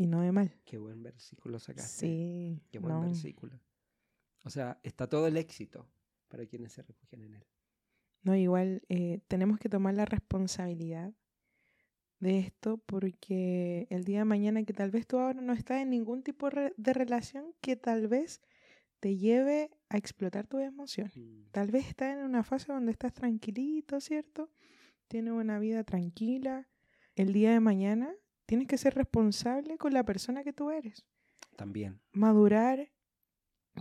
Y 0.01 0.07
no 0.07 0.23
de 0.23 0.33
mal. 0.33 0.51
Qué 0.65 0.79
buen 0.79 1.03
versículo 1.03 1.59
sacaste. 1.59 2.07
Sí. 2.07 2.63
Qué 2.71 2.79
buen 2.79 2.95
no. 2.95 3.01
versículo. 3.03 3.61
O 4.45 4.49
sea, 4.49 4.81
está 4.83 5.11
todo 5.11 5.27
el 5.27 5.37
éxito 5.37 5.87
para 6.29 6.47
quienes 6.47 6.73
se 6.73 6.81
refugian 6.81 7.21
en 7.21 7.35
él. 7.35 7.47
No, 8.23 8.35
igual 8.35 8.81
eh, 8.89 9.21
tenemos 9.29 9.59
que 9.59 9.69
tomar 9.69 9.93
la 9.93 10.07
responsabilidad 10.07 11.13
de 12.19 12.39
esto 12.39 12.79
porque 12.79 13.89
el 13.91 14.05
día 14.05 14.21
de 14.21 14.25
mañana 14.25 14.65
que 14.65 14.73
tal 14.73 14.91
vez 14.91 15.07
tú 15.07 15.19
ahora 15.19 15.43
no 15.43 15.53
estás 15.53 15.83
en 15.83 15.91
ningún 15.91 16.23
tipo 16.23 16.49
de 16.49 16.93
relación 16.95 17.55
que 17.61 17.77
tal 17.77 18.09
vez 18.09 18.41
te 19.01 19.19
lleve 19.19 19.71
a 19.91 19.99
explotar 19.99 20.47
tus 20.47 20.63
emociones. 20.63 21.15
Mm, 21.15 21.51
Tal 21.51 21.71
vez 21.71 21.87
estás 21.89 22.17
en 22.17 22.25
una 22.25 22.43
fase 22.43 22.73
donde 22.73 22.93
estás 22.93 23.13
tranquilito, 23.13 24.01
¿cierto? 24.01 24.51
Tienes 25.09 25.35
una 25.35 25.59
vida 25.59 25.85
tranquila. 25.85 26.71
El 27.17 27.35
día 27.35 27.53
de 27.53 27.61
mañana 27.61 28.15
tienes 28.51 28.67
que 28.67 28.79
ser 28.79 28.97
responsable 28.97 29.79
con 29.79 29.95
la 29.95 30.03
persona 30.03 30.43
que 30.43 30.53
tú 30.53 30.73
eres. 30.73 31.07
También. 31.55 32.01
Madurar 32.11 32.91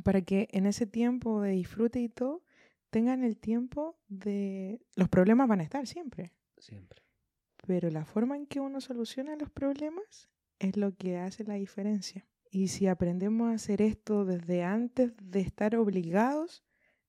para 0.03 0.21
que 0.21 0.47
en 0.51 0.67
ese 0.67 0.85
tiempo 0.85 1.41
de 1.41 1.53
disfrute 1.53 1.99
y 1.99 2.07
todo 2.07 2.43
tengan 2.91 3.23
el 3.23 3.39
tiempo 3.39 3.97
de... 4.09 4.79
Los 4.95 5.09
problemas 5.09 5.47
van 5.47 5.61
a 5.61 5.63
estar 5.63 5.87
siempre, 5.87 6.35
Siempre. 6.59 7.01
pero 7.65 7.89
la 7.89 8.05
forma 8.05 8.37
en 8.37 8.45
que 8.45 8.59
uno 8.59 8.79
soluciona 8.79 9.35
los 9.37 9.49
problemas 9.49 10.29
es 10.59 10.77
lo 10.77 10.95
que 10.95 11.17
hace 11.17 11.43
la 11.45 11.55
diferencia. 11.55 12.27
Y 12.51 12.67
si 12.67 12.85
aprendemos 12.85 13.49
a 13.49 13.55
hacer 13.55 13.81
esto 13.81 14.23
desde 14.23 14.61
antes 14.63 15.13
de 15.19 15.39
estar 15.39 15.75
obligados 15.77 16.63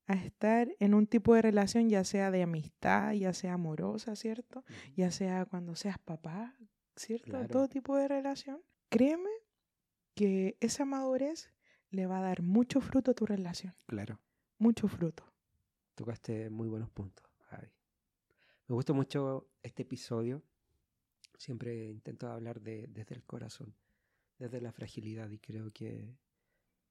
a 0.07 0.15
estar 0.15 0.75
en 0.79 0.95
un 0.95 1.07
tipo 1.07 1.35
de 1.35 1.43
relación, 1.43 1.91
ya 1.91 2.05
sea 2.05 2.31
de 2.31 2.43
amistad, 2.43 3.13
ya 3.13 3.35
sea 3.35 3.53
amorosa, 3.53 4.17
¿cierto? 4.17 4.65
Ya 4.97 5.11
sea 5.11 5.45
cuando 5.45 5.75
seas 5.75 5.99
papá, 5.99 6.57
¿cierto? 7.01 7.47
Todo 7.49 7.69
tipo 7.69 7.97
de 7.97 8.09
relación. 8.09 8.63
Créeme 8.89 9.31
que 10.15 10.57
esa 10.61 10.85
madurez 10.85 11.51
le 11.91 12.07
va 12.07 12.19
a 12.19 12.23
dar 12.23 12.43
mucho 12.43 12.81
fruto 12.81 13.13
a 13.13 13.15
tu 13.15 13.27
relación. 13.27 13.75
Claro. 13.87 14.21
Mucho 14.59 14.87
fruto. 14.89 15.25
Tocaste 15.95 16.51
muy 16.51 16.69
buenos 16.69 16.91
puntos, 16.91 17.27
Javi. 17.49 17.69
Me 18.69 18.75
gustó 18.75 18.95
mucho 18.95 19.49
este 19.63 19.83
episodio. 19.83 20.43
Siempre 21.39 21.89
intento 21.89 22.29
hablar 22.29 22.61
de, 22.61 22.87
desde 22.89 23.15
el 23.15 23.25
corazón, 23.25 23.75
desde 24.39 24.61
la 24.61 24.73
fragilidad 24.73 25.31
y 25.31 25.39
creo 25.39 25.73
que 25.73 26.19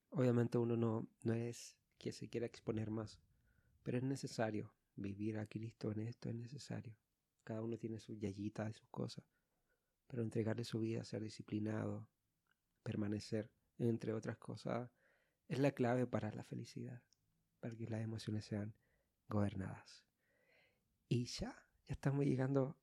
obviamente 0.09 0.57
uno 0.57 0.75
no, 0.75 1.07
no 1.21 1.33
es 1.33 1.77
que 1.99 2.11
se 2.11 2.27
quiera 2.29 2.47
exponer 2.47 2.89
más, 2.89 3.19
pero 3.83 3.99
es 3.99 4.03
necesario 4.03 4.73
vivir 4.95 5.37
a 5.37 5.45
Cristo 5.45 5.91
en 5.91 5.99
esto, 5.99 6.29
es 6.29 6.35
necesario. 6.35 6.95
Cada 7.43 7.61
uno 7.61 7.77
tiene 7.77 7.99
su 7.99 8.15
yayita 8.15 8.65
de 8.65 8.73
sus 8.73 8.87
cosas, 8.89 9.23
pero 10.09 10.23
entregarle 10.23 10.63
su 10.63 10.79
vida, 10.79 11.03
ser 11.03 11.21
disciplinado, 11.21 12.09
permanecer, 12.83 13.51
entre 13.77 14.13
otras 14.13 14.37
cosas, 14.37 14.89
es 15.47 15.59
la 15.59 15.71
clave 15.71 16.07
para 16.07 16.31
la 16.31 16.43
felicidad, 16.43 17.01
para 17.59 17.75
que 17.75 17.87
las 17.87 18.01
emociones 18.01 18.45
sean 18.45 18.73
gobernadas. 19.27 20.03
Y 21.07 21.25
ya, 21.25 21.55
ya 21.85 21.93
estamos 21.93 22.25
llegando 22.25 22.75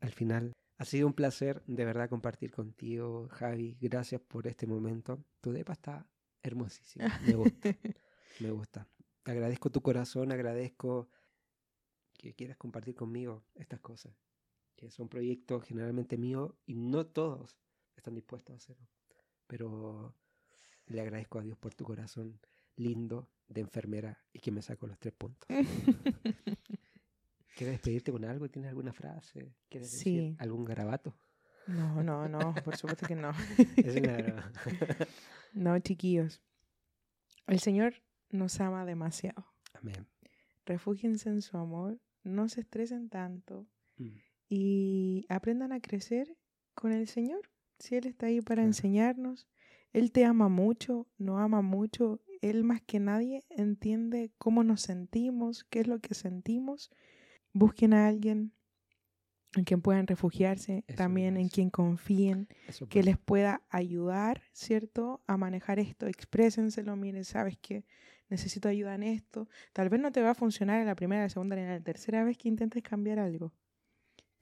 al 0.00 0.12
final. 0.12 0.52
Ha 0.78 0.84
sido 0.84 1.06
un 1.06 1.14
placer 1.14 1.62
de 1.66 1.84
verdad 1.86 2.10
compartir 2.10 2.52
contigo, 2.52 3.28
Javi. 3.30 3.78
Gracias 3.80 4.20
por 4.20 4.46
este 4.46 4.66
momento. 4.66 5.24
Tu 5.40 5.52
depa 5.52 5.72
está 5.72 6.06
hermosísima. 6.42 7.18
Me 7.26 7.34
gusta. 7.34 7.68
me 8.40 8.50
gusta. 8.50 8.86
Agradezco 9.24 9.70
tu 9.70 9.80
corazón, 9.80 10.30
agradezco 10.30 11.08
que 12.18 12.34
quieras 12.34 12.58
compartir 12.58 12.94
conmigo 12.94 13.44
estas 13.54 13.80
cosas, 13.80 14.14
que 14.76 14.90
son 14.90 15.08
proyectos 15.08 15.64
generalmente 15.64 16.18
míos 16.18 16.52
y 16.66 16.74
no 16.74 17.06
todos 17.06 17.56
están 17.96 18.14
dispuestos 18.14 18.54
a 18.54 18.56
hacerlo. 18.56 18.86
Pero 19.46 20.14
le 20.86 21.00
agradezco 21.00 21.38
a 21.38 21.42
Dios 21.42 21.58
por 21.58 21.74
tu 21.74 21.84
corazón 21.84 22.40
lindo 22.76 23.30
de 23.48 23.62
enfermera 23.62 24.22
y 24.32 24.40
que 24.40 24.50
me 24.50 24.62
sacó 24.62 24.86
los 24.86 24.98
tres 24.98 25.14
puntos. 25.14 25.48
¿Quieres 27.56 27.74
despedirte 27.74 28.12
con 28.12 28.24
algo? 28.24 28.48
¿Tienes 28.50 28.68
alguna 28.68 28.92
frase? 28.92 29.54
¿Quieres 29.70 29.90
decir 29.90 30.36
algún 30.38 30.64
garabato? 30.64 31.16
No, 31.66 32.02
no, 32.02 32.28
no, 32.28 32.54
por 32.64 32.76
supuesto 32.76 33.06
que 33.06 33.16
no. 33.16 33.32
no, 35.54 35.78
chiquillos. 35.80 36.42
El 37.46 37.60
Señor 37.60 37.94
nos 38.30 38.60
ama 38.60 38.84
demasiado. 38.84 39.46
Amén. 39.72 40.06
Refúgiense 40.66 41.30
en 41.30 41.42
su 41.42 41.56
amor, 41.56 41.98
no 42.24 42.48
se 42.48 42.60
estresen 42.60 43.08
tanto 43.08 43.66
mm. 43.96 44.16
Y 44.48 45.26
aprendan 45.28 45.72
a 45.72 45.80
crecer 45.80 46.36
con 46.74 46.92
el 46.92 47.08
Señor. 47.08 47.50
Si 47.78 47.96
Él 47.96 48.06
está 48.06 48.26
ahí 48.26 48.40
para 48.40 48.62
enseñarnos, 48.62 49.46
Él 49.92 50.12
te 50.12 50.24
ama 50.24 50.48
mucho, 50.48 51.06
nos 51.18 51.40
ama 51.40 51.62
mucho, 51.62 52.20
Él 52.40 52.64
más 52.64 52.80
que 52.82 53.00
nadie 53.00 53.44
entiende 53.50 54.32
cómo 54.38 54.64
nos 54.64 54.82
sentimos, 54.82 55.64
qué 55.64 55.80
es 55.80 55.88
lo 55.88 55.98
que 56.00 56.14
sentimos. 56.14 56.90
Busquen 57.52 57.94
a 57.94 58.06
alguien 58.08 58.52
en 59.54 59.64
quien 59.64 59.80
puedan 59.80 60.06
refugiarse, 60.06 60.84
también 60.96 61.36
en 61.36 61.48
quien 61.48 61.70
confíen, 61.70 62.48
que 62.90 63.02
les 63.02 63.16
pueda 63.16 63.62
ayudar, 63.70 64.42
¿cierto? 64.52 65.22
A 65.26 65.36
manejar 65.36 65.78
esto, 65.78 66.06
exprésenselo, 66.06 66.94
miren, 66.96 67.24
sabes 67.24 67.56
que 67.56 67.84
necesito 68.28 68.68
ayuda 68.68 68.94
en 68.94 69.02
esto. 69.02 69.48
Tal 69.72 69.88
vez 69.88 70.00
no 70.00 70.12
te 70.12 70.20
va 70.20 70.30
a 70.30 70.34
funcionar 70.34 70.80
en 70.80 70.86
la 70.86 70.94
primera, 70.94 71.22
la 71.22 71.28
segunda 71.28 71.56
ni 71.56 71.62
en 71.62 71.68
la 71.68 71.80
tercera 71.80 72.24
vez 72.24 72.36
que 72.36 72.48
intentes 72.48 72.82
cambiar 72.82 73.18
algo, 73.18 73.54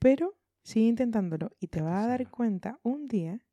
pero 0.05 0.37
sigue 0.61 0.85
intentándolo 0.85 1.49
y 1.59 1.65
te 1.65 1.81
vas 1.81 2.05
a 2.05 2.07
dar 2.07 2.29
cuenta 2.29 2.79
un 2.83 3.07
día 3.07 3.43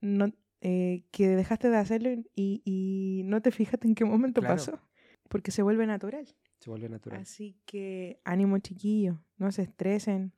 no, 0.00 0.32
eh, 0.62 1.04
que 1.10 1.28
dejaste 1.28 1.68
de 1.68 1.76
hacerlo 1.76 2.08
y, 2.34 2.62
y, 2.64 3.24
no 3.26 3.42
te 3.42 3.50
fijaste 3.50 3.86
en 3.86 3.94
qué 3.94 4.06
momento 4.06 4.40
pasó, 4.40 4.80
porque 5.28 5.50
se 5.50 5.62
vuelve 5.62 5.86
natural. 5.86 6.34
Se 6.60 6.70
vuelve 6.70 6.88
natural. 6.88 7.20
Así 7.20 7.60
que 7.66 8.22
ánimo 8.24 8.56
chiquillo, 8.56 9.22
no 9.36 9.52
se 9.52 9.64
estresen. 9.64 10.32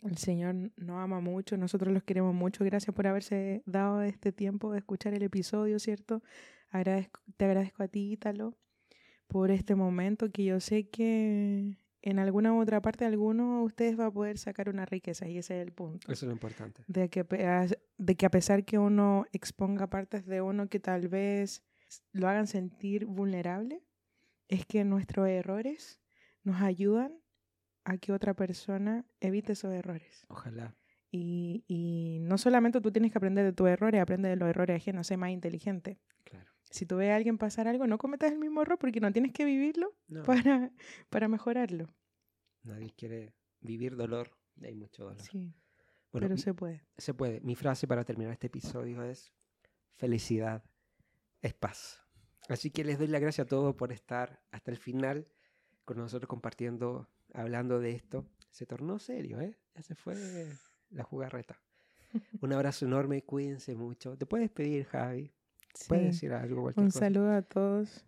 El 0.00 0.16
Señor 0.16 0.54
nos 0.76 1.02
ama 1.02 1.20
mucho, 1.20 1.58
nosotros 1.58 1.92
los 1.92 2.02
queremos 2.02 2.34
mucho. 2.34 2.64
Gracias 2.64 2.96
por 2.96 3.06
haberse 3.06 3.62
dado 3.66 4.00
este 4.00 4.32
tiempo 4.32 4.72
de 4.72 4.78
escuchar 4.78 5.12
el 5.12 5.22
episodio, 5.22 5.78
¿cierto? 5.78 6.22
Agradezco, 6.70 7.20
te 7.36 7.44
agradezco 7.44 7.82
a 7.82 7.88
ti, 7.88 8.10
Ítalo, 8.10 8.56
por 9.26 9.50
este 9.50 9.74
momento 9.74 10.32
que 10.32 10.44
yo 10.44 10.60
sé 10.60 10.88
que 10.88 11.76
en 12.02 12.18
alguna 12.18 12.52
u 12.52 12.60
otra 12.60 12.80
parte 12.80 13.04
alguno 13.04 13.58
de 13.58 13.64
ustedes 13.64 13.98
va 13.98 14.06
a 14.06 14.10
poder 14.10 14.38
sacar 14.38 14.68
una 14.68 14.86
riqueza 14.86 15.28
y 15.28 15.38
ese 15.38 15.60
es 15.60 15.66
el 15.66 15.72
punto. 15.72 16.10
Eso 16.10 16.24
es 16.24 16.28
lo 16.28 16.32
importante. 16.32 16.84
De 16.86 17.08
que, 17.08 17.24
de 17.98 18.14
que 18.16 18.26
a 18.26 18.30
pesar 18.30 18.64
que 18.64 18.78
uno 18.78 19.26
exponga 19.32 19.88
partes 19.88 20.26
de 20.26 20.40
uno 20.40 20.68
que 20.68 20.80
tal 20.80 21.08
vez 21.08 21.64
lo 22.12 22.28
hagan 22.28 22.46
sentir 22.46 23.06
vulnerable, 23.06 23.82
es 24.48 24.66
que 24.66 24.84
nuestros 24.84 25.28
errores 25.28 26.00
nos 26.42 26.60
ayudan 26.62 27.12
a 27.84 27.98
que 27.98 28.12
otra 28.12 28.34
persona 28.34 29.04
evite 29.20 29.52
esos 29.52 29.72
errores. 29.72 30.24
Ojalá. 30.28 30.76
Y, 31.10 31.64
y 31.66 32.18
no 32.20 32.36
solamente 32.36 32.80
tú 32.80 32.90
tienes 32.92 33.12
que 33.12 33.18
aprender 33.18 33.44
de 33.44 33.52
tus 33.52 33.68
errores, 33.68 34.00
aprende 34.00 34.28
de 34.28 34.36
los 34.36 34.48
errores 34.48 34.76
ajenos, 34.76 35.06
sé 35.06 35.16
más 35.16 35.30
inteligente. 35.30 35.98
Claro. 36.24 36.50
Si 36.76 36.84
tú 36.84 36.96
ves 36.96 37.10
a 37.10 37.16
alguien 37.16 37.38
pasar 37.38 37.68
algo, 37.68 37.86
no 37.86 37.96
cometas 37.96 38.30
el 38.30 38.38
mismo 38.38 38.60
error 38.60 38.78
porque 38.78 39.00
no 39.00 39.10
tienes 39.10 39.32
que 39.32 39.46
vivirlo 39.46 39.94
para, 40.26 40.70
para 41.08 41.26
mejorarlo. 41.26 41.86
Nadie 42.64 42.90
quiere 42.90 43.32
vivir 43.62 43.96
dolor, 43.96 44.36
hay 44.62 44.74
mucho 44.74 45.04
dolor. 45.04 45.22
Sí, 45.22 45.54
pero 46.12 46.36
se 46.36 46.52
puede. 46.52 46.82
Se 46.98 47.14
puede. 47.14 47.40
Mi 47.40 47.54
frase 47.54 47.88
para 47.88 48.04
terminar 48.04 48.30
este 48.34 48.48
episodio 48.48 49.02
es, 49.02 49.32
felicidad 49.94 50.64
es 51.40 51.54
paz. 51.54 52.02
Así 52.50 52.70
que 52.70 52.84
les 52.84 52.98
doy 52.98 53.06
la 53.06 53.20
gracia 53.20 53.44
a 53.44 53.46
todos 53.46 53.74
por 53.74 53.90
estar 53.90 54.42
hasta 54.50 54.70
el 54.70 54.76
final 54.76 55.28
con 55.86 55.96
nosotros 55.96 56.28
compartiendo, 56.28 57.08
hablando 57.32 57.80
de 57.80 57.92
esto. 57.92 58.26
Se 58.50 58.66
tornó 58.66 58.98
serio, 58.98 59.40
¿eh? 59.40 59.56
Ya 59.74 59.80
se 59.80 59.94
fue 59.94 60.14
la 60.90 61.04
jugarreta. 61.04 61.58
Un 62.42 62.52
abrazo 62.52 62.84
enorme, 62.84 63.22
cuídense 63.22 63.74
mucho. 63.74 64.18
¿Te 64.18 64.26
puedes 64.26 64.50
pedir, 64.50 64.84
Javi? 64.84 65.32
¿Puedes 65.88 66.06
decir 66.06 66.32
algo? 66.32 66.70
Un 66.76 66.90
saludo 66.90 67.32
a 67.32 67.42
todos. 67.42 68.04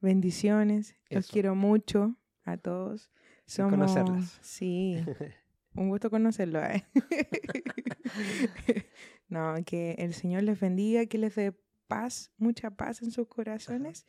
Bendiciones. 0.00 0.94
Los 1.10 1.28
quiero 1.28 1.54
mucho 1.54 2.16
a 2.44 2.56
todos. 2.56 3.10
Somos... 3.46 3.72
Conocerlas. 3.72 4.38
Sí. 4.42 5.04
Un 5.74 5.90
gusto 5.90 6.10
conocerlo. 6.10 6.62
¿eh? 6.64 6.86
no, 9.28 9.54
que 9.64 9.92
el 9.98 10.14
Señor 10.14 10.42
les 10.42 10.58
bendiga, 10.58 11.04
que 11.06 11.18
les 11.18 11.34
dé 11.34 11.52
paz, 11.86 12.32
mucha 12.38 12.70
paz 12.70 13.02
en 13.02 13.10
sus 13.10 13.28
corazones 13.28 14.06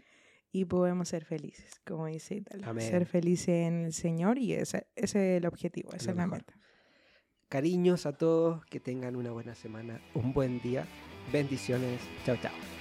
y 0.51 0.65
podemos 0.65 1.09
ser 1.09 1.25
felices, 1.25 1.81
como 1.85 2.07
dice 2.07 2.35
Italo. 2.35 2.79
Ser 2.79 3.05
felices 3.05 3.67
en 3.67 3.85
el 3.85 3.93
Señor 3.93 4.37
y 4.37 4.53
ese, 4.53 4.87
ese 4.95 5.35
es 5.35 5.37
el 5.39 5.45
objetivo, 5.45 5.91
esa 5.93 6.11
es 6.11 6.17
la 6.17 6.27
meta. 6.27 6.57
Cariños 7.49 8.05
a 8.05 8.13
todos, 8.13 8.65
que 8.65 8.79
tengan 8.79 9.15
una 9.15 9.31
buena 9.31 9.55
semana, 9.55 10.01
un 10.13 10.33
buen 10.33 10.59
día. 10.61 10.85
Bendiciones. 11.31 12.01
Chao, 12.25 12.37
chao. 12.41 12.76